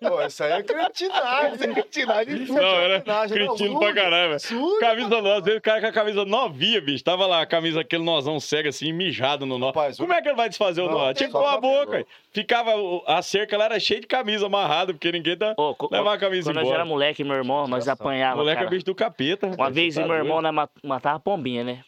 [0.00, 1.54] Pô, isso aí é cretinagem.
[1.54, 2.38] Isso é cretinagem.
[2.46, 4.40] Não, era cretino pra caralho, velho.
[4.40, 4.78] sujo.
[4.80, 7.04] Camisa nova, às vezes o cara com a camisa novinha, bicho.
[7.04, 9.66] Tava lá a camisa, aquele nozão cego assim, mijado no nó.
[9.68, 11.12] Rapaz, Como é que ele vai desfazer o Não, nó?
[11.12, 12.06] Tinha que pôr a boca.
[12.32, 12.72] Ficava,
[13.06, 15.54] a cerca lá era cheia de camisa amarrada, porque ninguém tá.
[15.90, 16.84] Levar a camisa quando nós era embora.
[16.84, 18.70] moleque, meu irmão, nós apanhava, Moleque é cara.
[18.70, 19.48] bicho do capeta.
[19.48, 20.40] Uma vez tá meu irmão
[20.82, 21.80] matava pombinha, né?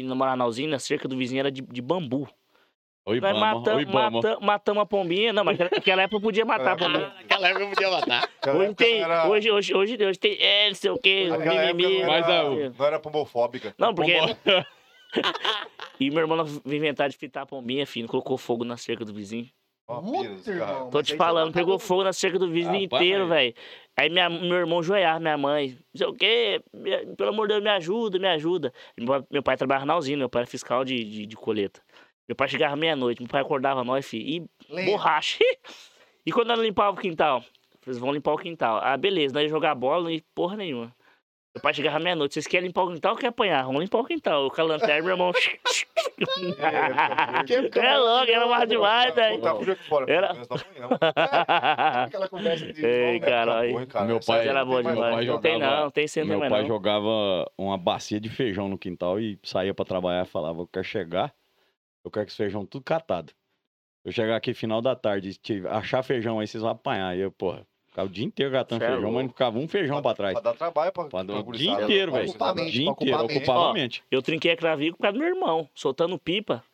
[0.00, 2.26] E no morar na usina, a cerca do vizinho era de, de bambu.
[3.06, 5.30] Oi, Nós Bama, matamos a pombinha.
[5.32, 7.08] Não, mas naquela- época podia matar a pombinha.
[7.16, 8.30] Naquela época eu podia matar.
[8.56, 12.00] Hoje tem, era- hoje, hoje, hoje, hoje tem, é, não sei o quê, mimimi.
[12.00, 13.74] não Mas era, a- não era pomofóbica.
[13.78, 14.16] Não, porque...
[14.18, 14.36] Pombo-
[16.00, 18.08] E meu irmão veio inventar de fritar a pombinha, filho.
[18.08, 19.48] Colocou fogo na cerca do vizinho.
[19.86, 20.88] Puta, irmão.
[20.88, 23.54] Tô te falando, você pegou fogo na cerca do vizinho Rapaz, inteiro, velho.
[24.00, 25.76] Aí minha, meu irmão joiava minha mãe.
[25.92, 28.72] Não sei o quê, me- pelo amor de Deus, me ajuda, me ajuda.
[28.96, 31.82] Meu, pai- meu pai trabalhava na usina, meu pai era fiscal de, de, de colheita.
[32.26, 34.92] Meu pai chegava meia-noite, meu pai acordava nós, filho, e Lembra?
[34.92, 35.38] borracha.
[36.24, 37.44] e quando nós limpava o quintal?
[37.86, 38.80] Eles vão limpar o quintal.
[38.82, 40.90] Ah, beleza, nós ia jogar bola e porra nenhuma.
[41.54, 43.64] Meu pai chegava meia-noite, vocês querem limpar o quintal ou querem apanhar?
[43.64, 44.44] Vamos limpar o quintal.
[44.44, 45.32] Eu com a lanterna, meu irmão.
[47.74, 49.40] é louco, era mais demais, velho.
[49.40, 49.50] Tá.
[50.06, 50.98] Era- pelo menos tá apanhando.
[52.06, 52.86] Aquela conversa de.
[52.86, 53.62] Ei, É, cara.
[54.06, 55.26] Meu Essa pai- aí Era não meu demais.
[55.26, 55.34] não.
[55.34, 56.68] Não tem jogava- não, tem centro Meu pai não.
[56.68, 60.84] jogava uma bacia de feijão no quintal e saía pra trabalhar e falava: Eu quero
[60.84, 61.34] chegar,
[62.04, 63.32] eu quero que esse feijão tudo catado.
[64.04, 65.38] Eu chegar aqui final da tarde,
[65.68, 67.16] achar feijão aí, vocês vão apanhar.
[67.16, 69.68] E eu, porra, ficava o dia inteiro catando Cê é feijão, mas não ficava um
[69.68, 70.32] feijão pra trás.
[70.34, 72.54] Pra dar trabalho pra, Pra pra dar o dia inteiro, Pra velho.
[72.64, 74.02] mente, Dia pra inteiro, ocupava a mente.
[74.10, 76.64] Eu trinquei a clavícula por causa do meu irmão, soltando pipa.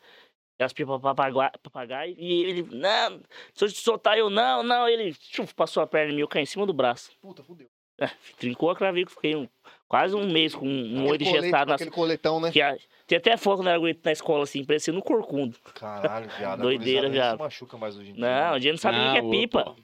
[0.59, 3.21] E as pipas papagaio, papagaio e ele, não,
[3.55, 4.89] se eu te soltar eu, não, não.
[4.89, 7.11] Ele chuf, passou a perna em mim, eu caí em cima do braço.
[7.21, 7.67] Puta, fudeu.
[8.01, 8.09] É,
[8.39, 9.49] trincou a clavícula, fiquei um-
[9.89, 11.71] quase um mês com um olho engessado.
[11.71, 12.51] Nas, Aquele coletão, né?
[12.51, 15.57] que a- tem até foto quando eu era guri na escola, assim, parecendo um corcundo.
[15.75, 16.61] Caralho, viado.
[16.63, 17.37] Doideira, viado.
[17.37, 18.23] se machuca mais hoje em dia.
[18.23, 18.57] Não, né?
[18.57, 19.65] a gente não sabe nem o que é Não, pipa.
[19.65, 19.77] pô,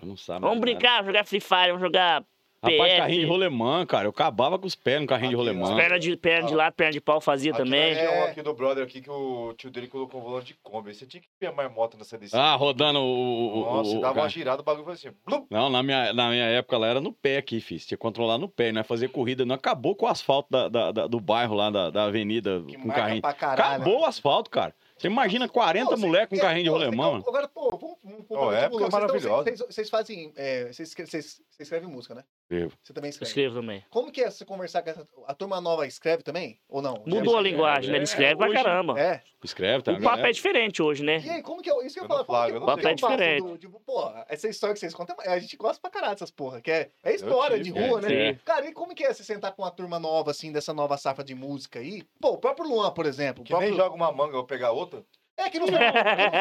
[0.00, 2.26] pô, não sabe Vamos brincar, vamos jogar Free Fire, vamos jogar nada.
[2.60, 2.98] Rapaz, PS.
[2.98, 4.06] carrinho de rolemã, cara.
[4.06, 5.72] Eu acabava com os pés no carrinho de Aqui, rolemã.
[5.72, 5.76] ó.
[5.76, 7.90] Perna de, perna de lado, perna de pau fazia Aqui também.
[7.94, 8.30] nós tinha um É.
[8.30, 10.92] aqui do brother aqui que o tio dele colocou um volante de Kombi.
[10.92, 12.36] Você tinha que ter mais moto nessa DC.
[12.36, 13.60] Ah, rodando o.
[13.64, 14.24] Nossa, o- dava cara.
[14.24, 15.10] uma girada, o bagulho foi assim.
[15.24, 15.46] blum.
[15.48, 17.86] Não, na minha, na minha época lá era no pé aqui, fiz.
[17.86, 19.44] Tinha que controlar no pé, não é fazer corrida.
[19.46, 22.76] Não acabou com o asfalto da, da- da- do bairro lá, da, da avenida, Que
[22.76, 23.22] com marca carrinho.
[23.22, 23.74] pra caralho.
[23.82, 24.74] Acabou o asfalto, cara.
[24.98, 27.24] Você imagina 40 Pô, você- moleques com carrinho de pô, você- rolemã, mano.
[27.26, 29.44] Agora, pô, vamos, vamos, vamos época vocês maravilhosa.
[29.44, 30.32] Vocês, vocês fazem.
[30.36, 32.24] é, vocês, vocês escrevem música, né?
[32.50, 32.72] Escrevo.
[32.82, 33.28] Você também Eu escreve.
[33.30, 33.84] escrevo também.
[33.90, 35.06] Como que é você conversar com essa...
[35.26, 36.58] A turma nova escreve também?
[36.66, 37.02] Ou não?
[37.06, 37.98] Mudou a linguagem, né?
[37.98, 38.98] Ele É, escreve pra hoje- caramba.
[38.98, 39.22] É.
[39.44, 39.92] Escreve, tá?
[39.92, 41.18] O papo é diferente hoje, né?
[41.24, 41.86] E aí, como que é?
[41.86, 42.18] Isso que eu, Eu falo.
[42.18, 42.94] não Como que, flago, eu não como sei.
[42.94, 43.42] que eu faço Diferente.
[43.44, 46.60] do- tipo, pô, essa história que vocês contam, a gente gosta pra caralho dessas porra,
[46.62, 48.32] que é, é história de rua, é, né?
[48.32, 48.38] sim.
[48.46, 51.22] Cara, e como que é você sentar com uma turma nova, assim, dessa nova safra
[51.22, 52.02] de música aí?
[52.20, 53.42] Pô, o próprio Luan, por exemplo.
[53.42, 53.76] o Que nem próprio...
[53.76, 55.04] joga uma manga, eu vou pegar outra.
[55.38, 55.92] É que não, não, não sai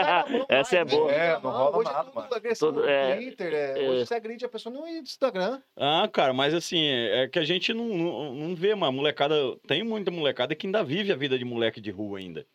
[0.04, 1.08] da mão Essa é boa.
[1.12, 1.18] né?
[1.28, 2.36] É, não rola Hoje nada, é tudo mano.
[2.36, 3.90] agressão Todo- no é, Twitter, é, é.
[3.90, 5.62] hoje você agride a pessoa no Instagram.
[5.78, 9.36] Ah, cara, mas assim, é é que a gente não, não, não vê, mas molecada.
[9.68, 12.46] Tem muita molecada que ainda vive a vida de moleque de rua ainda.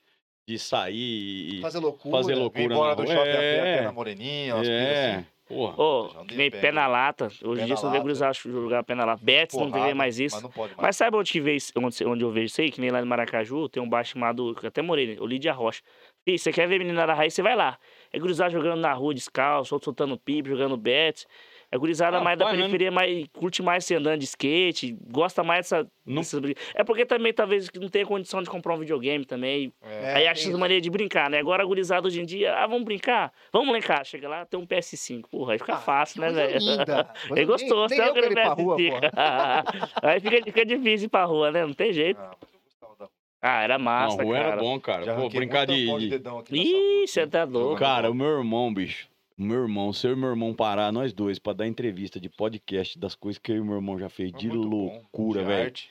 [0.47, 2.17] De sair e Fazer loucura.
[2.19, 2.65] fazer Vim loucura.
[2.65, 5.27] embora na do shopping a pé, é, na moreninha, umas coisas é, assim.
[5.47, 6.21] porra.
[6.21, 7.29] Andei nem pé, pé na lata.
[7.45, 9.21] Hoje em dia você não vê gurizar jogar pé na lata.
[9.25, 10.35] Betis não vê mais isso.
[10.35, 10.83] Mas não pode mais.
[10.85, 12.73] Mas sabe onde, que veio, onde, onde eu vejo isso aí?
[12.73, 15.21] Que nem lá no Maracaju, tem um bar chamado, até morei, né?
[15.21, 15.81] o Lídia Rocha.
[16.25, 17.77] Fih, você quer ver menina da raiz, você vai lá.
[18.13, 21.27] É gurizada jogando na rua descalço, outro soltando pipa, jogando bet.
[21.69, 24.95] É gurizada Ah, mais da pai, mas- periferia, mais, curte mais se andando de skate,
[25.11, 26.41] gosta mais dessa, Não- dessas
[26.75, 29.73] É porque também, talvez, não tenha condição de comprar um videogame também.
[29.83, 30.15] É.
[30.15, 31.39] aí É, acha essa maneira de brincar, né?
[31.39, 33.33] Agora a gurizada hoje em dia, ah, vamos brincar?
[33.51, 34.05] Vamos brincar.
[34.05, 35.29] Chega lá, tem um PS5.
[35.31, 36.59] Porra, aí fica Ah, fácil, né, velho?
[37.41, 39.01] É gostoso, nem, nem sabe eu quero ir pra aquele rua, PS5?
[40.03, 40.07] pô.
[40.07, 41.65] aí fica, fica difícil ir pra rua, né?
[41.67, 42.21] Não tem jeito.
[42.21, 43.13] Ah, mas eu gostava da rua.
[43.43, 44.49] Ah, era Não, massa, rua cara.
[44.53, 45.05] era bom, cara.
[45.05, 45.85] Já Pô, brincar de.
[45.85, 47.77] de- Ih, você tá louco.
[47.79, 49.09] Cara, o meu irmão, bicho.
[49.37, 52.29] O meu irmão, se eu e meu irmão parar, nós dois, pra dar entrevista de
[52.29, 55.41] podcast das coisas que eu e meu irmão já fez Foi de muito bom, loucura,
[55.41, 55.65] de velho.
[55.65, 55.91] arte.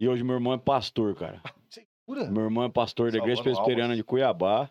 [0.00, 1.42] E hoje meu irmão é pastor, cara.
[2.08, 2.30] Loucura.
[2.30, 3.96] Meu irmão é pastor da Igreja Salvando Presbiteriana almas.
[3.98, 4.70] de Cuiabá,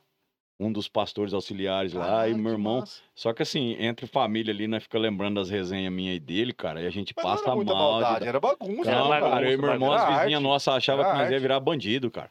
[0.59, 2.79] um dos pastores auxiliares lá, e Caralho, meu irmão.
[2.81, 3.01] massa.
[3.15, 6.81] Só que assim, entre família ali, nós fica lembrando das resenhas minhas e dele, cara,
[6.81, 7.95] e a gente Mas não passa era muita mal.
[7.95, 8.89] de maldade, era bagunça.
[8.91, 11.19] Era Não, né, cara, eu e meu irmão, as Era vizinhas nossas achavam que Era
[11.19, 12.29] nós ia virar bandido, cara.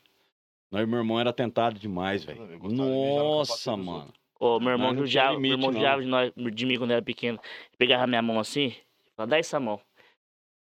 [0.70, 2.58] Nós e meu irmão era tentado demais, velho.
[2.58, 4.12] De Nossa, mano.
[4.38, 5.72] Ô, meu irmão não judiava, meu limite, irmão não.
[5.72, 7.40] judiava de, nós, de mim quando era pequeno.
[7.78, 8.74] Pegava minha mão assim,
[9.16, 9.80] falava, dá essa mão.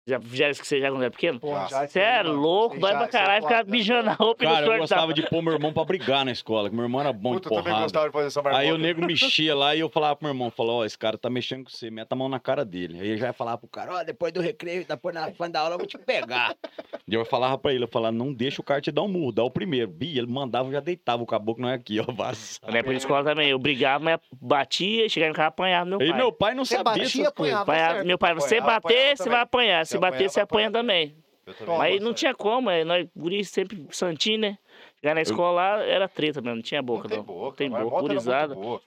[0.05, 1.39] Já fizeram isso que você já quando era pequeno?
[1.71, 3.71] Já, Você é mano, louco, já- pra é caralho, ficar né?
[3.71, 6.69] mijando a roupa e Cara, eu gostava de pôr meu irmão pra brigar na escola,
[6.69, 7.83] que meu irmão era bom Puta, de eu também porrada.
[7.85, 8.57] gostava de fazer essa.
[8.59, 11.17] Aí o nego mexia lá e eu falava pro meu irmão, falou, ó, esse cara
[11.17, 12.99] tá mexendo com você, meta a mão na cara dele.
[13.01, 15.61] Aí ele já ia falar pro cara, ó, depois do recreio, depois na fã da
[15.61, 16.53] aula eu vou te pegar.
[17.07, 19.31] e eu falava pra ele, eu falava, não deixa o cara te dar um murro,
[19.31, 19.87] dá o primeiro.
[19.89, 22.59] Bi, ele mandava, eu já deitava o caboclo, não é aqui, ó, vaza.
[22.67, 26.09] Na época de escola também, eu brigava, mas batia, chegava em casa apanhava meu pai.
[26.09, 28.81] E meu pai não Você sabia batia, essas apanhava, tá Apanhava- meu pai, você Apanhava,
[28.81, 29.92] bater, você vai apanhar.
[29.93, 31.17] Se Se bater, você apanhava, apanha também.
[31.47, 31.79] Eu também.
[31.79, 34.59] Mas não Nossa, tinha como, é, nós guri sempre santinho, né?
[35.01, 37.25] Chegar na escola lá era treta mesmo, não tinha boca, não não.
[37.25, 37.57] tem boca.
[37.57, 38.57] tem mas a boca, gurizada.
[38.57, 38.81] Hoje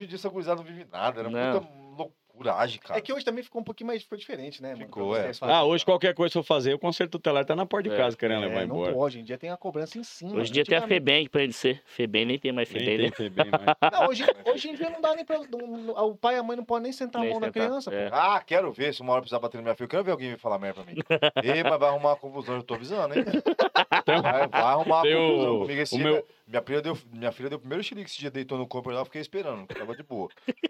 [0.00, 1.52] em dia essa gurizada não vive nada, era Não.
[1.52, 1.81] muita
[2.42, 2.98] loucuragem, cara.
[2.98, 4.84] É que hoje também ficou um pouquinho mais ficou diferente, né, mano?
[4.84, 5.30] Ficou, é.
[5.42, 7.98] Ah, hoje qualquer coisa que eu fazer, o conserto tutelar tá na porta de É.
[7.98, 8.92] casa querendo É, levar não embora.
[8.92, 10.34] pode, hoje em dia tem a cobrança em cima.
[10.40, 11.80] Hoje em dia tem a FEBEM pra ele ser.
[11.86, 13.10] FEBEM nem tem mais FEBEM, né?
[13.10, 13.46] FEBEM.
[13.92, 15.38] Não, hoje, hoje em dia não dá nem pra.
[15.50, 17.66] não- o pai e a mãe não podem nem sentar a Nem mão na sentar,
[17.68, 17.94] criança.
[17.94, 18.08] é.
[18.12, 19.84] Ah, quero ver se uma hora precisar bater na minha filha.
[19.84, 21.00] Eu quero ver alguém me falar merda pra mim.
[21.42, 23.24] Ei, mas vai arrumar uma confusão, eu tô avisando, hein?
[24.06, 26.06] Vai, vai arrumar uma confusão comigo esse o dia.
[26.10, 28.90] meu- Minha, filha deu, minha filha deu o primeiro xerique esse dia, deitou no corpo
[28.90, 30.28] lá, eu fiquei esperando, que tava de boa.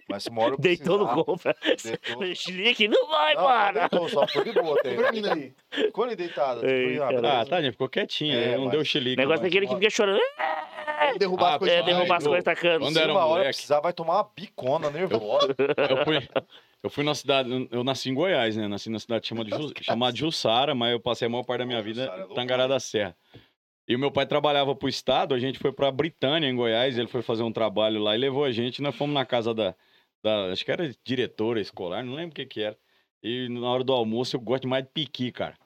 [0.08, 1.56] Mas se uma hora eu Deitou no compra.
[1.82, 2.22] Deitou.
[2.36, 3.78] Chilique, não vai, Não, mano.
[3.80, 4.94] deitou, só ficou de boa até.
[5.72, 6.60] Ficou ali deitada.
[6.60, 7.40] tipo, Ei, ah.
[7.40, 9.16] Ah, tadinha, ficou quietinha, É, não mas- deu O xilique.
[9.16, 10.20] negócio é mas- aquele que fica chorando.
[11.18, 11.76] Derrubar Ah, as coisas.
[11.78, 12.80] É, derrubar as coisas tacando.
[12.84, 15.48] quando Se era uma hora precisar, vai tomar uma bicona nervosa.
[15.58, 16.28] Eu fui,
[16.84, 18.68] eu fui na cidade, eu nasci em Goiás, né?
[18.68, 21.78] Nasci na cidade chamada, Ju, chamada Jussara, mas eu passei a maior parte da minha
[21.78, 22.34] Pô, vida é em.
[22.34, 23.16] Tangará da Serra.
[23.92, 27.08] E o meu pai trabalhava pro estado, a gente foi pra Britânia, em Goiás, ele
[27.08, 29.76] foi fazer um trabalho lá e levou a gente, nós fomos na casa da,
[30.24, 32.78] da acho que era diretora escolar, não lembro o que que era.
[33.22, 35.58] E na hora do almoço eu gosto mais de piqui, cara.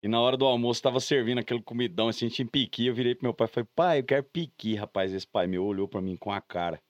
[0.00, 3.24] E na hora do almoço tava servindo aquele comidão assim, tinha piqui, eu virei pro
[3.24, 5.12] meu pai e falei, pai, eu quero piqui, rapaz.
[5.12, 6.80] Esse pai meu olhou pra mim com a cara.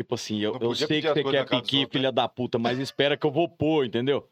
[0.00, 1.88] Tipo assim, eu, eu sei que você quer piqui, né?
[1.90, 4.26] filha da puta, mas espera que eu vou pôr, entendeu?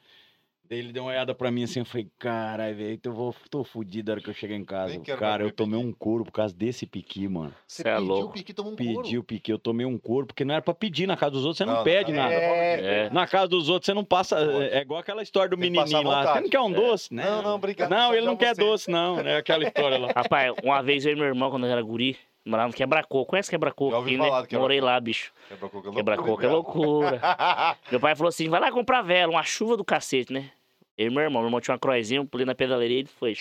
[0.70, 3.64] Daí ele deu uma olhada pra mim assim, eu falei, caralho, velho, eu vou, tô
[3.64, 4.96] fudido na hora que eu chegar em casa.
[5.18, 7.52] Cara, eu tomei um couro por causa desse piqui, mano.
[7.66, 8.28] Você Cê é pediu louco.
[8.28, 9.02] o pique, tomou um couro.
[9.02, 11.40] Pedi o piqui, eu tomei um couro, porque não era pra pedir na casa dos
[11.44, 12.32] outros, você não, Não, pede não, nada.
[12.34, 13.10] É, É.
[13.10, 14.36] Na casa dos outros você não passa.
[14.36, 14.64] Pode.
[14.68, 16.34] É igual aquela história do Tem menininho lá.
[16.34, 17.24] Você não quer um doce, né?
[17.24, 17.90] Não, não, obrigado.
[17.90, 18.60] Não, ele não quer você.
[18.60, 19.18] doce, não.
[19.18, 20.12] É aquela história lá.
[20.14, 23.28] Rapaz, uma vez eu e meu irmão, quando eu era guri, morava no Quebra-Coco.
[23.30, 24.46] Conhece Quebra-Coco né?
[24.48, 25.32] do Morei lá, bicho.
[25.48, 27.10] Quebra-coco é Quebra-Coco é loucura.
[27.10, 27.76] loucura.
[27.90, 30.48] Meu pai falou assim: vai lá comprar vela, uma chuva do cacete, né?
[31.00, 33.08] Eu e meu irmão, meu irmão tinha uma croizinha, eu pulei na pedaleria e ele
[33.08, 33.34] foi.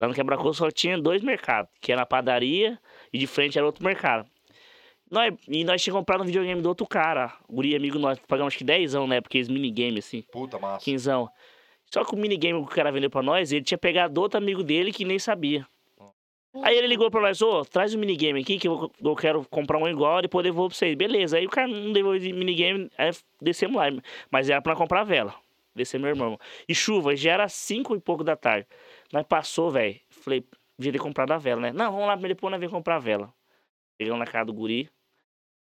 [0.00, 2.80] Lá no Quebra-Coco só tinha dois mercados, que era a padaria
[3.12, 4.26] e de frente era outro mercado.
[5.10, 8.58] Nós, e nós tínhamos comprado um videogame do outro cara, guri amigo nós, pagamos acho
[8.58, 9.20] que 10 anos, né?
[9.20, 10.82] Porque esse minigame assim, Puta massa.
[10.82, 11.28] quinzão.
[11.84, 14.62] Só que o minigame que o cara vendeu pra nós, ele tinha pegado outro amigo
[14.62, 15.66] dele que nem sabia.
[16.62, 19.76] Aí ele ligou pra nós, ô, traz o minigame aqui que eu, eu quero comprar
[19.76, 20.94] um igual e depois devolvo pra vocês.
[20.94, 23.10] Beleza, aí o cara não devolveu o minigame, aí
[23.42, 23.84] descemos lá.
[24.30, 25.34] Mas era pra comprar vela.
[25.80, 26.38] Descer meu irmão.
[26.68, 28.68] E chuva, já era cinco e pouco da tarde.
[29.10, 29.98] Mas passou, velho.
[30.10, 30.46] Falei,
[30.78, 31.72] devia ter comprado a vela, né?
[31.72, 33.32] Não, vamos lá depois nós vamos comprar a vela.
[33.98, 34.90] Chegamos na casa do guri.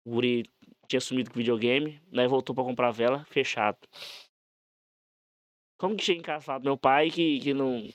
[0.06, 0.44] O guri
[0.88, 2.00] tinha sumido com o videogame.
[2.10, 3.78] Nós voltou pra comprar a vela, fechado.
[5.76, 7.86] Como que chega em casa e fala pro meu pai que, que não.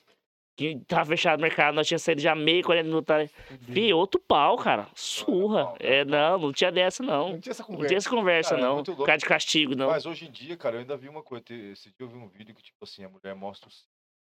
[0.56, 3.08] Que tava fechado o mercado, nós tinha saído já meio, 40 minutos.
[3.08, 3.28] Tá...
[3.72, 4.88] Fih, outro pau, cara.
[4.93, 5.74] Surra.
[5.80, 7.30] É, não, não tinha dessa, não.
[7.32, 7.88] Não tinha essa Não conversa.
[7.88, 8.84] tinha essa conversa, Cara, é não.
[8.84, 9.88] Cara de castigo, não.
[9.88, 11.43] Mas hoje em dia, cara, eu ainda vi uma coisa.
[11.49, 13.88] Esse dia eu vi um vídeo que, tipo assim, a mulher mostra os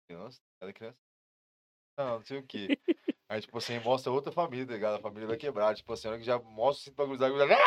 [0.07, 0.97] criança, ela é criança.
[1.97, 2.77] Não, não sei o quê.
[3.29, 4.95] Aí, tipo assim, mostra outra família, tá ligado?
[4.95, 5.73] A família vai quebrar.
[5.75, 7.59] Tipo assim, a hora que já mostra o cinto pra cruzar, cruzar.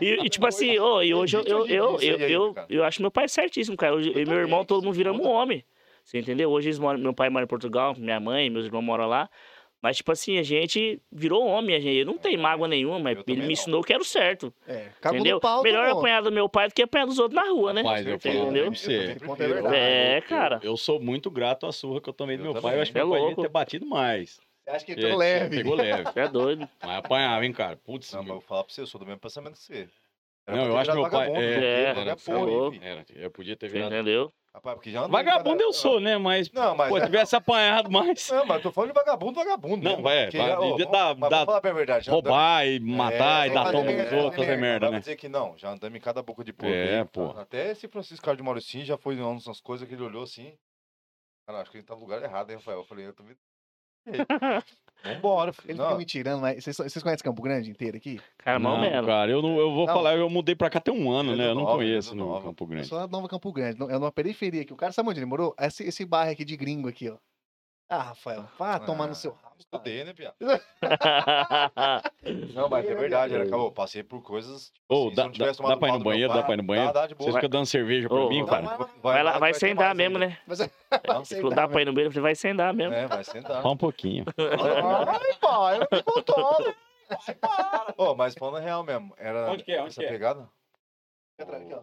[0.00, 2.66] E, e, tipo assim, ô, e hoje eu, eu, eu, eu, eu, cara.
[2.70, 3.94] eu acho meu pai certíssimo, cara.
[3.94, 5.30] Hoje, eu e meu irmão, todo mundo viramos muda.
[5.30, 5.64] homem.
[6.10, 6.50] Você entendeu?
[6.50, 9.30] Hoje eles moram, meu pai mora em Portugal, minha mãe, meus irmãos moram lá.
[9.80, 11.96] Mas, tipo assim, a gente virou homem, a gente.
[11.98, 13.52] Eu não tenho mágoa nenhuma, mas Eu ele me não.
[13.52, 14.52] ensinou que era o certo.
[14.66, 15.38] É, entendeu?
[15.40, 16.00] pau, Melhor tomou.
[16.00, 17.80] apanhar do meu pai do que apanhar dos outros na rua, né?
[17.82, 18.38] Rapaz, eu Entendeu?
[18.40, 18.70] falo Entendeu?
[18.72, 19.72] pra você.
[19.72, 20.14] É.
[20.14, 20.60] É, Eu- cara.
[20.64, 22.70] Eu, sou muito grato à surra que eu tomei do Eu meu também.
[22.70, 22.78] pai.
[22.78, 23.42] Eu acho que É meu pai louco.
[23.42, 24.38] ter batido mais.
[24.64, 25.56] Você acha que Ele- pegou leve?
[25.56, 26.04] Pegou leve.
[26.14, 26.68] É doido.
[26.82, 27.76] Mas apanhava, hein, cara.
[27.76, 28.40] Putz, Não, mas eu meu.
[28.40, 29.88] vou falar pra você, eu sou do mesmo pensamento que você.
[30.46, 31.26] Era Não, eu acho que meu pai.
[31.26, 32.80] É, porque É, era, tá porra, enfim.
[32.84, 33.94] era, eu podia ter virado.
[33.94, 34.30] entendeu?
[34.52, 36.18] Rapaz, porque já Vagabundo cada- eu sou, né?
[36.18, 36.88] Mas, Não, mas.
[36.88, 38.28] pô, tivesse apanhado mais.
[38.30, 39.84] Não, mas tô falando de vagabundo, vagabundo.
[39.88, 42.06] Não, vai, porque vai, ó, dá- mas dá- falar bem a verdade.
[42.06, 44.98] já andamos- Roubar e matar É, e dar merda, nos outros, fazer merda, Vai né?
[45.00, 46.74] dizer que não, já andamos em cada boca de porco.
[46.74, 47.30] É, aí, pô.
[47.30, 50.52] Até esse Francisco Carlos de Mauricinho já foi em umas coisas que ele olhou assim.
[51.46, 52.78] Cara, acho que ele tá no lugar errado, hein, Rafael?
[52.78, 53.38] Eu falei, eu tô vendo.
[55.04, 55.70] Vambora, filho.
[55.70, 58.20] Ele Não, fica me tirando, mas vocês, vocês conhecem Campo Grande inteiro aqui?
[58.38, 59.06] Cara, mal Não, mesmo.
[59.06, 59.94] cara, eu, não, eu vou Não.
[59.94, 61.44] falar, eu mudei pra cá tem um ano, é né?
[61.44, 62.40] do Eu não Nova, é conheço do no.
[62.42, 62.86] Campo Eu Grande.
[62.86, 64.72] sou lá de Nova Campo Grande, é numa periferia aqui.
[64.72, 65.54] O cara sabe onde ele morou?
[65.58, 67.16] Esse, esse bairro aqui de gringo aqui, ó.
[67.92, 69.56] Ah, Rafael, vá tomar no Ah, seu rabo.
[69.58, 70.32] Estudei, né, Pia?
[72.54, 73.72] Não, mas é verdade, era, acabou.
[73.72, 74.70] Passei por coisas.
[74.70, 76.32] tipo Ô, assim, se dá, eu não tivesse dá, tomado dá pra ir no banheiro?
[76.32, 76.92] Dá pra ir no banheiro?
[76.92, 77.24] Dá, dá de boa.
[77.24, 78.62] Vocês ficam dando cerveja pra Ô, mim, cara?
[78.62, 78.88] vai lá.
[79.02, 80.38] Vai lá, vai sem dar mesmo, né?
[80.46, 82.94] Mas, Não, Sem Se não dar, dá pra ir no você vai sem dar mesmo.
[82.94, 83.60] É, vai sentar.
[83.60, 84.24] Só um pouquinho.
[84.38, 86.74] Ai, pai, eu não me controlo.
[87.08, 87.94] Vai, para.
[87.98, 89.80] Ô, mas falando real mesmo, era Onde que é?
[89.80, 90.10] Onde essa que é?
[90.10, 90.48] pegada?
[91.32, 91.82] Fica atrás aqui, ó.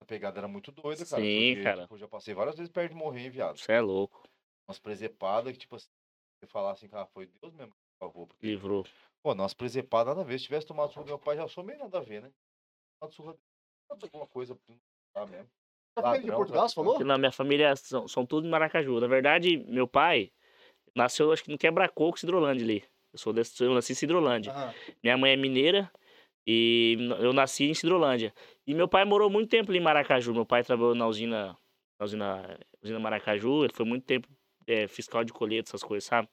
[0.00, 1.22] A pegada era muito doida, cara.
[1.22, 1.82] Sim, porque, cara.
[1.82, 3.56] tipo, eu já passei várias vezes perto de morrer, hein, viado.
[3.56, 4.20] Você é louco.
[4.68, 5.88] Umas presepadas que, tipo assim,
[6.38, 8.26] você falar assim, cara, foi Deus mesmo que salvou.
[8.26, 8.84] Porque, Livrou.
[9.22, 10.38] pô, nossa presepadas nada a ver.
[10.38, 12.30] Se tivesse tomado surra do meu pai, já sou meio nada a ver, né?
[13.00, 13.36] Tomado surra
[14.02, 14.58] alguma coisa
[15.14, 15.48] tá mesmo.
[15.94, 17.04] Tá falando de Ladrão, Portugal, você falou?
[17.04, 19.00] Na minha família são, são tudo de Maracaju.
[19.00, 20.30] Na verdade, meu pai
[20.94, 22.84] nasceu, acho que no Quebra-Coco, Cidrolândia ali.
[23.12, 24.52] Eu sou desse, eu nasci em Cidrolândia.
[24.52, 24.74] Aham.
[25.02, 25.90] Minha mãe é mineira
[26.46, 28.34] e eu nasci em Cidrolândia.
[28.66, 30.34] E meu pai morou muito tempo ali em Maracaju.
[30.34, 31.56] Meu pai trabalhou na usina,
[31.98, 33.64] na usina, usina Maracaju.
[33.64, 34.28] Ele foi muito tempo
[34.68, 36.28] é, fiscal de colheita, essas coisas, sabe?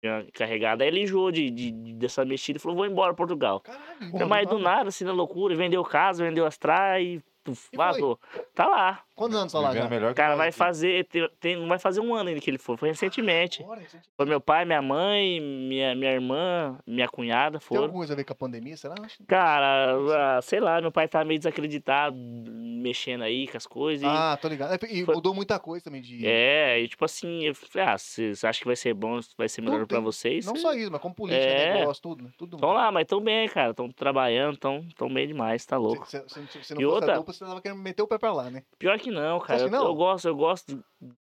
[0.00, 0.82] Tinha Carregado.
[0.82, 3.60] Aí ele enjoou de, de- de- dessa mexida e falou: vou embora Portugal.
[3.60, 4.28] Caralho.
[4.28, 8.18] Mas do nada, assim, na loucura, vendeu casa, vendeu as trás e puf, vazou.
[8.54, 9.02] Tá lá.
[9.14, 9.88] Quantos anos tá lá já?
[9.88, 10.58] melhor cara vai aqui.
[10.58, 13.62] fazer, tem, tem- não vai fazer um ano ainda que ele foi, foi recentemente.
[13.62, 14.00] Agora, gente.
[14.16, 17.82] Foi meu pai, minha mãe, minha, minha irmã, minha cunhada, Tem foram.
[17.84, 18.94] alguma coisa a ver com a pandemia, será?
[19.28, 19.96] Cara,
[20.36, 24.02] ah, sei lá, meu pai tá meio desacreditado, mexendo aí com as coisas.
[24.02, 24.72] e- Ah, tô ligado.
[24.72, 26.26] É, E Foi- mudou muita coisa também de...
[26.26, 29.60] É, e tipo assim, eu falei, ah, vocês acham que vai ser bom, vai ser
[29.62, 30.46] melhor Tudo pra tem- vocês?
[30.46, 31.74] Não só isso, mas como política, É.
[31.80, 32.30] negócio, tudo, né?
[32.36, 32.56] Tudo.
[32.58, 36.06] Tão lá, mas tão bem, cara, tão trabalhando, tão, tão bem demais, tá louco.
[36.08, 38.18] Se, se, se, não E fosse outra- a dupla, você tava querendo meter o pé
[38.18, 38.62] pra lá, né?
[38.78, 39.54] Pior que não, cara.
[39.56, 39.86] acha Eu, que não?
[39.86, 40.76] eu gosto, eu gosto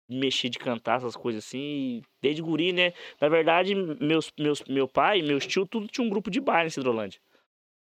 [0.09, 2.93] de mexer, de cantar essas coisas assim, desde guri, né?
[3.21, 6.71] Na verdade, meus, meus, meu pai meus tios, tudo tinha um grupo de baile em
[6.71, 7.21] Cidrolândia.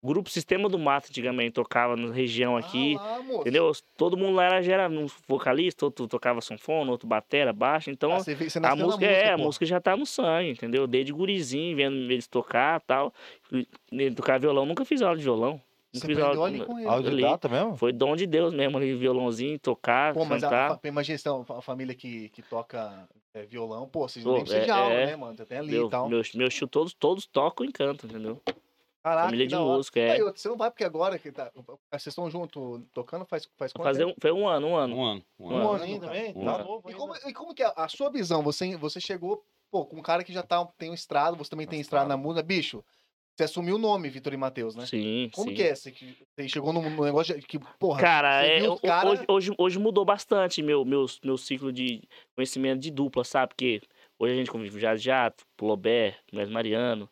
[0.04, 2.98] Grupo Sistema do Mato, antigamente, tocava na região aqui.
[3.02, 3.40] Ah, lá.
[3.42, 3.72] Entendeu?
[3.98, 7.90] Todo mundo lá era, já era um vocalista, outro tocava sanfona, outro batera, baixo.
[7.90, 10.86] Então, Ah, você, você a na música, é, a música já tá no sangue, entendeu?
[10.86, 13.14] Desde gurizinho, vendo eles tocar e tal.
[13.92, 15.60] E- tocar violão, nunca fiz aula de violão.
[16.00, 16.88] Você fiz aprendeu aula ali com ele.
[16.88, 17.76] Autodidata mesmo?
[17.76, 20.80] Foi dom de Deus mesmo, ali, violãozinho, tocar, Pô, mas a, cantar.
[20.84, 24.44] a, imagina se é uma família que, que toca é, violão, pô, vocês Pô, nem
[24.44, 25.06] precisam de é- aula, é.
[25.08, 25.36] né, mano?
[25.38, 26.10] Você tem ali Meu, e tal.
[26.10, 28.42] meus, meus tios todos, todos tocam e cantam, entendeu?
[29.04, 30.12] Caraca, família que de música, é.
[30.12, 31.50] Aí, você não vai porque agora que tá,
[31.92, 34.18] vocês estão juntos tocando faz, faz quanto Fazer tempo?
[34.18, 34.96] um, foi um ano, um ano.
[34.98, 35.24] Um ano.
[35.40, 35.70] Um Um ano.
[35.72, 36.34] ano ainda, também?
[36.36, 38.44] Um Tá novo E como, e como que é a sua visão?
[38.44, 41.66] Você, você chegou, pô, com um cara que já tá, tem um estrado, você também
[41.66, 42.44] tem estrada na música.
[42.44, 42.84] Bicho,
[43.38, 44.88] você assumiu o nome, Vitor e Matheus, né?
[44.88, 45.56] Sim, Como sim.
[45.56, 45.76] que é?
[45.76, 45.94] Você,
[46.48, 49.10] chegou num, negócio que, porra, Cara, é, cara...
[49.10, 52.02] hoje, hoje, hoje mudou bastante meu, meu, meu ciclo de
[52.36, 53.50] conhecimento de dupla, sabe?
[53.50, 53.82] Porque
[54.18, 57.08] hoje a gente convive já Jato, Lobé, Luiz Mariano,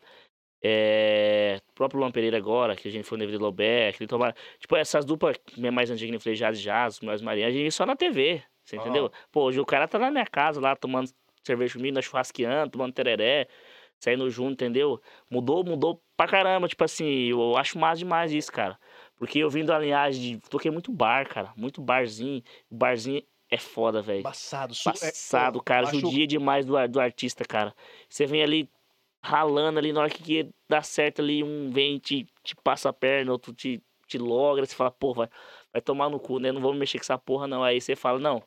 [0.60, 4.08] é, o próprio Luan Pereira agora, que a gente foi no David Lobé, que ele
[4.08, 5.36] toma, tipo, essas duplas
[5.72, 8.74] mais antigas, que eu falei, Jazz Jazz, Luiz Mariano, a gente só na TV, você
[8.74, 9.12] entendeu?
[9.30, 11.08] Pô, hoje o cara tá na minha casa lá, tomando
[11.44, 13.46] cerveja comigo, na churrasqueando, tomando tereré,
[13.98, 15.00] saindo junto, entendeu?
[15.30, 18.78] Mudou, mudou pra caramba, tipo assim, eu acho massa demais isso, cara.
[19.16, 20.48] Porque eu vim da linhagem de.
[20.50, 21.52] Toquei muito bar, cara.
[21.56, 22.42] Muito barzinho.
[22.70, 24.20] Barzinho é foda, velho.
[24.20, 24.22] É,
[25.00, 25.86] Passado, pô, cara.
[25.88, 27.74] acho- Judia demais do, do artista, cara.
[28.08, 28.68] Você vem ali
[29.22, 33.32] ralando ali, na hora que dá certo ali, um vem te, te passa a perna,
[33.32, 35.28] outro te, te logra, você fala, pô, vai,
[35.72, 36.52] vai tomar no cu, né?
[36.52, 37.64] Não vou mexer com essa porra, não.
[37.64, 38.42] Aí você fala, não.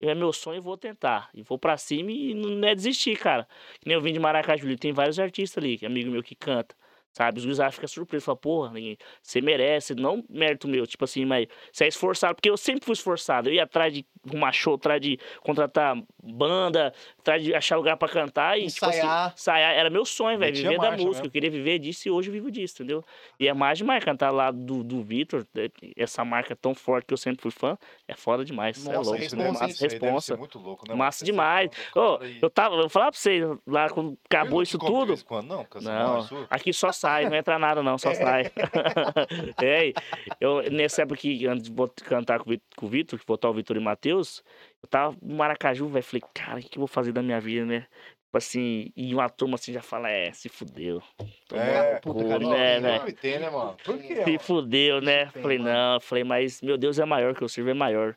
[0.00, 1.30] É meu sonho e vou tentar.
[1.34, 3.46] E vou pra cima e não é desistir, cara.
[3.80, 6.74] Que nem eu vim de Maracaju, tem vários artistas ali, amigo meu que canta.
[7.12, 7.38] Sabe?
[7.38, 8.24] Os gurizada ficam surpresos.
[8.24, 10.86] Falam, porra, ninguém- você merece, não mérito meu.
[10.86, 12.34] Tipo assim, mas você é esforçado.
[12.36, 13.48] Porque eu sempre fui esforçado.
[13.48, 18.08] Eu ia atrás de arrumar show, atrás de contratar banda, atrás de achar lugar pra
[18.08, 18.58] cantar.
[18.58, 19.32] E, tipo assim, Ensaiar.
[19.36, 19.72] ensaiar.
[19.74, 20.54] Era meu sonho, velho.
[20.54, 21.06] Viver da música.
[21.10, 21.26] mesmo.
[21.26, 23.04] Eu queria viver disso e hoje eu vivo disso, entendeu?
[23.38, 25.46] E é mais demais cantar lá do, do Vitor.
[25.56, 27.76] é, Essa marca tão forte que eu sempre fui fã.
[28.06, 28.86] É foda demais.
[28.86, 29.24] É Nossa, louco.
[29.24, 30.36] Isso responsa, deve responsa.
[30.36, 30.94] muito louco, né?
[30.94, 31.70] Massa demais.
[31.96, 35.14] um Ô, e- eu tava, eu falar pra vocês, lá quando acabou não isso tudo.
[35.14, 36.46] isso quando, não, Não, é sua?
[36.50, 38.44] aqui só sai, não entra nada não, só sai.
[39.62, 39.92] é,
[40.40, 43.78] eu, nessa época que antes de cantar com o Vitor, que botar o Vitor e
[43.78, 44.42] o Matheus,
[44.82, 47.40] eu tava no Maracaju, velho, falei, cara, o que, que eu vou fazer da minha
[47.40, 47.86] vida, né?
[48.26, 51.02] Tipo assim, e uma turma assim já fala, é, se fudeu.
[51.48, 53.12] Tomou É, puta, cara, né, né?
[53.20, 53.76] Tem, né, mano?
[53.84, 54.16] Por quê?
[54.16, 54.38] Se mano?
[54.38, 55.26] fudeu, né?
[55.26, 55.70] tem, Falei, mano.
[55.72, 58.14] não, falei, mas meu Deus é maior, que eu sirvo é maior.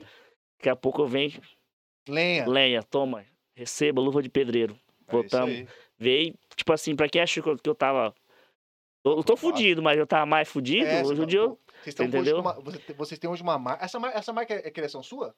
[0.60, 1.42] Daqui a pouco eu venho,
[2.08, 2.48] Lenha.
[2.48, 4.78] lenha, toma, receba, luva de pedreiro.
[5.08, 5.50] É Voltamos.
[5.50, 5.68] aí.
[5.98, 8.14] Veio, tipo assim, pra quem achou que eu tava.
[9.04, 10.86] Eu, eu tô fudido, mas eu tava mais fudido.
[10.86, 11.60] É, hoje em dia eu.
[11.84, 12.40] Vocês, entendeu?
[12.40, 12.58] uma-
[12.98, 13.84] vocês têm hoje uma marca.
[13.84, 15.36] Essa, essa marca é é criação sua?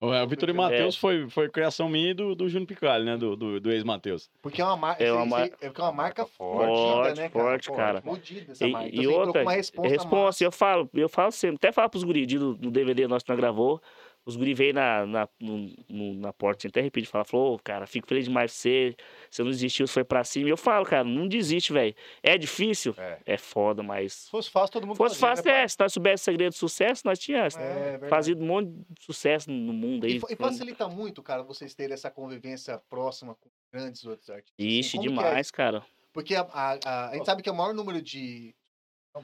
[0.00, 0.54] É, O Vitor e É.
[0.54, 3.16] Matheus foi, foi criação minha e do, do Júnior Picalho, né?
[3.16, 4.30] Do, do, do ex-Matheus.
[4.40, 5.02] Porque é uma marca.
[5.02, 7.44] É É uma é porque é uma marca Forte, forte, né, cara?
[7.44, 8.02] forte, cara.
[8.04, 8.88] Modida essa E, marca.
[8.94, 10.44] e Então, outra, com uma resposta responsa, massa.
[10.44, 13.40] eu falo, eu falo sempre, até falo pros guri do, do DVD nosso que nós
[13.40, 13.82] gravou.
[14.28, 17.58] Os guri veio na, na, no- no- na porta, assim, até repite, fala, falou, "Ô,
[17.58, 18.94] cara, fico feliz demais você,
[19.30, 20.48] você não desistiu, você foi pra cima.
[20.48, 21.94] E eu falo, cara, não desiste, velho.
[22.22, 22.94] É difícil?
[22.98, 23.18] É.
[23.24, 24.12] É foda, mas.
[24.12, 25.62] Se fosse fácil, todo mundo Se fosse fazia, fácil, né, pai?
[25.62, 25.68] é.
[25.68, 29.50] Se nós soubéssemos o segredo do sucesso, nós tínhamos É, fazido um monte de sucesso
[29.50, 30.12] no mundo aí.
[30.18, 34.54] E, e facilita muito, cara, vocês terem essa convivência próxima com grandes outros artistas.
[34.58, 34.78] assim.
[34.78, 35.82] Ixi, é demais, cara.
[36.12, 38.54] Porque a, a- a- a gente sabe que é o maior número de.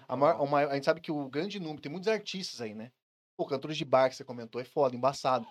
[0.08, 0.40] A, maior-
[0.70, 1.82] a gente sabe que o grande número.
[1.82, 2.90] Tem muitos artistas aí, né?
[3.36, 5.46] Pô, cantores de bar que você comentou é foda, embaçado.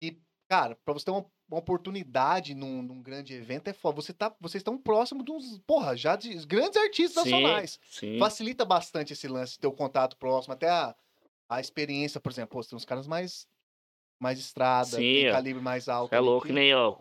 [0.00, 3.96] E, cara, pra você ter uma, uma oportunidade num, num grande evento é foda.
[3.96, 7.80] Você tá, vocês estão próximos de uns, porra, já de grandes artistas Sim, nacionais.
[7.90, 8.18] sim.
[8.18, 10.94] Facilita bastante esse lance, ter o contato próximo, até a,
[11.48, 12.60] a experiência, por exemplo.
[12.60, 13.46] Pô, tem uns caras mais.
[14.20, 16.14] Mais estrada, Sim, calibre mais alto.
[16.14, 16.96] É louco, que nem, ó.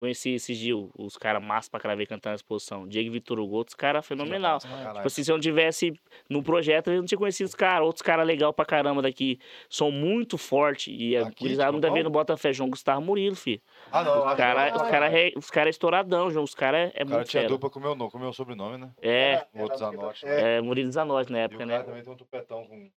[0.00, 2.88] Conheci esses dias os caras massa pra caralho cantando na exposição.
[2.88, 4.58] Diego Vitor Hugo, outros caras fenomenal.
[4.58, 4.94] Pra caralho.
[4.94, 5.92] Tipo assim, se eu não tivesse
[6.28, 7.84] no projeto, eu não tinha conhecido os caras.
[7.86, 9.38] Outros caras legal pra caramba daqui.
[9.68, 10.94] São muito fortes.
[10.98, 13.62] E a gurizada não tá vendo Botafé, João Gustavo Murilo, fi.
[13.92, 14.26] Ah, não.
[14.26, 16.44] Os caras cara é, os cara é estouradão, João.
[16.44, 17.52] Os caras é, é O cara muito tinha fera.
[17.52, 18.90] dupla com o meu, nome- com meu sobrenome, né?
[19.02, 20.24] É, O outro Zanotti.
[20.24, 20.28] É.
[20.28, 20.56] né?
[20.56, 21.84] é, Murilo Zanotti na E o época, cara né?
[21.84, 22.90] também tem um tupetão com...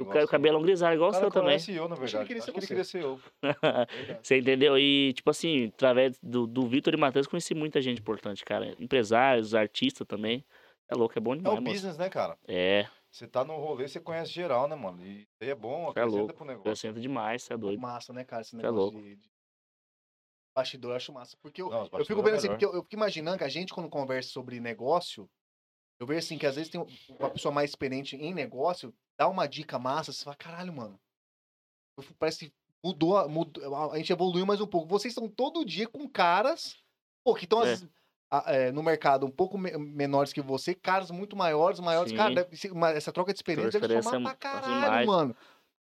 [0.00, 1.58] O, ca- o cabelão grisalho, igual O o seu também.
[1.68, 2.32] eu, na verdade.
[2.32, 3.20] ele Acho que queria ele ser queria ser eu.
[4.22, 4.78] Você entendeu?
[4.78, 8.74] E, tipo assim, através do, do Vitor e Matheus, conheci muita gente importante, cara.
[8.78, 10.44] Empresários, artistas também.
[10.88, 11.74] É louco, é bom É demais, o moço.
[11.74, 12.36] business, né, cara?
[12.48, 15.04] É, Você tá no rolê, você conhece geral, né, mano?
[15.04, 16.34] E isso aí é bom, É acrescenta louco.
[16.34, 16.70] pro negócio.
[16.70, 17.80] acrescenta demais, você é doido.
[17.80, 18.42] Massa, né, cara?
[18.42, 19.00] Esse é negócio louco.
[19.00, 19.30] de, de
[20.56, 21.36] bastidor, eu acho massa.
[21.40, 23.48] Porque eu, Não, eu fico vendo é assim, porque eu, eu fico imaginando que a
[23.48, 25.30] gente, quando conversa sobre negócio,
[26.00, 29.46] eu vejo assim, que às vezes tem uma pessoa mais experiente em negócio, dá uma
[29.46, 30.98] dica massa, você fala, caralho, mano.
[32.18, 32.52] Parece que
[32.82, 34.88] mudou, a- mudou, a- gente evoluiu mais um pouco.
[34.88, 36.78] Vocês estão todo dia com caras,
[37.22, 37.76] pô, que estão É.
[38.46, 42.10] é, no mercado um pouco me- menores que você, caras muito maiores, maiores.
[42.12, 42.16] Sim.
[42.16, 42.48] Cara,
[42.96, 45.06] essa troca de experiência deve somar é pra caralho, demais.
[45.06, 45.36] mano.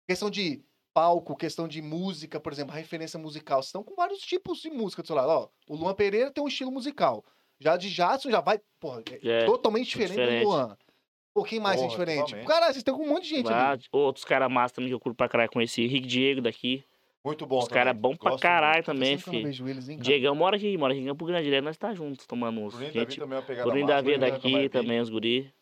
[0.06, 0.62] Questão de
[0.94, 3.60] palco, questão de música, por exemplo, referência musical.
[3.62, 5.30] Vocês estão com vários tipos de música do seu lado.
[5.30, 7.24] Ó, o Luan Pereira tem um estilo musical.
[7.58, 10.44] Já de Jadson já vai, porra, é É, totalmente diferente, diferente.
[10.44, 10.78] do Luan.
[11.34, 12.20] Pô, quem mais é Porra, diferente?
[12.22, 12.48] totalmente.
[12.48, 13.84] Cara, vocês estão com um monte de gente Lá, ali.
[13.92, 15.50] outros caras massa também que eu curto pra caralho.
[15.52, 16.84] Conheci Rick Diego daqui.
[17.24, 18.86] Muito bom Os caras bom pra Gosto caralho muito.
[18.86, 20.00] também, filho.
[20.00, 21.60] Diegão mora aqui, mora aqui em Campo Grande, né?
[21.62, 22.74] Nós tá juntos tomando uns.
[22.74, 25.10] Bruninho Davi Gente, também é uma pegada Bruninho massa, Davi é daqui mais também, os
[25.10, 25.54] guri.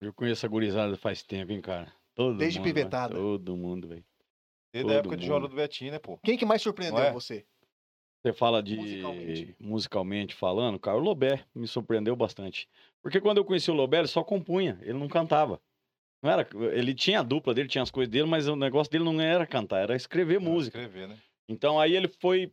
[0.00, 1.92] Eu conheço a gurizada faz tempo, hein, cara.
[2.14, 3.14] Todo Desde mundo, pivetada.
[3.14, 4.04] Todo mundo, velho.
[4.72, 5.28] Desde a época de mundo.
[5.28, 6.18] Joana do Betinho, né, pô?
[6.18, 7.12] Quem que mais surpreendeu é?
[7.12, 7.44] você?
[8.22, 9.56] Você fala de Musicalmente.
[9.58, 10.34] musicalmente.
[10.34, 12.68] falando, cara, o Lobé me surpreendeu bastante.
[13.02, 15.60] Porque quando eu conheci o Lobé, ele só compunha, ele não cantava.
[16.22, 19.04] Não era, ele tinha a dupla dele, tinha as coisas dele, mas o negócio dele
[19.04, 20.78] não era cantar, era escrever música.
[20.78, 21.16] Escrever, né?
[21.48, 22.52] Então aí ele foi,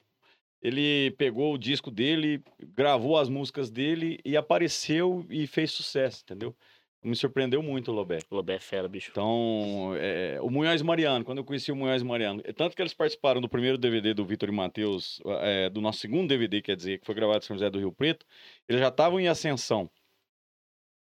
[0.62, 2.42] ele pegou o disco dele,
[2.76, 6.56] gravou as músicas dele e apareceu e fez sucesso, entendeu?
[7.04, 8.20] Me surpreendeu muito o Lobé.
[8.32, 9.12] Lobé é fera, bicho.
[9.12, 12.94] Então, é, o Munhoz Mariano, quando eu conheci o Munhoz Mariano, é tanto que eles
[12.94, 17.00] participaram do primeiro DVD do Vitor e Matheus, é, do nosso segundo DVD, quer dizer,
[17.00, 18.26] que foi gravado em São José do Rio Preto,
[18.68, 19.90] eles já estavam em ascensão.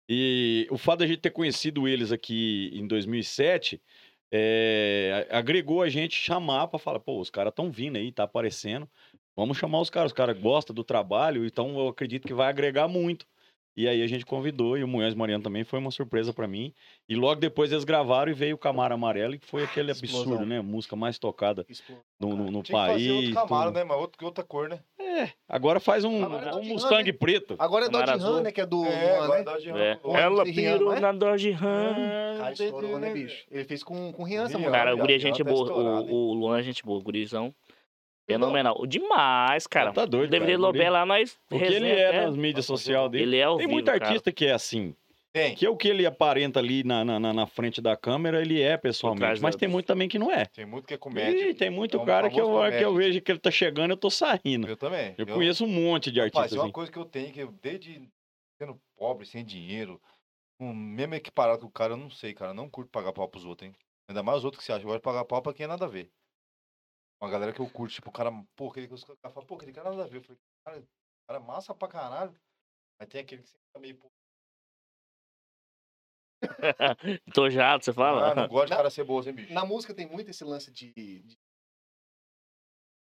[0.07, 3.81] E o fato da gente ter conhecido eles aqui em 2007
[4.31, 8.23] é, a- agregou a gente chamar pra falar, pô, os caras estão vindo aí, tá
[8.23, 8.89] aparecendo.
[9.35, 12.87] Vamos chamar os caras, os caras gostam do trabalho, então eu acredito que vai agregar
[12.87, 13.27] muito.
[13.77, 16.73] E aí a gente convidou, e o Munhoz Mariano também foi uma surpresa pra mim.
[17.09, 20.21] E logo depois eles gravaram e veio o Camaro Amarelo, que foi aquele Explosão.
[20.21, 20.59] absurdo, né?
[20.59, 22.01] A música mais tocada Explode.
[22.19, 23.11] no, no, no Tinha que fazer país.
[23.11, 23.75] outro Camaro, tudo.
[23.77, 23.83] né?
[23.83, 24.79] Mas outro, outra cor, né?
[24.97, 27.17] É, agora faz um, Agora é um Mustang né?
[27.17, 27.55] preto.
[27.59, 28.51] Agora é Dodge Ram, né?
[28.51, 28.85] Que é do.
[28.85, 29.43] é, né?
[29.43, 29.77] Dodge Ram.
[29.77, 29.99] É.
[30.03, 30.99] Ela pirou não é?
[30.99, 31.95] na Dodge Ram.
[32.37, 33.45] Cara, estourou, né, bicho?
[33.51, 34.59] Ele fez com, com Rihanna, Rihanna.
[34.63, 34.71] mano.
[34.73, 35.71] Cara, o guri é gente tá boa.
[35.73, 37.53] O, o Luan é gente boa, o gurizão.
[38.27, 38.85] Fenomenal.
[38.87, 39.91] Demais, cara.
[39.93, 41.37] Tá doido, DVD cara, o Lobé lá, nós.
[41.51, 43.23] O que ele é nas mídias sociais dele.
[43.23, 44.03] Ele é ao Tem vivo, muito cara.
[44.03, 44.95] artista que é assim.
[45.31, 45.53] Tem.
[45.53, 48.77] Que é o que ele aparenta ali na, na, na- frente da câmera, ele é
[48.77, 49.41] pessoalmente.
[49.41, 50.45] Mas tem muito também que não é.
[50.45, 51.49] Tem muito que é comédia.
[51.49, 53.91] Ih, tem muito É um cara que eu, que eu vejo que ele tá chegando,
[53.91, 54.65] eu tô saindo.
[54.65, 55.13] Eu também.
[55.17, 56.71] Eu conheço um monte de artistas é uma assim.
[56.71, 58.01] coisa que eu tenho, que eu, desde
[58.57, 59.99] sendo pobre, sem dinheiro,
[60.57, 62.51] com, mesmo equiparado com o cara, eu não sei, cara.
[62.51, 63.75] eu Não curto pagar pau pros outros, hein?
[64.07, 64.83] Ainda mais os outros que você acha.
[64.83, 66.09] Eu gosto de pagar pau pra quem é nada a ver.
[67.21, 69.55] Uma galera que eu curto, tipo, o cara, pô, aquele que os caras falam, pô,
[69.55, 70.17] aquele cara nada a ver.
[70.17, 72.39] Eu falei, cara, o cara é massa pra caralho.
[72.99, 74.11] Mas tem aquele que você fica meio, pô,
[77.33, 78.35] Tojado, você ah, fala?
[78.35, 79.53] não gosto de Na- cara ceboso, hein, bicho?
[79.53, 80.93] Na música tem muito esse lance de.
[80.93, 81.37] de...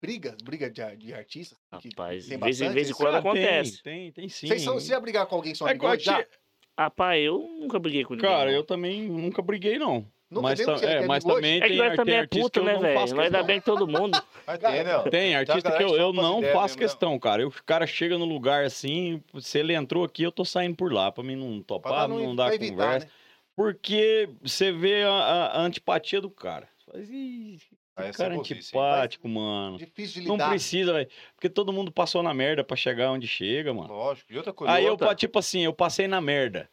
[0.02, 1.58] Briga, briga de, de artistas.
[1.72, 3.82] Rapaz, de vez em- vez em esse- quando Ah, acontece.
[3.82, 4.48] Tem, tem, tem sim.
[4.48, 6.20] Vocês são, já brigar com alguém só É já?
[6.20, 6.40] eu te-
[6.80, 8.30] Rapaz, eu nunca briguei com ninguém.
[8.30, 10.06] Cara, eu também nunca briguei, não.
[10.30, 11.68] Nunca mas tam- é, mas também É que
[12.04, 13.00] tem, é artista que né, eu não velho?
[13.00, 13.46] faço Nós dá questão.
[13.48, 14.22] bem todo mundo.
[14.46, 15.00] Mas tem, né?
[15.10, 16.88] Tem artista que eu, eu não ideia faço mesmo, né?
[16.88, 17.42] questão, cara.
[17.42, 20.92] Eu- O cara chega no lugar assim, se ele entrou aqui, eu tô saindo por
[20.92, 23.06] lá, pra mim não topar, dar- não, pra dar evitar, conversa.
[23.06, 23.12] né?
[23.56, 26.68] Porque você vê a, a- antipatia do cara.
[26.78, 27.58] Você fala, "Ih,
[27.96, 28.40] Aí é que cara hein?
[28.42, 29.78] antipático, mano.
[29.78, 30.50] Difícil de Não lidar.
[30.50, 31.10] precisa, velho.
[31.36, 33.88] Porque todo mundo passou na merda pra chegar onde chega, mano.
[33.92, 34.32] Lógico.
[34.32, 34.72] E outra coisa.
[34.74, 36.70] Aí eu, outra- pa- tipo assim, eu passei na merda.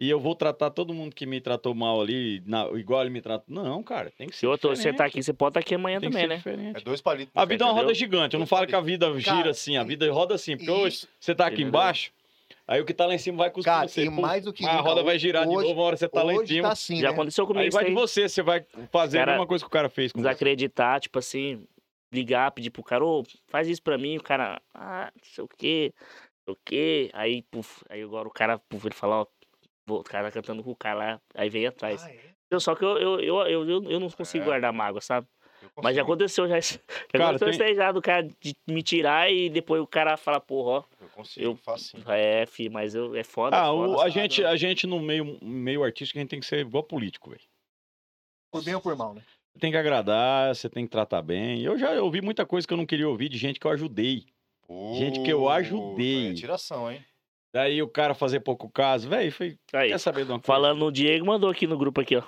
[0.00, 3.20] E eu vou tratar todo mundo que me tratou mal ali, na- igual ele me
[3.20, 3.52] tratou.
[3.52, 5.98] Não, cara, tem que ser Se outro, você tá aqui, você pode estar aqui amanhã
[5.98, 6.36] tem que também, ser né?
[6.36, 6.76] diferente.
[6.76, 7.32] É dois palitos.
[7.34, 8.34] A vida é uma roda gigante.
[8.34, 10.56] Eu não falo que a vida gira assim, a vida roda assim.
[10.56, 11.08] Porque hoje Isso.
[11.18, 11.68] você tá aqui Entendeu?
[11.70, 12.12] embaixo,
[12.66, 14.04] aí o que tá lá em cima vai cuspir Cara, você.
[14.04, 16.22] e mais do que a roda vai girar de hoje- novo, uma hora você tá
[16.22, 16.68] lá em Hoje cima.
[16.68, 17.14] tá assim, Já né?
[17.14, 19.72] aconteceu comigo Aí vai de você, você vai fazer Cara, a mesma coisa que o
[19.72, 20.28] cara fez com você.
[20.28, 21.64] Desacreditar, tipo assim,
[22.12, 25.48] ligar, pedir pro cara, ô, faz isso pra mim, o cara, ah, não sei o
[25.48, 26.06] quê, não
[26.44, 27.10] sei o quê.
[27.14, 29.26] Aí, puf, aí agora o cara, puf, ele fala, ó,
[29.96, 32.02] o cara tá cantando com o cara lá, aí vem atrás.
[32.04, 32.18] Ah, é?
[32.50, 34.46] Eu, só que eu, eu, eu, eu, eu, não consigo É.
[34.46, 35.26] guardar mágoa, sabe?
[35.82, 36.58] Mas já aconteceu já
[37.12, 40.16] Cara, aconteceu tem- isso aí já do cara de me tirar e depois o cara
[40.16, 42.02] fala, porra, Eu consigo, eu- faço sim.
[42.06, 43.88] ó, é, fi, mas eu, é foda, é Ah, foda.
[43.88, 44.10] o- a, foda.
[44.10, 47.42] gente, a gente no meio, meio artístico, a gente tem que ser igual político, velho.
[48.50, 49.22] Por bem ou por mal, né?
[49.52, 51.62] Você tem que agradar, você tem que tratar bem.
[51.62, 54.24] Eu já ouvi muita coisa que eu não queria ouvir de gente que eu ajudei.
[54.94, 56.30] Gente que eu Pô, ajudei.
[56.30, 57.04] É tiração, hein?
[57.52, 59.56] Daí o cara fazer pouco caso, velho, foi.
[59.72, 60.46] Aí, Quer saber de uma coisa?
[60.46, 62.22] falando no Diego, mandou aqui no grupo aqui, ó.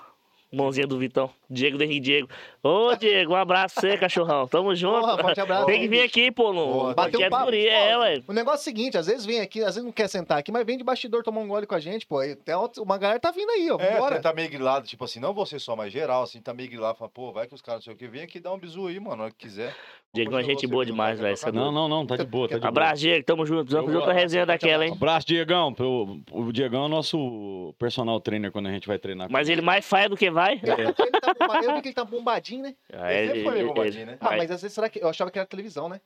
[0.52, 1.30] Mãozinha do Vitão.
[1.48, 2.28] Diego do Henrique Diego.
[2.60, 4.48] Ô, Diego, um abraço pra você, cachorrão.
[4.48, 4.98] Tamo junto.
[4.98, 5.66] Porra, forte abraço.
[5.66, 7.54] Tem que vir aqui, pô, no Porra, Bater um papo.
[7.54, 8.20] é, Ó, ué.
[8.26, 10.50] O negócio é o seguinte, às vezes vem aqui, às vezes não quer sentar aqui,
[10.50, 12.18] mas vem de bastidor tomar um gole com a gente, pô.
[12.18, 13.78] Até uma galera tá vindo aí, ó.
[13.78, 14.16] É, Vambora.
[14.16, 16.98] você tá meio grilado, tipo assim, não você só, mas geral, assim, tá meio grilado,
[16.98, 18.88] fala, pô, vai que os caras não sei o que, vem aqui dar um bisu
[18.88, 19.72] aí, mano, na hora que quiser.
[20.12, 22.56] Diego é uma gente boa demais, velho, é Não, não, não, tá de boa, tá
[22.56, 22.68] de boa.
[22.68, 23.24] Abraço, Diego.
[23.24, 23.70] Tamo junto.
[23.70, 24.92] Vamos fazer outra resenha daquela, hein?
[24.92, 25.72] Abraço, Diegão.
[25.78, 29.28] O, o Diegão é o nosso personal trainer quando a gente vai treinar.
[29.30, 29.60] Mas ele.
[29.62, 30.60] mais faz do que vai.
[30.64, 32.74] Eu, ele tá eu vi que ele tá bombadinho, né?
[32.92, 34.16] Ah, Ele sempre foi bombadinho, né?
[34.20, 34.98] Ah, mas às vezes será que.
[35.00, 36.00] Eu achava que era televisão, né?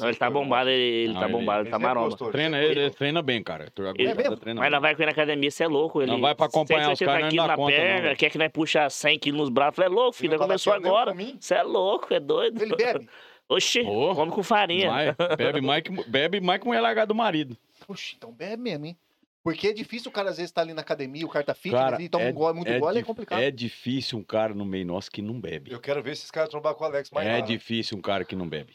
[0.00, 2.06] Não, ele tá bombado, ele, ele Não, tá bombado, ele Ele tá maromba.
[2.08, 3.64] gostou, Treina ele, ele treina bem, cara.
[3.78, 6.00] A Ele- gurizada treina Mas não vai com ele na academia, você é louco.
[6.00, 8.00] Ele Não vai pra acompanhar os 180 caras, não quilos dá na conta, não, perna,
[8.02, 8.16] velho.
[8.16, 9.76] quer que nós puxa 100 quilos nos braços.
[9.76, 11.14] Falei, louco, filho, não começou tá agora.
[11.38, 12.62] Você é louco, é doido.
[12.62, 13.06] Ele bebe.
[13.48, 14.14] Oxi, Ô.
[14.14, 14.90] come com farinha.
[14.90, 17.56] Vai, bebe mais que, bebe mais que mulher largada do marido.
[17.86, 18.96] Puxa, então bebe mesmo, hein?
[19.44, 21.80] Porque é difícil o cara às vezes tá ali na academia, o cara tá fitness
[21.80, 23.40] Cara, e toma é- um gole, muito gole, é complicado.
[23.40, 25.70] É difícil um cara no meio nosso que não bebe.
[25.70, 27.42] Eu quero ver esses caras trombar com o Alex mais É lá, né?
[27.42, 28.74] difícil um cara que não bebe.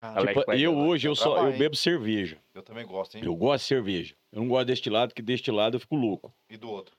[0.00, 2.38] Alex Tipo, vai eu hoje eu só eu bebo cerveja.
[2.54, 3.22] Eu também gosto, hein?
[3.26, 4.14] Eu gosto de cerveja.
[4.32, 6.32] Eu não gosto deste lado, que deste lado eu fico louco.
[6.48, 6.96] E do outro.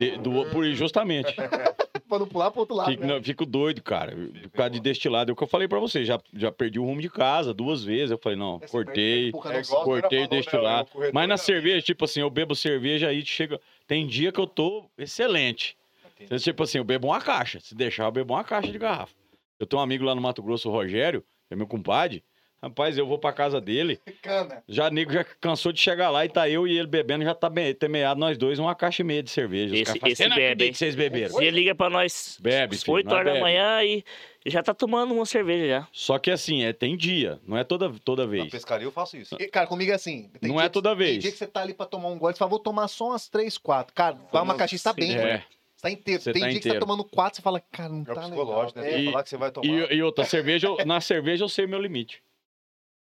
[0.00, 1.34] De- do, por justamente.
[2.08, 2.90] pra não pular pro outro lado.
[2.90, 3.14] Fico, né?
[3.14, 4.16] não, fico doido, cara.
[4.42, 5.30] Por causa de destilado.
[5.30, 6.04] É o que eu falei pra você.
[6.04, 8.10] Já, já perdi o rumo de casa duas vezes.
[8.10, 9.28] Eu falei, não, cortei.
[9.28, 10.88] É cortei destilado.
[10.96, 13.60] né, Mas na cerveja, tipo assim, eu bebo cerveja aí chega.
[13.86, 15.76] Tem dia que eu tô excelente.
[16.04, 16.24] vida.
[16.24, 17.60] Então, tipo assim, eu bebo uma caixa.
[17.60, 19.14] Se deixar, eu bebo uma caixa de garrafa.
[19.58, 22.22] Eu tenho um amigo lá no Mato Grosso, o Rogério, que é meu compadre.
[22.62, 24.00] Rapaz, eu vou pra casa dele.
[24.22, 24.62] Cana.
[24.66, 27.50] Já nego já cansou de chegar lá e tá eu e ele bebendo, já tá
[27.50, 29.74] bem, temeado nós dois, uma caixa e meia de cerveja.
[29.74, 31.32] Os Esse- esse "Cê não bebe, acredita hein?" que vocês beberam.
[31.34, 33.42] Você liga pra nós Bebe, filho, 8 nós horas da bebe.
[33.42, 34.02] manhã e
[34.46, 35.88] já tá tomando uma cerveja já.
[35.92, 38.48] Só que assim, é, tem dia, não é toda, toda Na vez.
[38.50, 39.36] pescaria eu faço isso.
[39.38, 40.30] E, Cara, comigo é assim.
[40.40, 41.22] tem Não dia é que- toda Tem vez.
[41.22, 43.28] dia que você tá ali pra tomar um gole, você fala, vou tomar só umas
[43.28, 43.94] 3, 4.
[43.94, 45.22] Cara, vai uma caixinha, você tá bem, É.
[45.22, 45.42] mano.
[45.76, 46.22] Você tá inteiro.
[46.22, 46.86] Você tem tá dia que você tá inteiro.
[46.86, 48.72] tomando 4, você fala, cara, não É tá legal.
[48.74, 48.88] né?
[48.88, 48.90] É.
[48.92, 49.66] Tem que falar que você vai tomar.
[49.66, 52.22] E, e outra, cerveja, na cerveja eu sei o meu limite.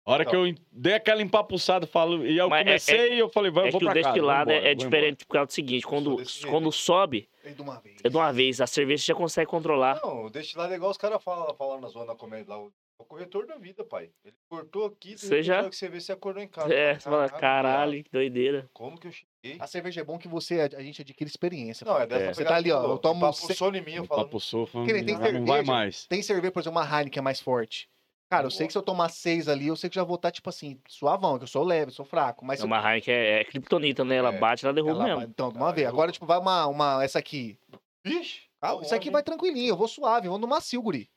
[0.09, 3.29] A hora que eu dei aquela empapuçada, falo, e eu Mas é- comecei e eu
[3.29, 4.09] falei, vai, eu é vou que o pra casa.
[4.09, 6.17] vou destilado embora, é, é diferente por causa do seguinte, quando,
[6.49, 7.97] quando sobe, E de uma vez.
[8.03, 10.01] é de uma vez, a cerveja você já consegue controlar.
[10.03, 12.59] Não, o destilado é igual os caras falam, falam na zona da comédia lá.
[12.59, 14.11] O o corretor da vida, pai.
[14.25, 16.75] Ele cortou aqui, Você já- que você vê, você acordou em casa.
[16.75, 18.69] É, você fala, Caralho, caralho, que doideira.
[18.73, 19.57] Como que eu cheguei?
[19.61, 21.85] A cerveja é bom que você, a gente adquire experiência.
[21.85, 22.35] Não, é dessa É.
[22.35, 24.23] Você tá ali, ó, eu tomo Papo se- sono em mim, eu falo.
[24.25, 25.63] Papo Que já não vai cerveja.
[25.73, 26.07] mais.
[26.09, 27.89] Tem cerveja, por exemplo, uma Heineken mais forte.
[28.31, 30.31] Cara, eu sei que se eu tomar seis ali, eu sei que já vou estar,
[30.31, 32.45] tipo assim, suavão, que eu sou leve, eu sou fraco.
[32.45, 34.17] Mas eu- Uma Heineken é, é kryptonita, né?
[34.17, 34.39] Ela É.
[34.39, 35.23] bate, ela derruba ela mesmo.
[35.23, 35.89] Então, de uma vez.
[35.89, 37.59] Agora, tipo, vai uma, uma essa aqui.
[38.05, 38.43] Vixe!
[38.61, 41.09] Ah, tá isso aqui vai tranquilinho, eu vou suave, eu vou no macio, guri.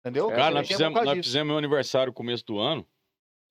[0.00, 0.28] Entendeu?
[0.30, 2.84] Cara, nós é fizemos, nós fizemos meu aniversário no começo do ano.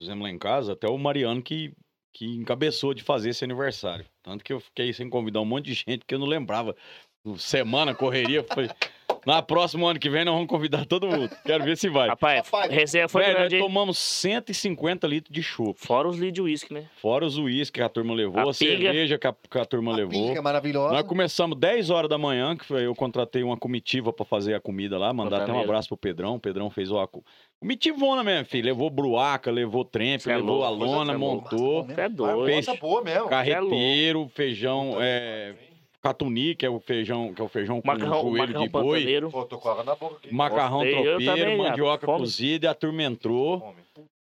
[0.02, 1.74] Fizemos lá em casa, até o Mariano que,
[2.14, 4.06] que encabeçou de fazer esse aniversário.
[4.24, 6.76] Tanto que eu fiquei sem convidar um monte de gente que eu não lembrava.
[7.38, 8.44] Semana, correria.
[8.44, 8.68] Foi...
[9.26, 11.30] Na próxima ano que vem, nós vamos convidar todo mundo.
[11.46, 12.08] Quero ver se vai.
[12.10, 13.62] Rapaz, Rapaz, resenha foi Velho, nós grande, hein?
[13.62, 15.78] tomamos 150 litros de chopp.
[15.80, 16.86] Fora os litros de uísque, né?
[17.02, 19.92] Fora os uísques que a turma levou, A a, cerveja que a, que a turma
[19.94, 20.12] a levou.
[20.28, 20.94] pinga é maravilhosa.
[20.94, 24.60] Nós começamos 10 horas da manhã, que foi, eu contratei uma comitiva pra fazer a
[24.62, 26.36] comida lá, mandar até um abraço pro Pedrão.
[26.36, 27.24] O Pedrão fez o acu-
[27.60, 28.66] comitivona mesmo, filho.
[28.66, 31.86] Levou bruaca, levou trempe, é levou a lona, é montou.
[31.98, 32.46] É doido.
[32.46, 32.66] peixe.
[32.68, 33.28] coisa boa mesmo.
[33.30, 35.68] Carreteiro, feijão, é, pariu, hein?
[36.02, 38.98] Catuni, que é o feijão, que é o feijão com Macarrão, joelho macarrão de boi.
[38.99, 39.30] pantaneiro.
[39.32, 40.34] Pô, tô com água na boca aqui.
[40.34, 42.19] Macarrão Gostei, tropeiro, também, ah, mandioca fome.
[42.19, 43.60] cozida, e atormentou.
[43.60, 43.74] Fome.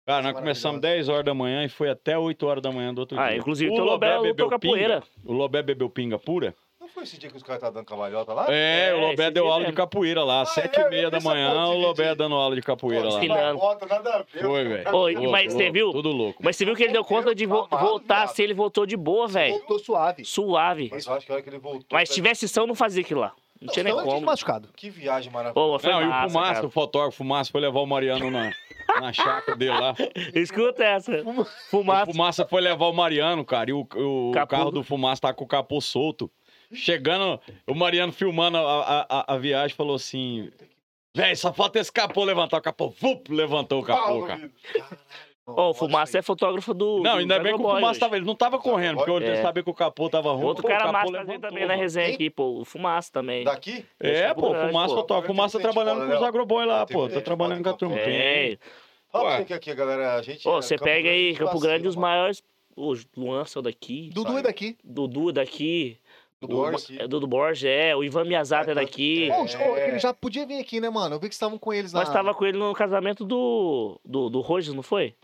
[0.07, 0.40] Cara, nós Maravilhoso.
[0.40, 3.28] começamos 10 horas da manhã e foi até 8 horas da manhã do outro Ah,
[3.31, 3.39] dia.
[3.39, 5.01] inclusive o teu Lobé bebeu capoeira.
[5.01, 5.12] pinga.
[5.24, 6.55] O Lobé bebeu pinga pura?
[6.97, 8.47] Foi esse dia que os caras estavam dando cavalhota lá?
[8.48, 9.77] É, É, o Lobé deu aula de mesmo.
[9.77, 12.62] capoeira lá, Ah, sete é, e meia da manhã, o de Lobé dando aula de
[12.62, 13.55] capoeira Pô, lá.
[13.59, 14.40] foto, nada a ver.
[14.43, 15.31] Foi, velho.
[15.31, 15.93] Mas você viu?
[15.93, 16.43] Tudo louco.
[16.43, 18.97] Mas você viu que ele deu conta de vo- Tá voltar se ele voltou de
[18.97, 19.59] boa, velho.
[19.59, 20.24] Voltou suave.
[20.24, 20.89] Suave.
[20.90, 21.85] Mas eu acho que a hora que ele voltou.
[21.93, 23.32] Mas se tivesse são, não fazia aquilo lá.
[23.60, 24.20] Não tinha nem como.
[24.23, 24.68] machucado.
[24.74, 25.89] Que viagem maravilhosa.
[25.90, 26.66] Não, e o Fumaça, cara.
[26.66, 28.51] o fotógrafo Fumaça foi levar o Mariano na,
[29.01, 29.94] na chácara dele lá.
[30.35, 31.23] Escuta essa.
[31.23, 32.10] O Fumaça.
[32.12, 35.32] Fumaça foi levar o Mariano, cara, e o, o Capô carro do- do Fumaça tá
[35.35, 36.31] com o capô solto.
[36.73, 40.51] Chegando, o Mariano filmando a, a, a- a viagem falou assim:
[41.15, 42.89] Véi, só falta esse capô levantar o capô.
[42.89, 44.39] Vup, levantou o capô, cara.
[44.39, 44.51] meu
[45.49, 46.97] Ó, o Fumaça é fotógrafo do.
[47.05, 48.17] Não, do ainda bem que o Fumaça tava.
[48.17, 49.43] Ele não tava correndo, porque ele É.
[49.43, 50.45] sabia que o capô tava ruim.
[50.45, 51.81] Outro pô, o cara massa levantou, também na mano.
[51.81, 52.61] resenha aqui, pô.
[52.61, 53.45] O Fumaça também.
[53.45, 53.85] Daqui?
[54.01, 55.27] É, pô, Grande, Fumaça fotógrafo.
[55.29, 57.09] Fumaça Tem trabalhando com os agroboy lá, pô.
[57.09, 57.97] Tá trabalhando com a turma.
[57.97, 58.59] É.
[59.13, 60.47] Fala que aqui, galera, a gente...
[60.49, 62.43] Ô, é você pega aí, Campo Grande, os maiores.
[62.75, 64.11] O Luan saiu daqui.
[64.13, 64.77] Dudu é daqui.
[64.85, 65.97] Dudu é daqui.
[66.41, 67.01] Dudu o, daqui.
[67.01, 67.97] é Dudu Borges, é.
[67.97, 69.31] O Ivan Miyazaki é daqui.
[69.31, 69.39] É.
[69.39, 71.15] Ô, ô, ele já podia vir aqui, né, mano?
[71.17, 72.01] Eu vi que estavam com eles lá.
[72.01, 73.99] Nós tava com ele no casamento do.
[74.05, 75.15] do, do Rogers, não foi?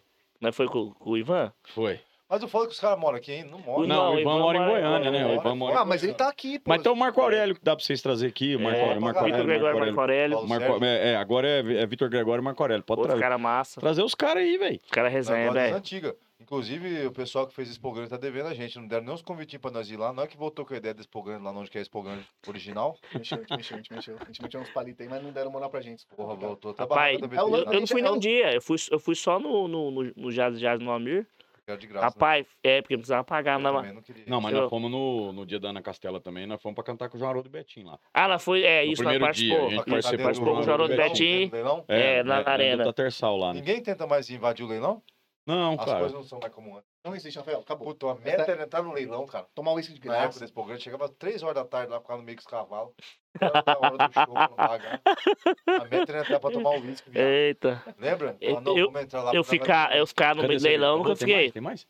[0.40, 1.52] Não foi com, com o Ivan?
[1.74, 2.00] Foi.
[2.28, 3.44] Mas eu falo que os caras moram aqui, hein?
[3.44, 3.86] Não moram.
[3.86, 5.18] Não, Não, o o Ivan Ivan mora em mora- Goiânia, né?
[5.18, 6.70] O mora Ivan mora Ah, mas ele tá aqui, pô.
[6.70, 8.56] Mas tem o Marco Aurélio que dá pra vocês trazer aqui.
[8.56, 9.52] O Marco É, Aurélio, Marco Vitor Aurélio.
[9.60, 10.36] Vitor Marco Gregório, Aurélio.
[10.48, 10.80] Marco Aurélio.
[10.80, 12.82] Marco- é, é, agora é, é Vitor Gregório e Marco Aurélio.
[12.82, 13.22] Pode Outro trazer.
[13.22, 13.80] cara massa.
[13.82, 14.80] Trazer os caras aí, velho.
[14.82, 15.76] Os caras resenha, velho.
[15.76, 16.14] antigas.
[16.42, 18.76] Inclusive, o pessoal que fez esse programa tá devendo a gente.
[18.78, 20.12] Não deram nem uns convitinhos pra nós ir lá.
[20.12, 22.22] Não é que voltou com a ideia desse programa lá onde que é esse programa
[22.46, 22.98] original.
[23.14, 24.16] Mexeu, a gente mexeu, a gente mexeu.
[24.20, 26.04] A gente meteu uns palitos aí, mas não deram moral pra gente.
[26.16, 26.74] Porra, voltou.
[26.74, 27.38] Tá Rapaz, barato é.
[27.38, 30.32] Eu, eu não fui nenhum dia, eu fui, eu fui só no, no, no, no
[30.32, 31.26] Jazz Jazz no Amir.
[31.64, 32.06] Era de graça.
[32.06, 33.58] Rapaz, é, porque não precisava pagar.
[33.58, 33.70] né?
[33.70, 34.02] Não, Eu não.
[34.26, 36.44] Não, mas Eu- nós fomos no, no dia da Ana Castela também.
[36.44, 37.98] Nós fomos pra cantar com o João e Betinho lá.
[38.12, 39.66] Ah, não foi, é, No isso, nós primeiro dia, participou.
[39.66, 41.84] a gente participou com o do leilão, dentro do leilão.
[41.86, 42.92] É, na arena.
[42.92, 43.60] Tersal lá, né?
[43.60, 45.00] Ninguém tenta mais invadir o leilão?
[45.44, 45.98] Não, As cara.
[45.98, 46.88] coisas não são mais como antes.
[47.04, 47.58] Não existe, Rafael.
[47.60, 47.88] Acabou.
[47.88, 49.44] Puta, a meta era entrar no leilão, cara.
[49.54, 50.40] Tomar um uísque de Na época graça.
[50.40, 52.92] desse programa, chegava às 3 horas da tarde lá, ficava no meio com os cavalos.
[53.40, 55.00] Era a hora do show pra não pagar.
[55.82, 57.26] A meta era entrar pra tomar um whisky, viado.
[57.26, 57.82] Eita.
[57.98, 58.36] Lembra?
[58.40, 60.98] Eu- Ah, não, eu- vamos entrar lá Eu ficar, eu ficar no meio do leilão,
[60.98, 61.08] cadê?
[61.08, 61.36] nunca Tem fiquei.
[61.42, 61.52] mais?
[61.52, 61.86] Tem mais?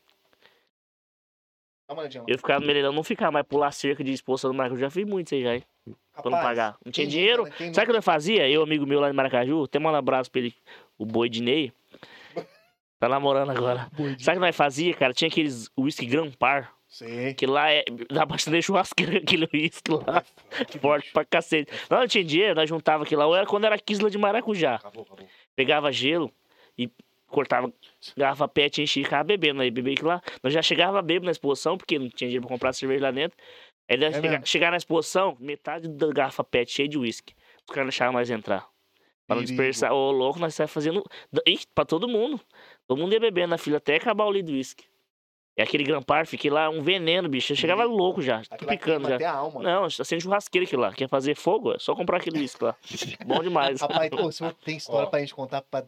[2.27, 4.81] Eu ficar no meio do leilão, não ficar, mas pular cerca de exposição do Maracaju,
[4.81, 5.63] já fiz muito isso aí já, hein?
[6.13, 6.77] Pra não Rapaz, pagar.
[6.83, 7.43] Não tinha dinheiro.
[7.43, 7.51] né?
[7.73, 8.49] Sabe o que eu fazia?
[8.49, 10.55] Eu, amigo meu lá em Maracaju, até um abraço pra ele,
[10.97, 11.71] o boi de Ney.
[13.03, 13.89] Tá namorando agora.
[14.17, 15.13] Sabe o que nós fazia, cara?
[15.13, 17.33] Tinha aqueles whisky Grampar, Sei.
[17.33, 17.83] que lá é.
[18.09, 20.23] Dá bastante churrasqueira aquele whisky lá.
[20.79, 21.71] Forte pra cacete.
[21.89, 23.27] Não, não tinha dinheiro, nós juntava aquilo lá.
[23.27, 24.75] Ou era quando era quisla de maracujá.
[24.75, 25.27] Acabou, acabou.
[25.55, 26.31] Pegava gelo
[26.77, 26.89] e
[27.27, 27.73] cortava
[28.15, 29.61] garrafa pet e enchia e ficava bebendo.
[29.61, 30.21] Aí bebia aquilo lá.
[30.41, 33.37] Nós já chegava bêbado na exposição, porque não tinha dinheiro pra comprar cerveja lá dentro.
[33.89, 37.33] Aí nós É chega- chegar na exposição, metade da garrafa pet cheia de uísque.
[37.67, 38.65] Os caras não deixavam mais entrar.
[39.33, 39.91] Pra não dispersar.
[39.91, 41.03] Ô, louco, nós saímos fazendo.
[41.45, 42.39] Ih, pra todo mundo.
[42.87, 44.85] Todo mundo ia bebendo na fila até acabar o litro de uísque.
[45.55, 47.53] E aquele Grampar, fiquei lá, um veneno, bicho.
[47.53, 49.15] Eu chegava louco já, tô picando já.
[49.15, 49.61] Até a alma.
[49.61, 50.91] Não, acende churrasqueira aquilo lá.
[50.91, 51.73] Quer fazer fogo?
[51.73, 52.75] É só comprar aquele uísque lá.
[53.25, 53.79] Bom demais.
[53.79, 55.09] Rapaz, pô, você tem história Ó.
[55.11, 55.85] pra gente contar pra,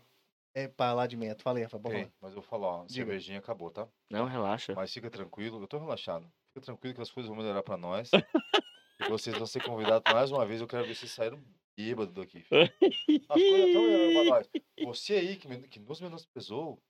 [0.54, 1.42] é, pra lá de mento.
[1.42, 1.80] Falei, Rafa,
[2.22, 2.94] mas eu vou falar, ó, Diga.
[2.94, 3.88] cervejinha acabou, tá?
[4.12, 4.74] Não, relaxa.
[4.76, 6.28] Mas fica tranquilo, eu tô relaxado.
[6.54, 8.12] Fica tranquilo que as coisas vão melhorar pra nós.
[9.02, 10.62] e vocês vão ser convidados mais uma vez.
[10.62, 11.40] Eu quero ver vocês saíram
[11.78, 12.42] bêbados daqui.
[12.42, 12.62] filho.
[13.30, 14.50] As coisas estão melhorando pra nós.
[14.84, 16.82] Você aí que, men- que nos menosprezou.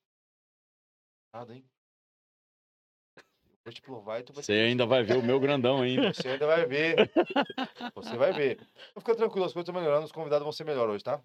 [1.33, 1.65] Nada, hein?
[3.63, 6.13] Vou te provar e tu vai Você ainda vai ver o meu grandão ainda.
[6.13, 7.11] Você ainda vai ver.
[7.95, 8.59] Você vai ver.
[8.91, 11.17] Então fica tranquilo, as coisas estão melhorando, os convidados vão ser melhor hoje, tá?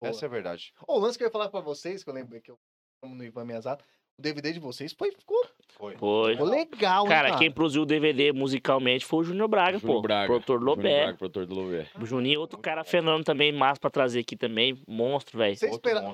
[0.00, 0.10] Boa.
[0.10, 0.72] Essa é a verdade.
[0.86, 2.58] Ô, o lance que eu ia falar pra vocês, que eu lembro que eu
[3.02, 3.84] no Ivan Miyazato,
[4.20, 5.42] o DVD de vocês foi, ficou,
[5.78, 5.96] Foi.
[5.96, 6.32] Foi.
[6.32, 10.02] ficou legal, hein, Cara, quem produziu o DVD musicalmente foi o Júnior Braga, Júnior pô.
[10.02, 10.26] Braga.
[10.26, 11.00] Produtor do Júnior Lobé.
[11.02, 11.86] Braga, produtor do Lobé.
[12.00, 14.78] O Juninho, outro cara fenômeno também, massa pra trazer aqui também.
[14.86, 15.56] Monstro, velho.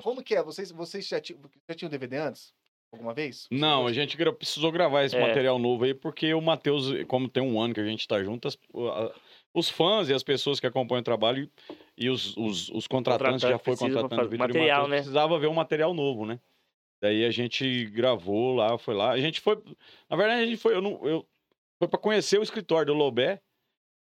[0.01, 0.41] Como que é?
[0.41, 1.39] Vocês, vocês já, tinham,
[1.69, 2.53] já tinham DVD antes?
[2.93, 3.47] Alguma vez?
[3.51, 5.19] Não, a gente gra- precisou gravar esse É.
[5.19, 8.47] material novo aí, porque o Matheus, como tem um ano que a gente tá junto,
[8.47, 9.11] as- o- a-
[9.53, 11.49] os fãs e as pessoas que acompanham o trabalho
[11.97, 14.97] e os, os, os contratantes já Contratante foi contratando fazer Vitor e material, Matheus, né?
[14.97, 16.39] precisava ver um material novo, né?
[17.01, 19.11] Daí a gente gravou lá, foi lá.
[19.11, 19.61] A gente foi.
[20.09, 20.73] Na verdade, a gente foi.
[20.73, 21.27] Eu não, eu,
[21.77, 23.39] foi para conhecer o escritório do Lobé,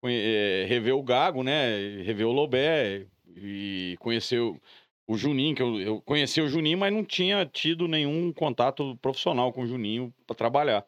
[0.05, 2.03] eh, rever o Gago, né?
[2.03, 3.07] Rever o Lobé
[3.37, 4.61] e conhecer o,
[5.07, 9.53] o Juninho, que eu, eu conheci o Juninho, mas não tinha tido nenhum contato profissional
[9.53, 10.87] com o Juninho para trabalhar.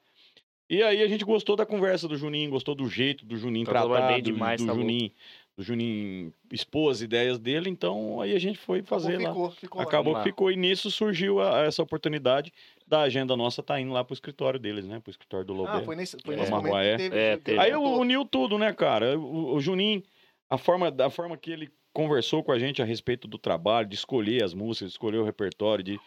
[0.70, 3.72] E aí a gente gostou da conversa do Juninho, gostou do jeito do Juninho Tá
[3.72, 4.86] tratar, bem do, demais, do tá louco.
[5.62, 9.30] Juninho, do Juninho expor as ideias dele, então aí a gente foi fazer lá.
[9.30, 9.82] ficou, ficou.
[9.82, 10.22] Acabou lá.
[10.22, 12.52] que ficou, e nisso surgiu a- essa oportunidade
[12.86, 14.98] da agenda nossa tá indo lá pro escritório deles, né?
[15.00, 15.70] Pro escritório do Lobé.
[15.72, 16.38] Ah, foi nesse, foi É.
[16.38, 17.16] nesse momento teve...
[17.18, 17.58] É, teve.
[17.58, 19.18] Aí uniu tudo, né, cara?
[19.18, 20.02] O, o Juninho,
[20.48, 23.94] a forma, da forma que ele conversou com a gente a respeito do trabalho, de
[23.96, 26.00] escolher as músicas, de escolher o repertório, de,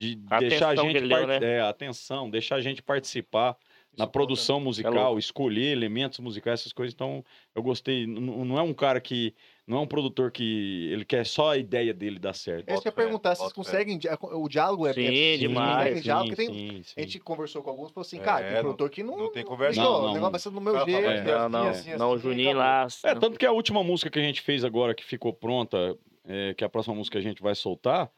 [0.00, 1.56] de A deixar a gente deu, part- né?
[1.56, 3.56] é, atenção, deixar a gente participar
[3.98, 6.94] na Isso produção É musical, escolher elementos musicais, essas coisas.
[6.94, 8.06] Então, eu gostei.
[8.06, 9.34] Não é um cara que.
[9.66, 10.88] Não é um produtor que.
[10.90, 12.68] Ele quer só a ideia dele dar certo.
[12.68, 13.98] É isso que eu ia perguntar, vocês conseguem...
[14.32, 14.92] O diálogo é...
[14.92, 16.02] Sim, é, demais.
[16.02, 16.94] diálogo, tem, sim, sim.
[16.96, 19.16] A gente conversou com alguns e falou assim, É, cara, tem não- produtor que não...
[19.16, 19.80] não tem conversa.
[19.82, 20.14] Não, Não, o não.
[20.14, 21.02] negócio vai ser do meu jeito.
[21.02, 21.24] fala, É.
[21.24, 21.68] Não, não.
[21.68, 22.86] assim, não, o assim, Juninho lá.
[23.04, 26.54] É, tanto que a última música que a gente fez agora, que ficou pronta, é,
[26.54, 28.10] que é a próxima música que a gente vai soltar,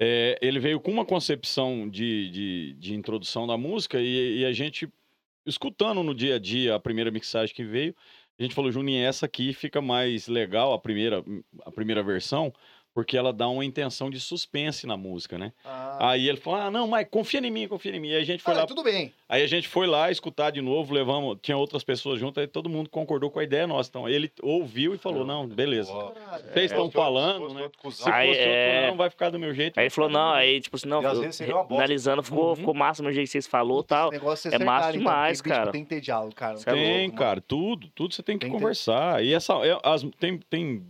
[0.00, 4.52] é, ele veio com uma concepção de, de, de introdução da música e, e a
[4.52, 4.88] gente,
[5.46, 7.94] escutando no dia a dia a primeira mixagem que veio,
[8.38, 11.22] a gente falou, Juninho, essa aqui fica mais legal, a primeira,
[11.62, 12.52] a primeira versão,
[12.92, 15.52] porque ela dá uma intenção de suspense na música, né?
[15.64, 18.10] Ah, Aí ele falou, ah, não, mas confia em mim, confia em mim.
[18.10, 19.12] Aí a gente foi ah, lá tudo bem.
[19.28, 22.68] Aí a gente foi lá escutar de novo, levamos, tinha outras pessoas junto, aí todo
[22.68, 23.88] mundo concordou com a ideia nossa.
[23.88, 25.92] Então ele ouviu e falou: não, beleza.
[26.52, 27.62] Vocês estão fosse- falando, né?
[27.62, 28.90] outro Se cuzão, fosse Aí, outro, é.
[28.90, 29.78] não vai ficar do meu jeito.
[29.78, 32.56] Aí ele falou, não, aí, tipo assim, não, eu- analisando, ficou, Uhum.
[32.56, 34.10] ficou massa do jeito que vocês falou Esse tal.
[34.10, 35.72] negócio é massa demais, porque, bicho, cara.
[35.72, 36.58] Tem que ter diálogo, cara.
[36.58, 39.22] É Tem, louco, cara, tudo, tudo você tem que Tem conversar.
[39.24, 40.84] E essa, é, as, tem, tem.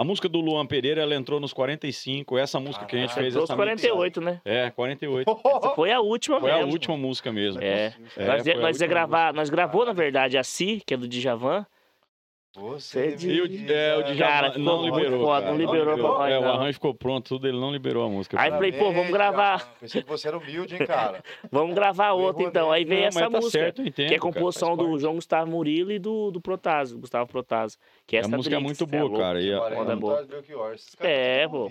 [0.00, 2.38] A música do Luan Pereira, ela entrou nos 45.
[2.38, 3.26] Essa música que a gente fez.
[3.26, 4.40] Entrou os Essa 48, né?
[4.44, 5.28] É, 48.
[5.44, 6.70] Essa foi a última Foi a mesmo.
[6.70, 7.60] última música mesmo.
[7.60, 7.92] É.
[8.16, 11.08] É, nós foi a nós gravar, nós gravou, na verdade, a Si, que é do
[11.08, 11.66] Djavan.
[12.58, 15.24] Você Cê E o, é, o é, Djavan Cara, não ficou muito liberou.
[15.26, 16.52] foda, cara, não liberou pra nós, É, o não.
[16.54, 18.40] arranjo ficou pronto, tudo, ele não liberou a música.
[18.40, 19.56] Aí falei, pô, vamos gravar.
[19.58, 19.72] Djavan.
[19.80, 21.22] Pensei que você era humilde, hein, cara.
[21.52, 22.70] Vamos gravar outra então.
[22.72, 23.50] Aí veio Não, essa tá música.
[23.50, 25.00] certo, entendo, que é cara, composição faz do parte.
[25.00, 27.78] João Gustavo Murilo e do, do Protásio, Gustavo Protásio.
[28.06, 29.18] Que é A essa música é Drix, muito cê é boa, louco.
[29.18, 29.40] cara.
[29.40, 30.26] E a- Moda é boa.
[31.00, 31.70] É, pô.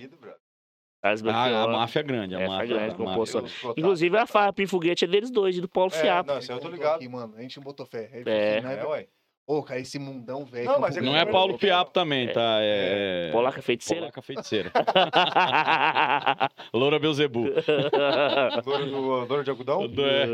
[1.03, 2.67] Ah, a máfia é grande, a Essa é máfia.
[2.67, 3.43] grande, a máfia.
[3.77, 6.31] Inclusive a Farra Pim Foguete é deles dois, e do Paulo É, Fiapo.
[6.31, 6.95] não, isso eu tô ligado.
[6.95, 7.33] Aqui, mano.
[7.37, 8.09] A gente não botou fé.
[8.25, 8.57] É.
[8.57, 9.07] É, não é- ué.
[9.49, 10.65] Ô, cara, esse mundão, velho.
[10.69, 12.59] Não, mas é Não é Paulo Fiapo também, tá?
[12.61, 13.31] É.
[13.31, 14.01] Polaca feiticeira?
[14.01, 14.71] Polaca feiticeira.
[16.73, 17.45] Loura Beuzebu.
[18.61, 19.87] Do dono de algodão?
[19.87, 20.25] Do- é,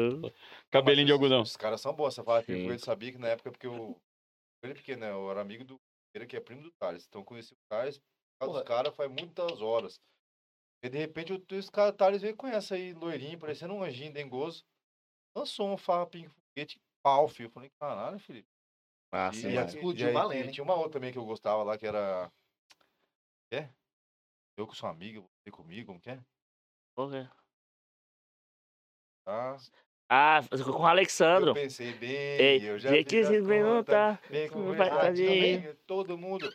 [0.71, 1.41] Cabelinho de Mas os- algodão.
[1.43, 2.15] Os caras são bons.
[2.15, 3.95] Você fala que eu sabia que na época, porque eu.
[4.63, 5.11] Ele pequeno, né?
[5.11, 5.79] Eu era amigo do
[6.11, 7.05] Pereira, que é primo do Thales.
[7.07, 7.97] Então eu conheci o Thales.
[7.99, 9.99] Por causa dos caras faz muitas horas.
[10.83, 13.83] E de repente eu- esse cara, o Thales veio com essa aí, loirinho, parecendo um
[13.83, 14.63] anjinho dengoso.
[15.37, 17.47] Lançou um farra ping foguete pau, filho.
[17.47, 18.47] Eu falei, caralho, Felipe.
[19.13, 19.73] E, demais.
[19.73, 20.51] explodiu e aí, valendo, hein?
[20.51, 22.31] tinha uma outra também que eu gostava lá, que era.
[23.51, 23.69] É?
[24.57, 26.19] Eu que sou amiga, você comigo, como que é?
[26.95, 27.31] Porra.
[29.23, 29.57] Tá?
[30.09, 31.51] Ah, com o Alexandro.
[31.51, 35.13] Eu pensei bem, Ei, eu já fiz que se perguntar, Vem conversar
[35.87, 36.51] todo mundo.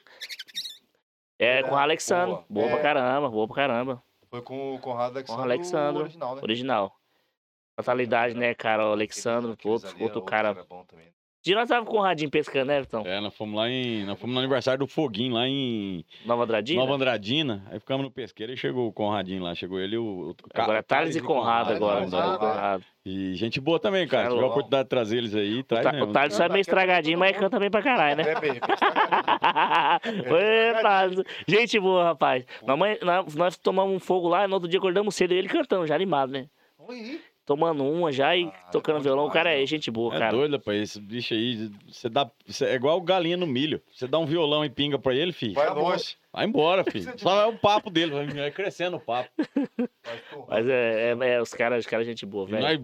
[1.39, 2.45] É, com o Alexandro.
[2.49, 2.67] boa.
[2.67, 2.83] Boa pra É.
[2.83, 4.05] caramba, boa pra caramba.
[4.29, 6.01] Foi com o Conrado Alexandre, Alexandro.
[6.01, 6.43] o original, né?
[6.43, 7.01] Original.
[7.77, 8.89] Fatalidade, né, cara?
[8.89, 10.65] O Alexandro, outro, outro outro cara.
[10.65, 11.13] bom também.
[11.41, 13.05] De nós tava com o Radinho pescando, né, Vitão?
[13.07, 14.05] É, nós fomos lá em.
[14.05, 16.81] Nós fomos no aniversário do Foguinho, lá em Nova Andradina?
[16.81, 17.65] Nova Andradina.
[17.71, 19.55] Aí ficamos no pesqueiro e chegou o Conradinho lá.
[19.55, 20.31] Chegou ele e o.
[20.31, 22.05] o Agora é Thales e Conrado agora.
[22.05, 22.39] E e Conrado.
[22.39, 22.85] Conrado.
[23.07, 24.25] E gente boa também, cara.
[24.25, 26.09] Se Tá tiver a oportunidade de trazer eles aí, O traz Ta- mesmo.
[26.11, 28.25] O Thales só é meio estragadinho, mas canta bem pra caralho, né?
[28.33, 28.51] É bem.
[30.31, 31.23] Oi, Thales.
[31.47, 32.45] Gente boa, rapaz.
[32.67, 32.99] Nós, mãe-
[33.37, 36.31] nós, tomamos um fogo lá, no outro dia acordamos cedo e ele cantando, já animado,
[36.33, 36.47] né?
[37.49, 39.25] Tomando uma já e Ah, tocando é violão.
[39.25, 39.67] O demais, cara é né?
[39.67, 40.33] gente boa, É cara.
[40.33, 40.83] doido, rapaz.
[40.83, 42.31] Esse bicho aí, você dá.
[42.47, 43.81] você- é igual galinha no milho.
[43.91, 45.55] Você dá um violão e pinga pra ele, filho.
[45.55, 46.17] Vai Vai, longe.
[46.45, 47.11] embora, filho.
[47.17, 49.31] Só é o papo dele, vai- vai crescendo o papo.
[49.39, 49.89] Vai.
[50.47, 52.61] Mas é, é, é, os caras, os caras gente boa, velho.
[52.63, 52.79] nós,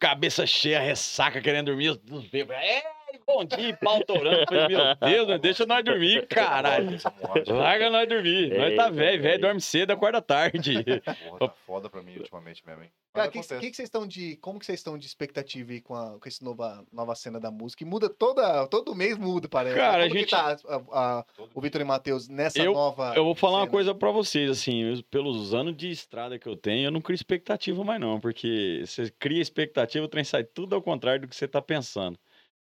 [0.00, 1.90] cabeça cheia, ressaca, querendo dormir.
[1.90, 2.82] os- os bêbados, É,
[3.26, 4.44] bom dia, pau torando.
[4.50, 5.38] Meu Deus, né?
[5.38, 6.98] deixa nós dormir, caralho.
[7.46, 8.56] Larga nós dormir.
[8.56, 10.82] Nós tá velho, velho, dorme cedo, acorda tarde.
[11.28, 12.90] Porra, tá foda pra mim ultimamente mesmo, hein?
[13.14, 14.36] Cara, que, que, que vocês estão de.
[14.36, 17.50] Como que vocês estão de expectativa aí com, a, com essa nova, nova cena da
[17.50, 17.82] música?
[17.82, 18.66] E muda toda.
[18.68, 19.74] Todo mês muda, parece.
[19.76, 20.82] Cara, Como a gente- que tá a-
[21.18, 21.24] a-
[21.54, 23.14] o Vitor e Matheus nessa Eu- nova.
[23.16, 23.70] Eu vou falar uma cena?
[23.72, 27.82] coisa pra vocês, assim, pelos anos de estrada que eu tenho, eu não crio expectativa
[27.82, 31.48] mais não, porque você cria expectativa, o trem sai tudo ao contrário do que você
[31.48, 32.16] tá pensando.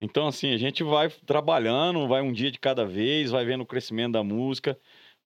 [0.03, 3.67] Então, assim, a gente vai trabalhando, vai um dia de cada vez, vai vendo o
[3.67, 4.77] crescimento da música,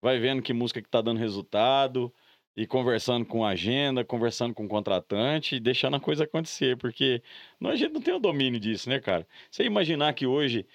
[0.02, 2.12] vai vendo que música que tá dando resultado,
[2.54, 7.22] e conversando com a agenda, conversando com o contratante, e deixando a coisa acontecer, porque
[7.58, 9.26] não, a gente não tem o domínio disso, né, cara?
[9.50, 10.66] Você imaginar que hoje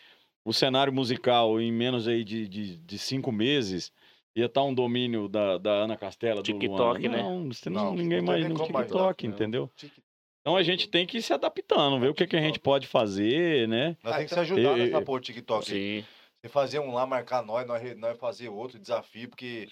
[0.44, 3.91] o cenário musical, em menos aí de, de, de cinco meses,
[4.36, 7.11] ia estar um domínio da, da Ana Castela, do TikTok, Luan.
[7.11, 7.22] né?
[7.23, 9.69] Não, não, Não, ninguém no mais TikTok, entendeu?
[9.76, 9.94] Tic-
[10.42, 12.88] Então a gente tem que ir se adaptando, ver o que, que a gente pode
[12.88, 13.96] fazer, né?
[14.04, 15.66] Nós Ah, temos que se então- ajudar Eu- nessa eu- porra do TikTok.
[15.66, 16.06] Sim.
[16.42, 19.70] Você fazer um lá, marcar nós, nós, nós fazer outro desafio, porque.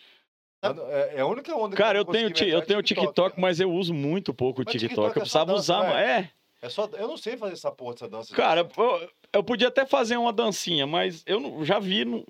[0.61, 3.39] É, é a única onda que Cara, eu não tenho, ti- eu é tenho TikTok,
[3.39, 4.89] mas eu uso muito pouco o TikTok.
[4.89, 6.29] TikTok Eu é precisava dança, usar, é.
[6.61, 8.35] É só, eu não sei fazer essa porra dessa dança.
[8.35, 12.25] Cara, eu, eu podia até fazer uma dancinha, mas eu não- já vi, Eu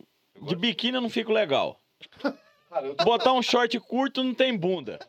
[0.45, 1.77] de biquíni eu não fico legal.
[2.69, 4.99] Cara, eu Botar um short curto não tem bunda.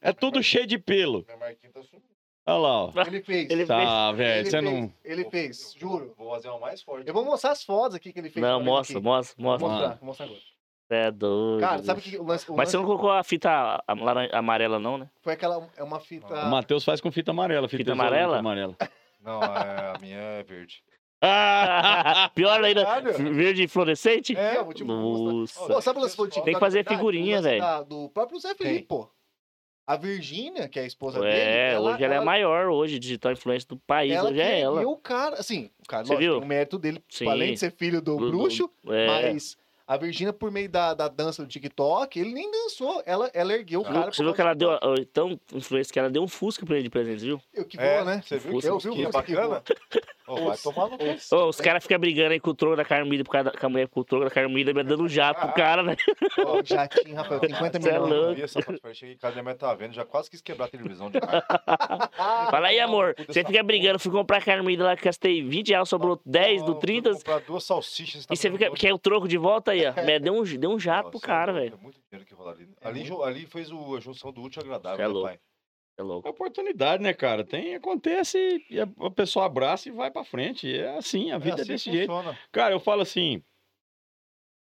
[0.00, 1.24] É tudo cheio de pelo.
[1.26, 2.11] minha marquinha tá sumindo.
[2.44, 2.92] Olha lá, ó.
[3.06, 3.50] Ele fez.
[3.50, 4.92] Ele Tá, velho, ele você fez, não.
[5.04, 6.12] Ele fez, juro.
[6.18, 7.06] Vou fazer uma mais forte.
[7.06, 8.44] Eu vou mostrar as fotos aqui que ele fez.
[8.44, 9.04] Não, mostra, aqui.
[9.04, 9.68] mostra, Vou mostra.
[9.68, 10.40] mostrar, vou mostrar agora.
[10.88, 11.60] Você é doido.
[11.60, 13.82] Cara, sabe o que o lance, o Mas você lance não colocou a fita
[14.32, 15.08] amarela, não, né?
[15.22, 15.66] foi aquela.
[15.76, 16.26] É uma fita.
[16.26, 17.68] O Matheus faz com fita amarela.
[17.68, 18.38] Fita, Fita amarela?
[18.38, 18.76] amarela.
[19.20, 20.82] Não, é, a minha é verde.
[22.34, 23.12] Pior ainda, Caralho.
[23.32, 24.36] verde fluorescente?
[24.36, 25.60] É, eu vou te mostrar.
[25.62, 25.74] Nossa.
[25.74, 26.16] Pô, sabe o lance?
[26.42, 27.64] Tem que fazer figurinha, velho.
[27.84, 29.08] Do próprio Zé Felipe, pô.
[29.86, 31.32] A Virgínia, que é a esposa dele.
[31.36, 34.80] É, hoje ela é a maior, hoje, digital influencer do país, Ela hoje é ela.
[34.82, 36.38] E o cara, assim, o cara, Você lógico, viu?
[36.38, 37.28] tem o mérito dele, Sim.
[37.28, 39.06] além de ser filho do, Do- do- bruxo, É.
[39.08, 43.02] mas a Virgínia, por meio da, da dança do TikTok, ele nem dançou.
[43.04, 44.02] Ela, ela ergueu o cara.
[44.02, 46.84] viu- Você viu que ela deu, então, influência que ela deu um Fusca pra ele
[46.84, 47.40] de presente, viu?
[47.52, 48.22] Eu, que É, boa, né?
[48.24, 49.62] Você viu Fusca, Eu vi o que Fusca que bacana?
[50.34, 50.96] Ô, vai tomar no.
[51.38, 53.66] Ô, os caras ficam brigando aí com o troco da Carmida por causa da com
[53.66, 55.96] a mulher com o troco da Carmida, me dando um jato pro cara, né?
[56.46, 58.10] Ó, jatinho, Rafael, 50 Cê é milhões.
[58.10, 58.30] louco.
[58.30, 60.66] Eu vi essa parte, cheguei em casa, minha mãe tá vendo, já quase quis quebrar
[60.66, 61.44] a televisão de raiva.
[62.50, 63.14] Fala aí, amor.
[63.26, 66.78] Você fica brigando, fui comprar Carmida lá, que gastei 20 reais, sobrou 10 do Não,
[66.78, 67.10] 30.
[67.10, 68.26] fui comprar duas salsichas.
[68.30, 69.92] E você fica, quer o troco de volta aí, ó.
[70.02, 71.78] Me Deu um, deu um jato pro cara, é velho.
[71.78, 72.68] É muito dinheiro que rola ali.
[72.80, 75.28] É ali, ali fez o- a junção do útil agradável, é né, louco.
[75.28, 75.38] pai?
[76.02, 76.28] É louco.
[76.28, 77.44] Oportunidade, né, cara?
[77.44, 80.72] Tem, acontece e a, a pessoa abraça e vai pra frente.
[80.74, 82.12] É assim, a vida é, assim desse que jeito.
[82.12, 82.38] funciona.
[82.50, 83.42] Cara, eu falo assim.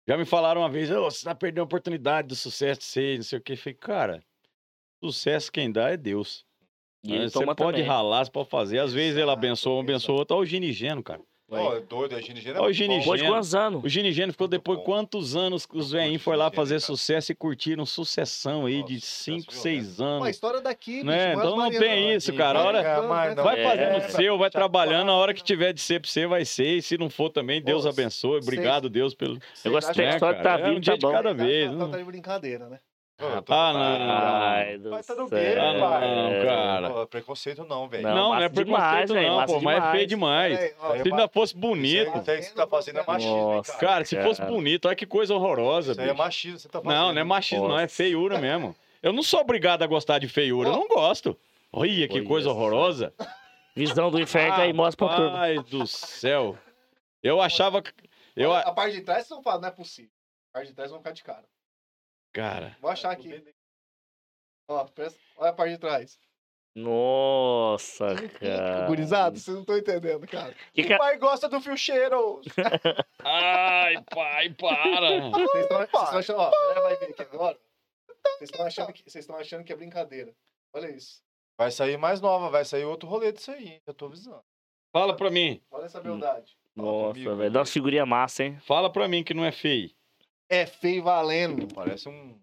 [0.08, 3.16] Já me falaram uma vez, "Ô, você tá perdendo a oportunidade do sucesso de ser,
[3.16, 3.52] não sei o quê.
[3.52, 4.24] Eu falei, cara,
[5.02, 6.44] sucesso quem dá é Deus.
[7.04, 7.28] E Né?
[7.28, 7.82] Você pode também.
[7.82, 8.78] ralar, você pode fazer.
[8.78, 10.36] Às vezes ele abençoa, um abençoa outro.
[10.36, 11.22] Olha o Ginigeno, cara.
[11.50, 12.14] Ó, é doido,
[12.58, 13.00] Ó, o muito Gini bom.
[13.02, 13.10] Gena.
[13.14, 13.84] Depois de quantos anos?
[13.84, 14.84] O Ginigeno ficou depois bom.
[14.84, 16.80] quantos anos que os curto foram lá Ginigeno, fazer cara.
[16.80, 20.28] sucesso e curtiram sucessão aí de Nossa, 5, sucesso 6 Pô, a anos.
[20.28, 21.32] história daqui, Né?
[21.34, 22.58] Então não tem isso, de- cara.
[22.60, 22.82] A hora-
[23.42, 25.10] vai- É, fazendo o é, seu, vai trabalhando.
[25.10, 26.76] A hora que tiver de ser pra você, vai ser.
[26.76, 28.38] E se não for também, Deus Pô, abençoe.
[28.40, 29.38] Obrigado, Deus, pelo.
[29.64, 31.12] Eu gosto É, história tá é um dia tá de bom.
[31.12, 32.78] cada Tá- vez, tá- não- Tá de brincadeira, né?
[33.44, 34.10] Tô- Ah, não.
[34.10, 35.38] Ai, do Vai tá no céu.
[35.38, 36.14] quê, Ah, pai?
[36.14, 36.90] não, cara.
[36.90, 38.02] Pô, preconceito não, velho.
[38.02, 40.58] Não, Não, não é demais, preconceito, velho, não, pô, mas é feio demais.
[40.58, 40.74] demais.
[40.74, 42.18] Peraí, ó, Se ainda fosse Isso bonito.
[42.18, 43.72] isso aí que você tá fazendo é machismo, Nossa.
[43.72, 43.86] cara.
[43.92, 46.98] Cara, se fosse bonito, olha que coisa horrorosa, Isso aí é machismo você tá fazendo.
[46.98, 47.94] Não, não é machismo, não, é Nossa.
[47.94, 48.74] feiura mesmo.
[49.02, 51.36] Eu não sou obrigado a gostar de feiura, eu não gosto.
[51.72, 52.54] Olha que coisa só.
[52.54, 53.12] horrorosa.
[53.76, 55.38] Visão do inferno aí, mostra pra turma.
[55.38, 56.58] Ai do céu.
[57.22, 57.82] Eu achava.
[58.36, 60.10] Eu, a- A parte de trás vocês vão falar, não é possível.
[60.52, 61.44] A parte de trás vão ficar de cara.
[62.32, 63.42] Cara, Vou achar aqui.
[64.68, 66.18] Ó, presta- olha a parte de trás.
[66.76, 68.06] Nossa,
[68.38, 68.86] cara.
[68.86, 70.54] Gurizado, vocês não estão entendendo, cara.
[70.72, 72.40] Que ca- O pai gosta do fio cheiro.
[73.24, 75.30] Ai, pai, para.
[75.30, 77.58] Vocês estão achando, ó, a galera vai ver aqui agora.
[78.38, 79.02] Vocês estão achando, que-
[79.38, 80.32] achando que é brincadeira.
[80.72, 81.20] Olha isso.
[81.58, 83.82] Vai sair mais nova, vai sair outro rolê disso aí?
[83.86, 84.42] Eu tô avisando.
[84.92, 85.60] Fala pra mim.
[85.70, 86.56] Olha essa beldade.
[86.76, 87.50] Nossa, velho.
[87.50, 88.58] Dá umas figurinhas massa, hein?
[88.60, 89.90] Fala pra mim que não é feio.
[90.50, 91.66] É feio valendo.
[91.72, 92.34] Parece um.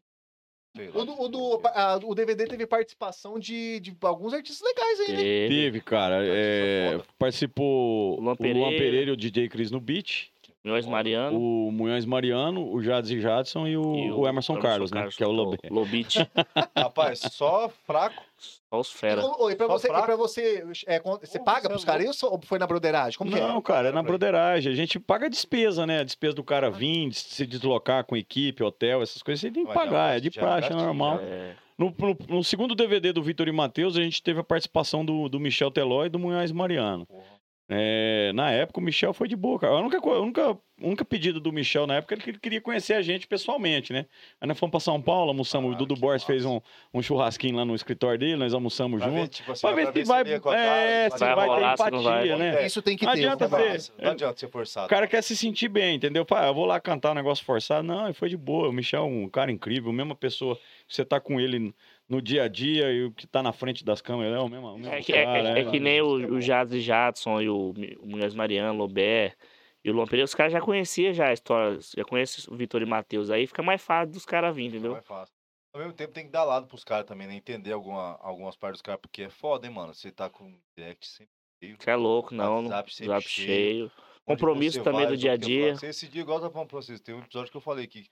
[0.93, 5.07] O, do, o, do- a- o DVD teve participação de, de alguns artistas legais aí,
[5.11, 5.15] né?
[5.23, 5.47] Teve.
[5.55, 6.19] Teve, cara.
[6.23, 8.69] é, participou O Luan o Luan Pereira.
[8.77, 10.29] Pereira e o DJ Cris no beat.
[10.67, 11.39] Milhões Mariano.
[11.39, 15.07] O Munhões Mariano, o Jades e Jadson e o, e o Emerson, Carlos, né?
[15.15, 15.31] Que é o.
[15.31, 16.27] Lobit.
[16.77, 18.21] Rapaz, só fraco.
[18.37, 19.25] Só os fera.
[19.25, 20.05] Ô, e pra Só você, e fraco.
[20.05, 23.17] pra você, é, você Ô, paga pros é caras isso ou foi na broderagem?
[23.17, 23.61] Como que Não, é?
[23.61, 24.71] cara, é na broderagem.
[24.71, 25.99] A gente paga a despesa, né?
[26.01, 29.73] A despesa do cara vir, se deslocar com equipe, hotel, essas coisas, você tem que
[29.73, 30.17] Mas pagar.
[30.17, 31.19] É de praxe, é normal.
[31.21, 35.05] É, No, no- no segundo DVD do Vitor e Matheus, a gente teve a participação
[35.05, 37.05] do, do Michel Teló e do Munhoz Mariano.
[37.05, 37.36] Porra.
[37.69, 39.73] É, na época, o Michel foi de boa, cara.
[39.73, 42.61] A única, a única, a única pedido do Michel na época é que ele queria
[42.61, 44.05] conhecer a gente pessoalmente, né?
[44.39, 45.71] Aí nós fomos pra São Paulo, almoçamos.
[45.71, 46.61] Ah, o Dudu Borges fez um,
[46.93, 49.37] um churrasquinho lá no escritório dele, nós almoçamos Pra ver, juntos.
[49.37, 50.21] tipo assim, Pra ver se vai.
[50.21, 52.27] É, cara, se vai vai rolar, ter não vai.
[52.29, 52.65] empatia, né?
[52.65, 53.19] Isso tem que Não ter.
[53.19, 53.57] adianta lá.
[53.57, 53.73] ver.
[53.73, 53.93] Massa.
[54.01, 54.85] Não adianta ser forçado.
[54.85, 56.25] O cara quer se sentir bem, entendeu?
[56.25, 57.85] Pá, eu vou lá cantar um negócio forçado.
[57.85, 58.69] Não, ele foi de boa.
[58.69, 60.57] O Michel é um cara incrível, mesma pessoa.
[60.87, 61.73] Você tá com ele
[62.07, 64.67] no dia a dia e o que tá na frente das câmeras é o mesmo,
[64.67, 65.71] o mesmo É que, é, cara, é- é né?
[65.71, 69.35] que nem o, o Jazz e Jadson e o, o Munhoz Mariano, Lobé
[69.83, 72.81] e o Luan Pereira, os caras já conheciam já a história, já conhecem o Vitor
[72.81, 74.95] e Matheus, aí fica mais fácil dos caras virem, entendeu?
[74.95, 75.33] é fácil.
[75.73, 77.35] Ao mesmo tempo tem que dar lado pros caras também, né?
[77.35, 79.93] Entender alguma, algumas partes dos caras, porque é foda, hein, mano?
[79.93, 81.31] Você tá com direct sempre
[81.61, 81.77] cheio.
[81.79, 83.47] Você é louco, não, WhatsApp sempre zap cheio.
[83.47, 83.91] cheio.
[84.25, 85.75] Compromisso também vai, do dia a dia.
[85.75, 85.87] você.
[85.87, 88.09] Esse dia, igual eu tava falando pra vocês, tem um episódio que eu falei que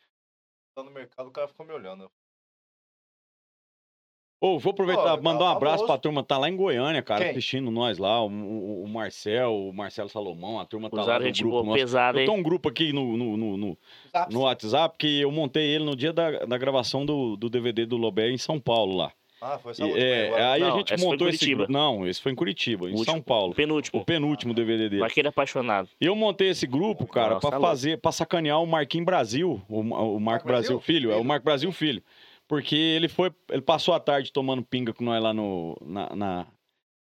[0.76, 2.10] tá no mercado, o cara ficou me olhando.
[4.46, 7.22] Ô, vou aproveitar, Ó, mandar um tá abraço pra turma, tá lá em Goiânia, cara,
[7.24, 7.32] Quem?
[7.32, 11.20] assistindo nós lá, o, o, o Marcel, o Marcelo Salomão, a turma tá lá Usaram
[11.22, 11.78] no gente grupo boa, nosso.
[11.80, 13.78] pesada, Eu tenho um grupo aqui no, no, no, no,
[14.30, 17.98] no WhatsApp que eu montei ele no dia da, da gravação do, do DVD do
[17.98, 19.12] Lobé em São Paulo lá.
[19.42, 20.52] Ah, foi E, essa última é, agora.
[20.54, 21.72] aí a Não, gente foi em montou esse grupo.
[21.72, 23.06] Não, esse foi em Curitiba, em Último.
[23.06, 23.52] São Paulo.
[23.52, 24.06] O Penúltimo.
[24.06, 25.02] penúltimo DVD dele.
[25.02, 25.90] Vaqueiro apaixonado.
[26.00, 27.66] Eu montei esse grupo, cara, pra louco.
[27.68, 30.80] fazer, pra sacanear o Marquinhos Brasil, o, o Marco Brasil, Brasil?
[30.80, 31.24] Filho, é o.
[31.24, 32.02] Marco Brasil Filho.
[32.48, 36.48] Porque ele foi, ele passou a tarde tomando pinga com nós lá no, na, na-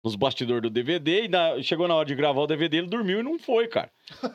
[0.03, 3.19] nos bastidores do DVD e na- chegou na hora de gravar o DVD, ele dormiu
[3.19, 3.89] e não foi, cara.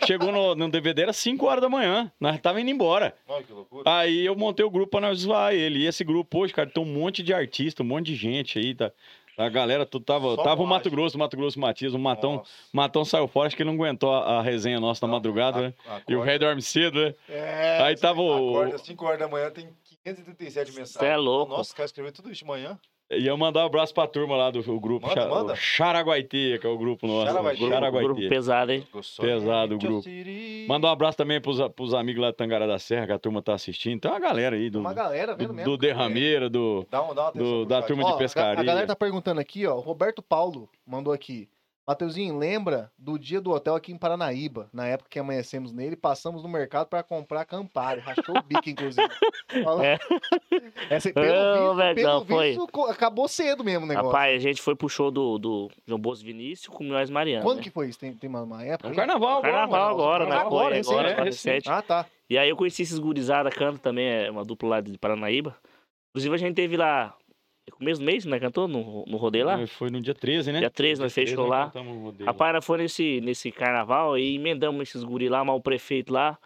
[0.05, 3.15] Chegou no, no DVD, era 5 horas da manhã, nós tava indo embora.
[3.29, 3.83] Olha que loucura.
[3.89, 5.81] Aí eu montei o grupo pra nós zoar ele.
[5.81, 8.75] E esse grupo hoje, cara, tem um monte de artista, um monte de gente aí,
[8.75, 8.91] tá?
[9.39, 10.91] A galera, tu tava, Só tava o Mato.
[10.91, 12.51] Grosso, Mato Grosso Matias, o Matão, Nossa.
[12.73, 15.75] Matão saiu fora, acho que ele não aguentou a, a resenha nossa na madrugada, né?
[15.87, 17.15] A- E o acorda- velho dorme cedo, né?
[17.29, 18.51] É, Aí tava o.
[18.59, 19.69] Acorda às 5 horas da manhã, tem
[20.05, 20.91] 537 mensagens.
[20.93, 21.53] Cê é louco.
[21.53, 22.79] Nossa, o cara escreveu tudo isso de manhã.
[23.13, 25.57] Ia mandar um abraço pra turma lá do grupo Manda, Cha- manda.
[25.57, 27.27] Charaguaiteia, que é o grupo nosso.
[27.27, 27.59] Charaguaiteia.
[27.69, 28.15] Grupo, Charaguaiteia.
[28.15, 28.87] grupo pesado, hein?
[28.93, 29.25] Gostou?
[29.27, 30.09] Pesado o grupo.
[30.69, 33.43] Mandar um abraço também pros, pros amigos lá de Tangará da Serra, que a turma
[33.43, 34.01] tá assistindo.
[34.01, 35.71] Tem uma galera aí do, Uma galera vendo do, mesmo.
[35.73, 38.61] do Derrameira, do, Dá, um, dá do- da turma Ó, de pescaria.
[38.61, 39.81] A galera tá perguntando aqui, ó.
[39.81, 41.49] Roberto Paulo mandou aqui.
[41.91, 44.69] Mateuzinho, lembra do dia do hotel aqui em Paranaíba?
[44.73, 48.01] Na época que amanhecemos nele, passamos no mercado pra comprar Campari.
[48.01, 49.09] Rachou o bico, inclusive.
[49.65, 49.99] Fala- É.
[50.89, 52.49] Essa, pelo Ô, visto, velho, pelo não, foi.
[52.51, 54.09] visto, co- acabou cedo mesmo o negócio.
[54.09, 57.43] Rapaz, a gente foi pro show do, do João Bosco Vinícius com o Milhões Mariano.
[57.43, 57.65] Quando né?
[57.65, 57.99] que foi isso?
[57.99, 58.87] Tem, tem uma, uma época?
[58.87, 58.97] É um aí?
[58.97, 60.31] carnaval agora, Carnaval agora, né?
[60.31, 61.69] Carnaval Foi agora, agora, agora, é, recente.
[61.69, 62.07] Ah, tá.
[62.29, 65.57] E aí eu conheci esses gurizada, canta também, é uma dupla lá de Paranaíba.
[66.11, 67.17] Inclusive a gente teve lá,
[67.71, 68.39] começo do mês, né?
[68.39, 69.67] Cantou no, no rodeio lá.
[69.67, 70.59] Foi no dia 13, né?
[70.61, 71.73] Dia 13, nós fechou lá.
[71.75, 72.25] o.
[72.25, 76.39] Rapaz, nós foi nesse, nesse carnaval e emendamos esses guri lá, mas o prefeito lá.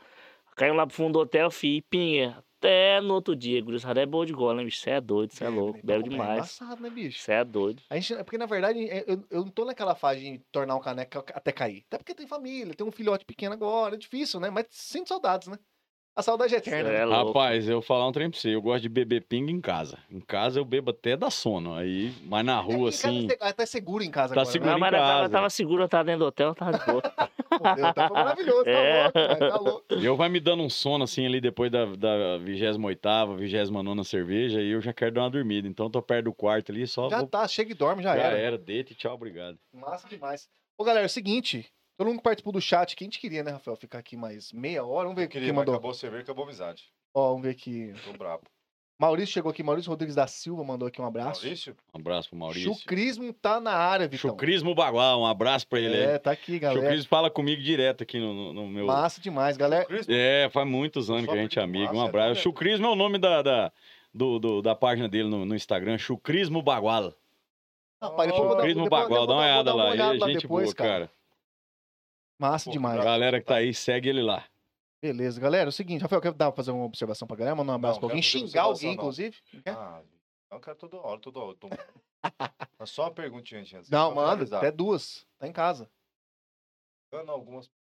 [0.57, 2.43] Caímos lá pro fundo do hotel, fi, pinha.
[2.59, 4.79] Até no outro dia, gurizada é boa de gola, né, bicho?
[4.81, 6.39] Você é doido, você é louco, bebe é demais.
[6.39, 7.19] Embaçado, né, bicho?
[7.21, 7.83] Você é doido.
[7.91, 10.75] A gente, é porque, na verdade, é- eu, eu não tô naquela fase de tornar
[10.75, 11.85] um caneca até cair.
[11.89, 14.49] Até porque tem família, tem um filhote pequeno agora, é difícil, né?
[14.49, 15.59] Mas sinto saudades, né?
[16.17, 16.91] A saudade é eterna.
[16.91, 16.99] Né?
[17.01, 17.27] é louco.
[17.33, 18.55] Rapaz, eu vou falar um trem pra você.
[18.55, 19.99] Eu gosto de beber pinga em casa.
[20.09, 21.75] Em casa eu bebo até da sono.
[21.75, 23.29] Aí, mas na É, rua, em casa assim.
[23.41, 24.53] é até seguro em casa Tá agora.
[24.53, 24.71] seguro.
[24.71, 25.33] Não, em mas nós tava, casa.
[25.33, 27.03] tava seguro, tava dentro do hotel, tava de boa.
[27.55, 27.75] Né?
[27.77, 29.03] Deus, tá maravilhoso, tá É.
[29.05, 29.85] louco, cara, tá louco.
[29.95, 34.71] Eu vai me dando um sono assim ali depois da, da 28ª, 29 cerveja e
[34.71, 35.69] eu já quero dar uma dormida.
[35.69, 37.29] Então tô perto do quarto ali, só Já vou...
[37.29, 38.39] tá, chega e dorme, já, já era.
[38.39, 38.59] era.
[38.59, 39.57] Deita e tchau, obrigado.
[39.73, 40.49] Massa demais.
[40.77, 41.65] Ô, galera, é o seguinte.
[41.97, 43.77] Todo mundo que participou do chat, que a gente queria, né, Rafael?
[43.77, 45.05] Ficar aqui mais meia hora.
[45.05, 45.75] Vamos ver Eu o que queria, quem mas mandou.
[45.75, 46.85] acabou a cerveja, acabou a amizade.
[47.15, 47.95] Ó, vamos ver aqui.
[48.05, 48.43] Tô brabo.
[48.99, 49.63] Maurício chegou aqui.
[49.63, 51.43] Maurício Rodrigues da Silva mandou aqui um abraço.
[51.43, 51.77] Maurício?
[51.93, 52.73] Um abraço pro Maurício.
[52.75, 54.31] Chucrismo tá na área, Vitão.
[54.31, 55.97] Chucrismo Bagual, um abraço pra ele.
[55.97, 56.81] É, É, tá aqui, galera.
[56.81, 58.87] Chucrismo fala comigo direto aqui no, no- no meu.
[58.87, 59.85] Massa demais, galera.
[59.85, 60.07] Cris?
[60.09, 61.93] É, faz muitos anos que a gente é amigo.
[61.93, 62.29] Um massa, é abraço.
[62.31, 62.39] nóis.
[62.41, 63.73] Chucrismo é o nome da, da,
[64.13, 67.13] do, do- da página dele no, no Instagram, Chucrismo Bagual.
[68.01, 69.91] Rapaz, depois eu vou dar- Chucrismo Bagual, dá uma olhada lá.
[69.91, 71.11] olhada Ele é gente depois, boa, cara.
[72.39, 73.01] Massa Pô, demais.
[73.01, 74.45] A galera que tá aí, segue ele lá.
[75.01, 75.69] Beleza, galera.
[75.69, 77.57] É o seguinte, Rafael, quer dar pra fazer uma observação pra galera?
[77.57, 78.23] Mandar um abraço pra alguém?
[78.23, 78.95] Xingar alguém, não.
[78.95, 79.37] inclusive?
[79.67, 80.03] Ah,
[80.51, 81.57] não quero toda hora, toda hora.
[81.57, 81.69] Tô...
[82.87, 83.77] Só uma perguntinha, gente.
[83.77, 85.27] Assim, não, manda, até duas.
[85.39, 85.91] Tá em casa.
[87.13, 87.71] Dando algumas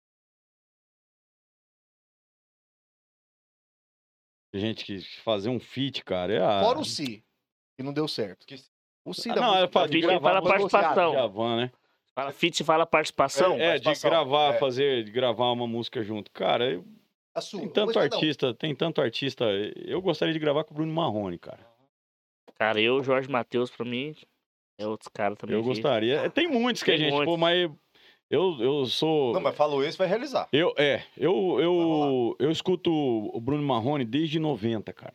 [4.58, 6.32] gente que fazer um feat, cara.
[6.32, 6.62] É a...
[6.62, 7.24] Fora o Si,
[7.78, 8.46] e não deu certo.
[9.04, 10.00] O Si ah, da Não, era é pra participar.
[10.00, 11.56] de gravar, a participação.
[11.56, 11.72] Né?
[12.14, 13.54] Fala fit, fala participação.
[13.54, 14.58] É, de participação, gravar, é.
[14.58, 16.30] fazer, de gravar uma música junto.
[16.30, 16.84] Cara, eu-
[17.34, 17.60] A sua.
[17.60, 19.44] tem tanto artista, tem tanto artista.
[19.76, 21.66] Eu gostaria de gravar com o Bruno Marrone, cara.
[22.54, 24.14] Cara, eu, Jorge Matheus, pra mim,
[24.78, 25.56] é outros caras também.
[25.56, 26.20] Eu que- gostaria.
[26.20, 27.26] É, Tem muitos que a gente, muitos.
[27.34, 27.68] pô, mas
[28.30, 29.32] eu, eu sou.
[29.32, 30.48] Não, mas falou isso, vai realizar.
[30.52, 35.14] Eu, é, eu, eu, eu escuto o Bruno Marrone desde 90, cara.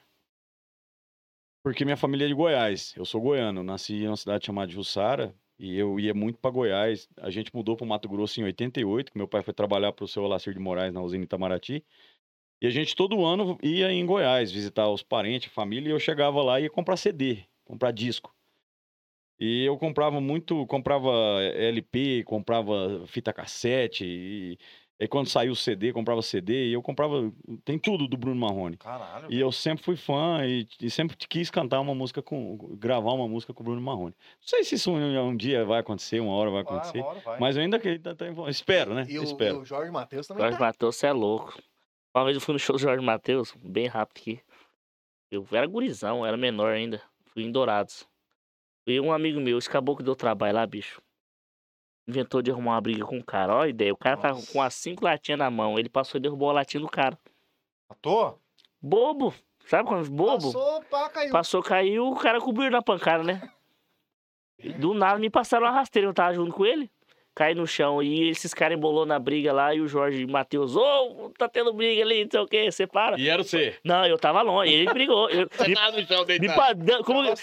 [1.63, 2.93] Porque minha família é de Goiás.
[2.97, 3.63] Eu sou goiano.
[3.63, 7.10] Nasci em uma cidade chamada Jussara e eu ia muito para Goiás.
[7.18, 10.07] A gente mudou para Mato Grosso em 88, que meu pai foi trabalhar para o
[10.07, 11.86] seu Olacir de Moraes na usina Itamaraty.
[12.61, 16.41] E a gente todo ano ia em Goiás visitar os parentes, família, e eu chegava
[16.41, 18.34] lá e ia comprar CD, comprar disco.
[19.40, 21.11] E eu comprava muito, comprava
[21.41, 24.57] LP, comprava fita cassete, e,
[24.99, 27.31] e quando saiu o CD, comprava CD, e eu comprava,
[27.63, 28.76] tem tudo do Bruno Marrone.
[28.77, 29.31] Caralho.
[29.31, 33.27] E eu sempre fui fã e, e sempre quis cantar uma música com, gravar uma
[33.27, 34.13] música com o Bruno Marrone.
[34.41, 37.07] Não sei se isso um, um dia vai acontecer, uma hora vai Vai, acontecer, uma
[37.07, 37.39] hora vai.
[37.39, 39.05] mas eu ainda que- tá- tá- espero, né?
[39.07, 39.59] E o, e espero.
[39.61, 40.65] o Jorge Matheus também Jorge tá.
[40.65, 41.57] Matheus, você é louco.
[42.13, 44.41] Uma vez eu fui no show do Jorge Matheus, bem rápido aqui.
[45.31, 47.01] Eu era gurizão, era menor ainda.
[47.34, 48.05] Fui em Dourados.
[48.88, 50.99] E um amigo meu, esse caboclo deu trabalho lá, bicho.
[52.10, 53.53] Inventou de arrumar uma briga com o cara.
[53.56, 53.94] Ó a ideia.
[53.94, 54.52] O cara tava Nossa.
[54.52, 55.77] com as cinco latinhas na mão.
[55.77, 57.18] Ele passou e derrubou a latinha do cara.
[58.02, 58.38] Toa?
[58.81, 59.34] Bobo.
[59.68, 60.52] Sabe quando bobo?
[60.52, 61.31] Passou, pá, caiu.
[61.31, 63.41] Passou, caiu, o cara cobriu na pancada, né?
[64.80, 66.90] Do nada me passaram uma rasteira, eu tava junto com ele.
[67.36, 71.31] Caí no chão e esses caras embolou na briga lá e o Jorge Matheus, ô,
[71.38, 73.18] tá tendo briga ali, não sei o que, você para.
[73.18, 73.77] E era você.
[73.84, 75.30] Não, eu tava longe, ele brigou.
[75.30, 77.38] Eu, me, no chão me, pa- dan- como- me,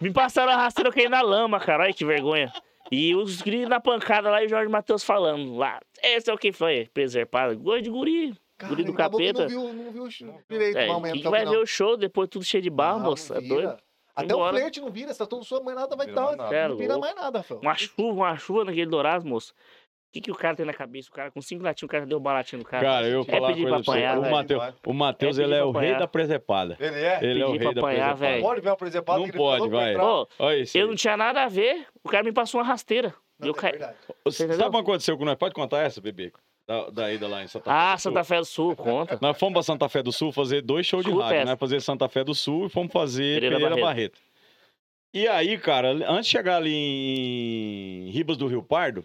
[0.00, 2.50] me passaram a rasteira, eu caí na lama, cara, olha que vergonha.
[2.90, 6.38] E os gritos na pancada lá e o Jorge Matheus falando lá, esse é o
[6.38, 8.34] que foi, preservado, goi de guri.
[8.58, 9.42] Cara, guri do capeta.
[9.42, 12.44] Não viu, não viu o show direito, É, quem vai ver o show depois tudo
[12.44, 13.76] cheio de barro, moça, é doido.
[14.14, 14.56] Até Embora.
[14.56, 16.36] o flerte não vira, você tá todo sua, mais nada vai estar.
[16.68, 17.60] Não vira mais nada, Fel.
[17.62, 19.54] Uma chuva, uma chuva naquele dourado, moço.
[20.10, 21.08] O que, que o cara tem na cabeça?
[21.08, 22.84] O cara com cinco latinhas, o cara deu baratinho no cara.
[22.84, 23.90] Cara, eu É vou falar uma coisa pra pra você.
[23.90, 24.34] apanhar, O velho.
[24.34, 25.98] Matheus, o Matheus, É ele é o rei apanhar.
[26.00, 26.76] da presepada.
[26.80, 27.18] Ele é?
[27.24, 28.14] Ele é o Pedir rei pra da apanhar, presepada.
[28.32, 28.42] velho.
[28.42, 29.96] Pode ver uma presepada Não que ele pode, vai.
[29.96, 30.76] Ô, Olha isso.
[30.76, 30.88] eu aí.
[30.88, 33.14] não tinha nada a ver, o cara me passou uma rasteira.
[33.38, 33.78] Não, eu é caí.
[34.32, 35.36] Sabe o que aconteceu com nós?
[35.36, 36.32] Pode contar essa, bebê?
[36.66, 37.96] Da, da ida lá em Santa Fé Ah?
[37.96, 39.16] Santa Fé do Sul, conta.
[39.22, 41.56] Nós fomos pra Santa Fé do Sul fazer dois shows de rádio, né?
[41.56, 43.86] Fazer Santa Fé do Sul e fomos fazer Pereira Pereira, Barreto.
[44.14, 44.20] Barreto.
[45.14, 46.72] E aí, cara, antes de chegar ali
[48.06, 49.04] em Ribas do Rio Pardo,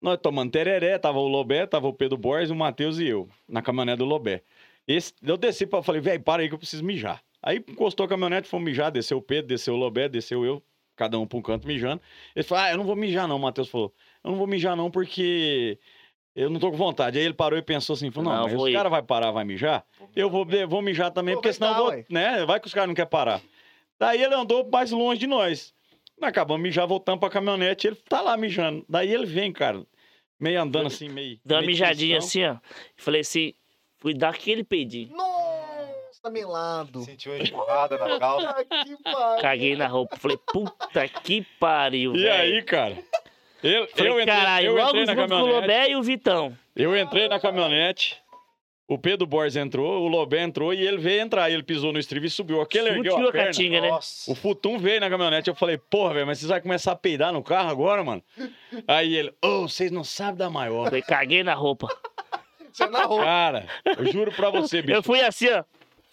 [0.00, 3.60] nós tomando tereré, tava o Lobé, tava o Pedro Borges, o Matheus e eu, na
[3.62, 4.42] caminhonete do Lobé.
[4.86, 7.22] Esse, eu desci pra falei, velho, para aí que eu preciso mijar.
[7.42, 10.62] Aí encostou a caminhonete, fomos mijar, desceu o Pedro, desceu o Lobé, desceu eu,
[10.96, 12.00] cada um pra um canto mijando.
[12.34, 13.92] Ele falou, ah, eu não vou mijar não, o Matheus falou.
[14.24, 15.78] Eu não vou mijar não porque
[16.34, 17.18] eu não tô com vontade.
[17.18, 18.72] Aí ele parou e pensou assim, falou, não, Não, mas ir.
[18.74, 19.84] caras vai parar, vai mijar?
[20.16, 22.04] Eu vou, vou mijar também, Pô, porque senão eu dar, vou, ué.
[22.08, 22.44] né?
[22.46, 23.40] Vai que os caras não querem parar.
[23.98, 25.74] Daí ele andou mais longe de nós.
[26.20, 28.84] Nós acabamos mijar, voltamos pra caminhonete, ele tá lá mijando.
[28.88, 29.82] Daí ele vem, cara,
[30.38, 31.38] meio andando assim, meio...
[31.44, 32.56] Deu uma meio mijadinha assim, ó.
[32.96, 33.54] E falei assim,
[33.98, 35.16] fui dar aquele peidinho.
[35.16, 37.02] Nossa, tá melado.
[37.02, 38.64] Sentiu uma empurrada na calça.
[38.64, 39.42] Que pariu.
[39.42, 40.16] Caguei na roupa.
[40.16, 42.32] Falei, puta que pariu, E velho.
[42.56, 42.98] aí, cara?
[43.62, 45.60] Eu, Falei, eu entrei, caralho, eu logo entrei na junto com o caminhonete.
[45.60, 46.58] Lobé e o Vitão.
[46.76, 48.16] Eu entrei na caminhonete,
[48.88, 51.50] o Pedro Borges entrou, o Lobé entrou e ele veio entrar.
[51.50, 52.62] Ele pisou no estribo e subiu.
[52.62, 53.46] Aquele ergueu a a perna.
[53.48, 53.90] catinga, né?
[54.26, 55.50] O Futum veio na caminhonete.
[55.50, 58.22] Eu falei, porra, velho, mas vocês vão começar a peidar no carro agora, mano?
[58.86, 60.86] Aí ele, ô, vocês não sabem da maior.
[60.86, 61.86] Falei, caguei na roupa.
[62.72, 63.20] Você narrou.
[63.20, 64.94] Cara, eu juro pra você, bicho.
[64.96, 65.64] Eu fui assim, ó.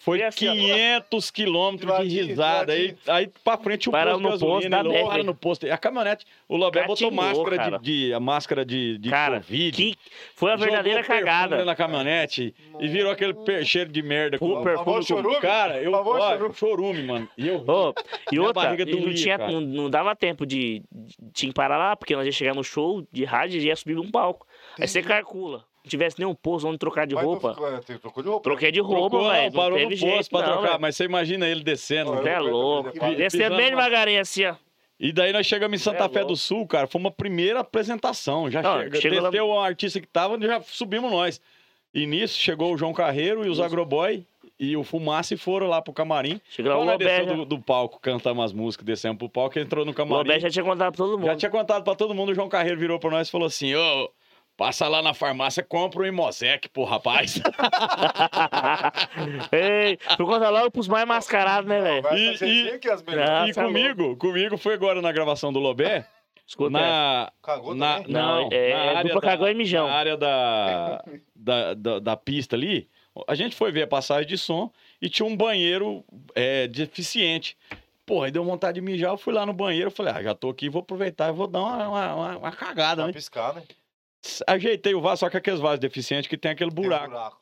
[0.05, 0.51] Foi assim, ó.
[0.53, 2.73] 500 quilômetros de risada.
[2.73, 4.83] Aí, aí pra frente o Paramos posto no posto gasolina.
[4.93, 5.07] Becker.
[5.09, 5.65] para no posto.
[5.71, 7.79] A caminhonete, o Lobé botou máscara cara.
[7.79, 9.71] de, de- a máscara de, de Cara, Covid.
[9.75, 9.97] que
[10.35, 11.65] foi a verdadeira cagada.
[11.65, 13.33] na caminhonete e virou aquele
[13.65, 14.37] cheiro de merda.
[14.37, 15.39] Pô, com- perfume chorume?
[15.41, 16.53] Cara, eu Por favor, ó, chorume.
[16.55, 17.29] chorume, mano.
[17.35, 17.93] E eu Ô,
[18.31, 21.55] e outra, barriga e não, doía, tinha, não, não dava tempo de, de tinha que
[21.55, 24.45] parar lá, porque nós ia chegar no show de rádio e ia subir um palco.
[24.79, 25.63] Aí você calcula.
[25.85, 27.55] Não tivesse nenhum posto onde trocar de Mas roupa.
[27.87, 28.43] é, trocou de roupa.
[28.43, 29.45] Troquei de roupa, velho.
[29.45, 30.67] Não parou teve no jeito, posto pra não, trocar.
[30.69, 30.81] velho.
[30.81, 32.11] Mas você imagina ele descendo.
[32.13, 32.91] Você é louco.
[33.15, 34.55] Descendo bem na- devagarinho assim, ó.
[34.99, 36.33] E daí nós chegamos em Santa É Fé louco.
[36.33, 36.87] do Sul, cara.
[36.87, 38.49] Foi uma primeira apresentação.
[38.49, 41.39] Já Não, chega, chegou lá- desceu o artista que tava, já subimos nós.
[41.93, 44.25] E nisso chegou o João Carreiro e os Agroboy
[44.59, 46.39] e o Fumaça e foram lá pro camarim.
[46.49, 47.25] Chegou lá o Lobé.
[47.25, 50.17] do, do palco, cantamos as músicas, descemos pro palco, entrou no O camarim.
[50.17, 51.25] Lobé já tinha contado pra todo mundo.
[51.27, 53.73] Já tinha contado pra todo mundo, o João Carreiro virou pra nós e falou assim:
[53.75, 54.09] ô,
[54.57, 57.41] passa lá na farmácia, compra um Imosec pro rapaz.
[59.51, 62.01] Ei, por conta logo pros mais mascarados, né, velho?
[62.01, 63.49] Vai E- e- melhores.
[63.49, 66.05] e tá comigo, comigo foi agora na gravação do Lobé,
[66.47, 68.13] Escuta na, Cagou na, também?
[68.13, 69.87] Não, não, é- na é área dupla da- cagão e mijão.
[69.87, 71.03] Na área da,
[71.35, 72.87] da, da, da pista ali,
[73.27, 74.69] A gente foi ver a passagem de som
[75.01, 76.03] e tinha um banheiro
[76.35, 77.57] é, deficiente.
[78.05, 80.49] Porra, aí deu vontade de mijar, eu fui lá no banheiro, falei, ah, já tô
[80.49, 83.13] aqui, vou aproveitar e vou dar uma, uma, uma- uma cagada, Pra né?
[83.13, 83.63] piscar, né?
[84.47, 87.37] Ajeitei o vaso, só que aqueles vasos deficientes que tem aquele Tem buraco.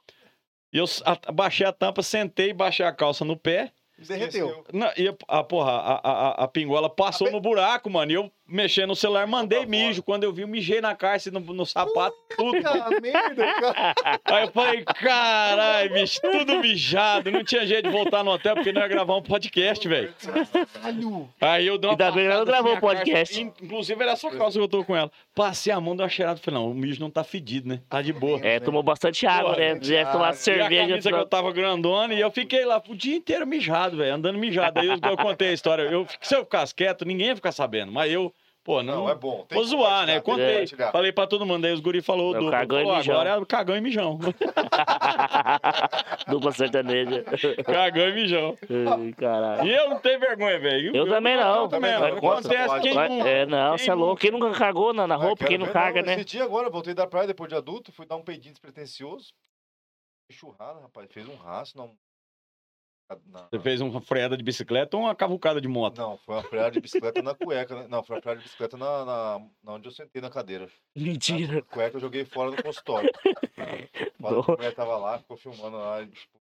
[0.72, 3.72] E eu a- baixei a tampa, sentei, baixei a calça no pé.
[3.98, 4.66] Derreteu.
[4.74, 8.12] Não, e a, a- porra, a, a, a- a pingola passou no buraco, mano.
[8.12, 10.04] E eu mexendo no celular, mandei mijo.
[10.04, 12.58] Quando eu vi, eu mijei na calça, e no, no sapato, tudo.
[12.58, 13.96] Puta merda, cara.
[14.26, 17.32] Aí eu falei, caralho, bicho, tudo mijado.
[17.32, 20.14] Não tinha jeito de voltar no hotel, porque não ia gravar um podcast, velho.
[21.42, 23.42] Aí eu dei uma Ainda bem que ela não gravou assim o na podcast.
[23.42, 25.12] In- Inclusive, era essa calça que eu tô com ela.
[25.36, 26.40] Passei a mão, dei uma cheirada.
[26.40, 27.80] Falei, não, o mijo não tá fedido, né?
[27.90, 28.40] Tá de boa.
[28.44, 29.74] É, tomou bastante água, Pô, né?
[29.74, 30.88] gente, Deve tomar ah, E a cerveja.
[30.88, 34.38] camisa que eu tava grandona e eu fiquei lá o dia inteiro mijado, velho, andando
[34.38, 34.80] mijado.
[34.80, 35.84] Aí eu, eu contei a história.
[35.84, 37.92] Eu, se eu ficasse quieto, ninguém ia ficar sabendo.
[37.92, 38.34] Mas eu,
[38.64, 39.04] pô, não.
[39.04, 39.46] Não, é bom.
[39.48, 40.20] Tem Vou zoar, né?
[40.22, 40.66] Contei.
[40.92, 41.66] Falei pra todo mundo.
[41.66, 42.52] Aí os guri falou, o duplo.
[42.52, 43.16] cagão e Falou, mijão.
[43.20, 44.20] agora é cagão e mijão.
[46.28, 47.24] Dupla sertaneja.
[47.66, 48.58] cagão e mijão.
[49.18, 49.68] Caralho.
[49.68, 50.96] E eu não tenho vergonha, velho.
[50.96, 51.62] Eu também não.
[51.64, 52.20] Eu também não.
[52.20, 53.28] Contra, Acontece quem não...
[53.28, 54.22] É, não, quem você é louco.
[54.22, 56.14] Quem nunca cagou na, na Ah, roupa, quem não ver, caga, né?
[56.16, 59.34] Esse dia agora, voltei da praia depois de adulto, fui dar um peidinho despretensioso.
[60.32, 61.08] Churrada, rapaz.
[61.12, 61.90] Fez um rastro na...
[63.28, 65.98] na- Você fez uma freada de bicicleta ou uma cavucada de moto?
[65.98, 67.88] Não, foi uma freada de bicicleta na cueca, né?
[67.90, 70.68] Não, foi uma freada de bicicleta na, na, na onde eu sentei na cadeira.
[70.96, 71.60] Mentira.
[71.60, 73.10] A cueca eu joguei fora do consultório.
[74.24, 76.02] A mulher tava lá, ficou filmando lá.
[76.02, 76.40] e, Tipo,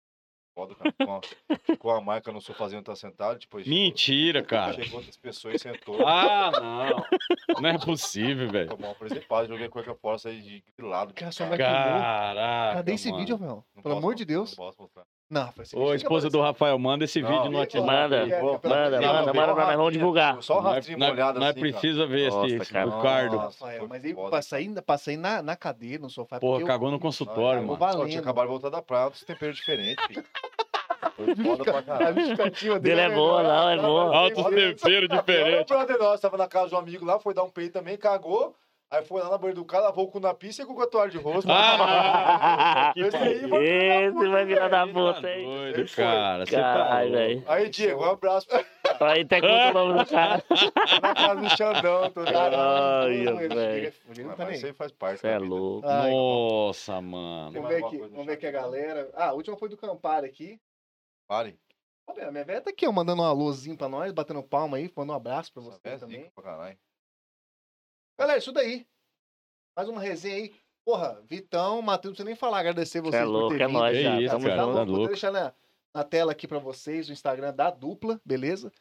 [0.55, 0.93] foda, cara.
[0.93, 1.21] Ficou uma,
[1.65, 3.39] ficou uma marca no sofazinho onde tá sentado.
[3.41, 4.75] Depois Mentira, cara.
[4.75, 6.07] Chegou outras pessoas e sentou.
[6.07, 7.61] Ah, não.
[7.61, 8.69] Não é possível, velho.
[8.71, 11.13] Tomou uma presepada, joguei a cueca fora, saí de grilado.
[11.15, 11.33] Cara.
[11.59, 12.75] Caraca.
[12.77, 13.19] Cadê esse mano.
[13.21, 13.65] vídeo, meu?
[13.75, 14.51] não Pelo posso amor de Deus.
[14.57, 15.05] Não posso mostrar.
[15.33, 15.79] Não, foi assim.
[15.79, 17.87] Ô, esposa do Rafael, manda esse Não, vídeo no WhatsApp.
[17.87, 20.43] Manda, Manda, Não, manda, manda, uma nós vamos divulgar.
[20.43, 21.73] Só o rastrinho molhado nós assim, cara.
[21.73, 22.91] precisa ver esse, esse cara.
[22.91, 23.37] do cardo.
[23.37, 26.39] Nossa, Rafael, foi mas aí passei, passei na, na cadeira, no sofá.
[26.39, 27.79] Porra, cagou no consultório, Não, mano.
[27.79, 28.09] valendo.
[28.09, 30.23] Tinha acabado de voltar da praia, outros temperos diferentes, filho.
[31.17, 32.15] Foi foda pra A caralho.
[32.17, 34.15] justificativa Dele é boa, não, é boa.
[34.15, 35.67] Altos temperos Era um diferentes.
[35.67, 38.55] brother nosso, tava na casa de um amigo lá, foi dar um peito também, cagou.
[38.93, 40.87] Aí foi lá na banheira do cara, lavou o cu na pista e com o
[40.87, 41.51] toalha de rosto.
[41.51, 45.47] Ah, Esse aí vai Esse vai virar da puta, hein?
[45.47, 46.45] doido, cara.
[46.45, 47.45] Tá Caralho, velho.
[47.47, 48.49] Aí, Diego, um abraço
[49.01, 50.43] Aí até conta o nome do cara.
[50.43, 52.11] tá na casa do Xandão.
[52.11, 52.21] Tô?
[52.21, 53.95] Ai, velho.
[54.27, 54.73] não tá isso aí.
[54.75, 55.89] faz parte Você é louco.
[55.89, 57.53] Ai, Nossa, mano.
[57.53, 59.11] Vamos ver aqui, vamos ver aqui a galera.
[59.15, 60.61] Ah, a última foi do Campari aqui.
[61.27, 61.59] Pare.
[62.07, 64.93] Ó, A minha velha tá aqui, ó, mandando um alôzinho pra nós, batendo palma aí,
[64.95, 66.31] mandando um abraço pra você é também.
[66.35, 66.77] pra caralho.
[68.19, 68.87] Galera, isso daí.
[69.77, 70.55] Mais uma resenha aí.
[70.85, 73.79] Porra, Vitão, Matheus, não precisa nem falar, agradecer vocês é louco, por ter é vindo.
[73.79, 74.21] nóis, Que já.
[74.21, 75.07] isso, Tamo cara, tá Vou louco.
[75.09, 75.55] deixar na,
[75.95, 78.73] na tela aqui pra vocês o Instagram da dupla, beleza?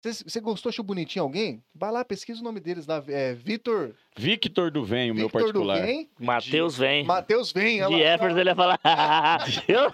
[0.00, 1.60] Você, gostou, achou bonitinho alguém?
[1.74, 2.86] Vai lá, pesquisa o nome deles.
[2.86, 5.82] Na, é, Vitor, Victor do Vem, o meu Victor particular.
[5.82, 7.04] Vem, Matheus vem.
[7.04, 7.78] Matheus Vem.
[7.78, 8.78] De lá, Efers ele ia falar.
[9.66, 9.90] Eu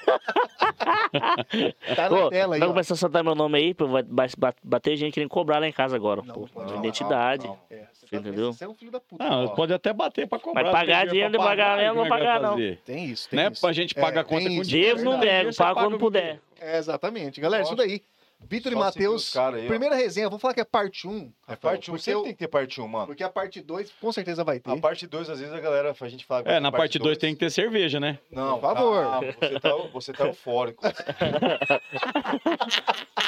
[1.96, 2.72] Tá na Pô, tela aí, vai ó.
[2.72, 3.74] começar a soltar meu nome aí,
[4.08, 4.28] vai
[4.62, 6.20] bater gente querendo cobrar lá em casa agora.
[6.22, 6.48] Não, pô.
[6.54, 6.66] não.
[6.66, 7.46] De Não, identidade.
[7.46, 8.52] não, É, você, Você tá- entendeu?
[8.52, 9.24] Você é um filho da puta.
[9.24, 10.62] Não, pode até bater pra cobrar.
[10.64, 12.50] Mas não pagar dinheiro dinheiro, pagar mesmo, é não que vai pagar, não.
[12.52, 12.78] fazer?
[12.84, 13.48] Tem isso, tem Né?
[13.50, 13.60] isso.
[13.62, 14.96] Pra gente É, pagar a tem conta com dinheiro.
[14.96, 16.40] Deus não nego, paga paga quando puder.
[16.60, 17.40] É, exatamente.
[17.40, 18.02] Galera, isso daí.
[18.48, 19.50] Vitor e Matheus, ó.
[19.66, 21.32] primeira resenha, vou falar que é parte 1.
[21.48, 23.06] É parte 1, porque, sempre eu- tem que ter parte 1, mano.
[23.06, 24.70] porque a parte 2 com certeza vai ter.
[24.70, 26.42] A parte 2, às vezes, a galera, a gente fala...
[26.46, 28.18] É, na parte 2 tem que ter cerveja, né?
[28.30, 29.02] Não, Por favor.
[29.04, 30.82] calma, você, tá, você tá eufórico.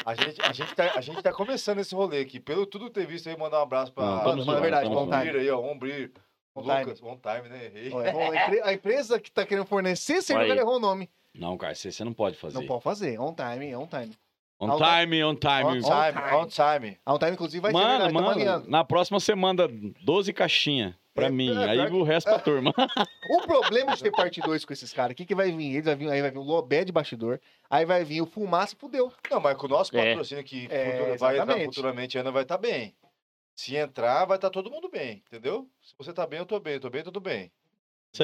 [0.05, 2.39] a, gente, a, gente tá, a gente tá começando esse rolê aqui.
[2.39, 4.05] Pelo tudo ter visto aí, mandar um abraço pra...
[4.05, 5.15] Não, Mano, mano, é verdade, bom time.
[5.17, 6.11] Ombrir aí, ó, Ombrir.
[6.55, 7.65] On Lucas, on time, né?
[7.65, 7.91] Errei.
[7.93, 11.07] A, empre- a empresa que tá querendo fornecer cerveja errou o nome.
[11.35, 12.55] Não, cara, você você não pode fazer.
[12.57, 13.19] Não pode fazer.
[13.19, 14.11] On time, on time.
[14.59, 15.81] On On time, on On time.
[15.81, 16.97] time, on time.
[17.05, 18.69] On time, inclusive, vai ser Mano, verdade, tamo mano, alinhando.
[18.69, 21.55] na próxima você manda 12 caixinhas pra É, mim.
[21.55, 22.73] é, aí o resto pra turma.
[23.29, 25.73] O problema de ter parte 2 com esses caras, o que, que vai vir?
[25.73, 27.39] Eles vai vir, aí vai vir o Lobé de bastidor,
[27.69, 29.11] aí vai vir o Fumaça, fudeu.
[29.29, 30.09] Não, mas com o nosso É.
[30.11, 32.95] patrocínio que É, futura- vai entrar futuramente ainda vai estar bem.
[33.55, 35.67] Se entrar, vai estar todo mundo bem, entendeu?
[35.81, 36.73] Se você tá bem, eu tô bem.
[36.75, 37.51] Eu tô bem, tudo bem.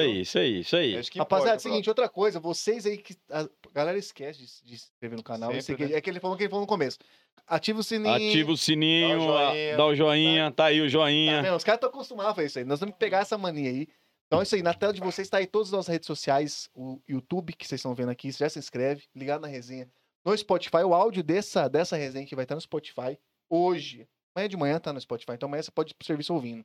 [0.00, 0.98] aí, isso aí, isso É aí.
[1.00, 3.16] isso que Rapaziada, é o seguinte, outra coisa, vocês aí que.
[3.30, 5.50] A galera esquece de, de se inscrever no canal.
[5.50, 5.96] Sempre, e seguir- né?
[5.96, 6.98] É que ele falou que ele falou no começo.
[7.46, 8.14] Ativa o sininho.
[8.30, 9.76] Ativa o sininho, Dá o a- joinha.
[9.76, 11.42] dá o joinha, tá aí o Tá joinha.
[11.42, 11.56] vendo?
[11.56, 12.64] Os caras estão acostumados a isso aí.
[12.64, 13.88] Nós vamos pegar essa mania aí.
[14.26, 14.62] Então é isso aí.
[14.62, 16.70] Na tela de vocês tá aí todas as nossas redes sociais.
[16.74, 18.32] O YouTube que vocês estão vendo aqui.
[18.32, 19.04] Você já se inscreve.
[19.14, 19.88] Ligado na resenha.
[20.24, 20.78] No Spotify.
[20.86, 23.18] O áudio dessa, dessa resenha que vai estar no Spotify
[23.50, 24.08] hoje.
[24.34, 25.32] Amanhã de manhã tá no Spotify.
[25.32, 26.64] Então amanhã você pode ir pro serviço ouvindo.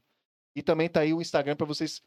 [0.55, 2.01] E também tá aí o Instagram pra vocês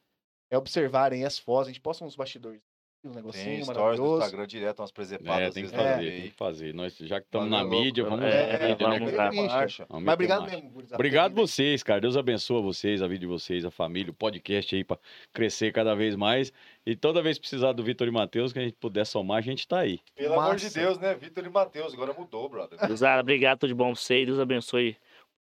[0.53, 1.69] é, observarem as fotos.
[1.69, 2.61] A gente posta uns bastidores.
[3.03, 4.19] um Tem negocinho stories do.
[4.19, 5.49] Instagram direto, umas presepadas.
[5.49, 6.75] É, tem que fazer, na tem que fazer.
[6.75, 7.77] Nós, já que estamos na louco.
[7.81, 9.33] mídia, vamos É, mídia, né, vamos lá.
[9.33, 9.87] Marcha.
[9.89, 10.57] Vamos Mas obrigado marcha.
[10.57, 12.01] mesmo, Obrigado vocês, cara.
[12.03, 14.99] Deus abençoe vocês, a vida de vocês, a família, o podcast aí pra
[15.33, 16.53] crescer cada vez mais.
[16.85, 19.41] E toda vez que precisar do Vitor e Matheus, que a gente puder somar, a
[19.41, 20.01] gente tá aí.
[20.15, 20.79] Pelo amor de Massa.
[20.79, 21.15] Deus, né?
[21.15, 22.79] Vitor e Matheus, agora mudou, brother.
[22.79, 24.27] Cruzada, obrigado, tudo de bom pra vocês.
[24.27, 24.97] Deus abençoe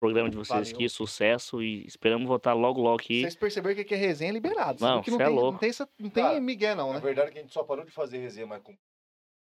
[0.03, 0.75] programa de vocês Valeu.
[0.75, 1.63] aqui, sucesso.
[1.63, 3.21] E esperamos voltar logo, logo aqui.
[3.21, 4.79] Vocês perceberam que aqui é resenha liberado.
[4.81, 5.53] Não, Não, que não é tem, louco.
[5.53, 7.01] não tem, essa, não tem Cara, migué, não, Na né?
[7.01, 8.77] verdade, que a gente só parou de fazer resenha, mas com...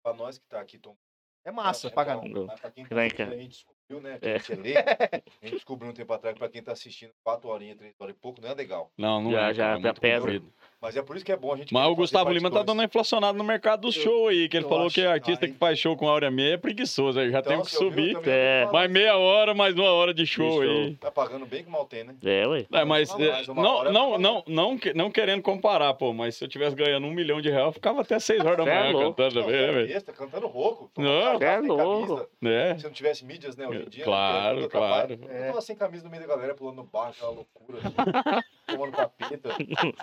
[0.01, 0.95] pra nós que tá aqui, Tom.
[1.43, 2.55] É massa, é pra bom, caramba.
[2.59, 4.17] pra quem tá assistindo, a gente descobriu, né?
[4.17, 4.33] Que É.
[4.33, 4.79] a gente é leigo.
[5.41, 8.15] A gente descobriu um tempo atrás que pra quem tá assistindo 4 horinhas, 3 horas
[8.15, 8.91] e pouco, não é legal.
[8.97, 9.53] Não, não Já- é.
[9.53, 10.19] já- é já muito pesa.
[10.21, 10.53] comprido.
[10.81, 11.73] Mas é por isso que é bom a gente.
[11.73, 14.57] Mas o Gustavo Lima tá dando uma inflacionada no mercado do Eu- show aí, que
[14.57, 14.95] ele falou acho.
[14.95, 17.53] que artista Aí- que faz show com hora e meia é preguiçoso, aí já Então,
[17.53, 18.13] tem que subir.
[18.13, 18.69] também, É.
[18.71, 20.61] Mais meia hora, mais uma hora de show show.
[20.61, 20.95] aí.
[20.95, 22.15] Tá pagando bem que mal tem, né?
[22.23, 22.65] É, ué.
[22.71, 26.47] É, mas é, mais, não, não, não, não, não querendo comparar, pô, mas se eu
[26.47, 29.09] tivesse ganhando um milhão de reais, eu ficava até seis horas da é manhã louco.
[29.15, 29.87] cantando Não, também, né, é velho?
[29.87, 30.91] besta, cantando rouco.
[30.97, 32.29] Não, é louco.
[32.43, 34.03] É, Se não tivesse mídias, né, hoje em dia.
[34.03, 35.17] Claro, né, atrapalha.
[35.17, 35.33] claro.
[35.35, 37.79] Eu tava sem camisa no meio da galera, pulando no bar, aquela loucura.
[38.67, 39.49] tomando capeta,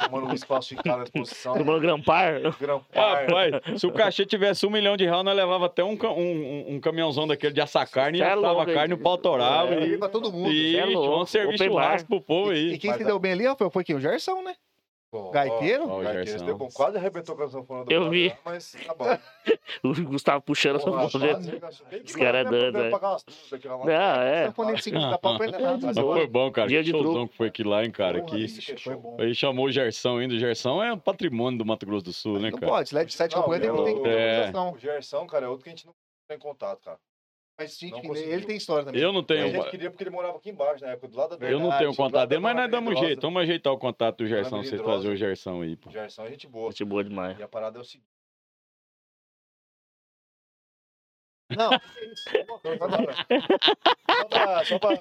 [0.04, 1.54] tomando um espaço ficado na exposição.
[1.56, 2.40] Tomando grampar.
[2.60, 3.26] Grampar.
[3.26, 6.80] Rapaz, se o cachê tivesse um milhão de reais, nós levava até um, um, um-
[6.80, 9.74] caminhãozão daquele de assar carne, é assava a carne, o pau torava.
[9.74, 10.50] É, E, pra todo mundo.
[10.50, 12.72] e é um serviço churrasco pro povo E, aí.
[12.74, 13.96] e quem Mas se deu bem ali, Rafael, foi quem?
[13.96, 14.54] O Gerson, né?
[15.14, 15.84] Ó, Gaiteiro?
[15.86, 16.46] ó, Ó, o Gaiteiro, Gerson.
[16.46, 18.28] deu- quase arrebentou com a sanfona do Eu cara vi.
[18.28, 19.04] lá, Mas tá bom.
[19.84, 21.60] O Gustavo puxando essa Porra, mão dele.
[22.04, 22.90] Os caras né, dando, podendo é.
[22.90, 23.84] lá.
[23.84, 24.46] Não, é.
[24.46, 25.86] Sanfone de 50 pau pra ele não é nada.
[25.86, 26.68] Mas foi bom, cara.
[26.68, 28.22] Dia Que de showzão que foi aqui lá, hein, cara.
[28.22, 28.44] Que
[28.88, 29.16] é bom.
[29.18, 30.34] Aí chamou o Gersão ainda.
[30.34, 32.72] O Gersão é um patrimônio do Mato Grosso do Sul, né, Não cara?
[32.72, 34.50] pode, se LED 7 Não, campanha tem que ter É.
[34.72, 35.94] O Gersão, cara, é outro que a gente não
[36.28, 36.98] tem contato, cara.
[37.62, 39.00] Mas, gente, Não ele tem história também.
[39.00, 39.48] Eu não A tenho.
[39.50, 41.90] gente queria porque ele morava aqui embaixo, na época, do lado da Eu não tenho
[41.92, 43.20] do contato dele, mas nós damos jeito.
[43.22, 44.92] Vamos ajeitar o contato do Dona Gersão, pra vocês Medrosa.
[45.00, 45.88] trazer o Gersão aí, pô.
[45.88, 46.70] O Gersão é gente boa.
[46.70, 47.38] Gente boa demais.
[47.38, 48.06] E a parada é o seguinte.
[51.54, 51.68] Não,
[52.62, 54.96] Só pra, só pra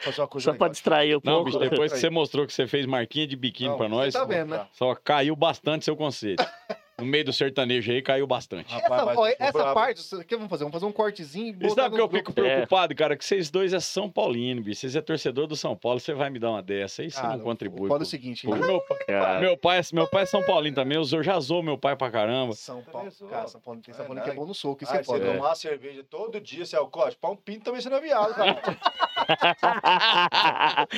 [0.00, 1.44] fazer uma coisa Só pra distrair um Não, pouco.
[1.46, 4.18] bicho, depois que você mostrou que você fez marquinha de biquíni Não, pra nós, você
[4.18, 4.68] tá vendo, né?
[4.72, 6.44] só caiu bastante seu conceito.
[6.98, 8.72] No meio do sertanejo aí, caiu bastante.
[8.72, 10.64] Rapaz, essa, ó, essa parte, o que vamos fazer?
[10.64, 12.48] Vamos fazer um cortezinho e sabe que eu fico grupo.
[12.48, 13.14] preocupado, cara?
[13.18, 14.80] Que vocês dois é São Paulino, bicho.
[14.80, 17.02] Vocês é torcedor do São Paulo, você vai me dar uma dessa.
[17.02, 17.88] Aí você Cara, não contribui.
[17.88, 18.02] Fala pô.
[18.02, 18.56] o seguinte, né?
[18.58, 21.62] Meu, pai- Cara, meu, pai, é- meu pai é São Paulino também, eu já zoou
[21.62, 22.54] meu pai pra caramba.
[22.54, 24.92] São Paulo, cara, São Paulo tem São É Paulo que é bom no soco, isso
[24.94, 25.34] Ah, é você foda.
[25.34, 28.34] tomar cerveja todo dia, você é alcoólico, pau um pinto também você não é viado,
[28.34, 28.56] cara.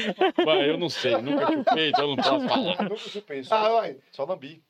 [0.46, 2.82] Mas eu não sei, nunca chupei, então eu não posso falar.
[2.84, 3.98] Nunca chupei, Ah, só, olha.
[4.12, 4.62] só lambi.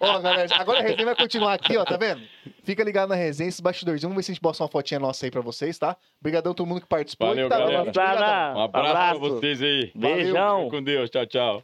[0.00, 2.22] Ó, galera, agora a resenha vai continuar aqui, ó, tá vendo?
[2.64, 4.02] Fica ligado na resenha, esses bastidorzinhos.
[4.02, 5.96] Vamos ver se a gente bosta uma fotinha nossa aí pra vocês, tá?
[6.20, 7.28] Obrigadão a todo mundo que participou.
[7.28, 7.82] Valeu, tá, galera.
[7.82, 8.60] Obrigadão.
[8.60, 9.92] Um abraço, pra vocês aí.
[9.94, 10.64] Beijão.
[10.64, 11.62] Fica com Deus, tchau, tchau.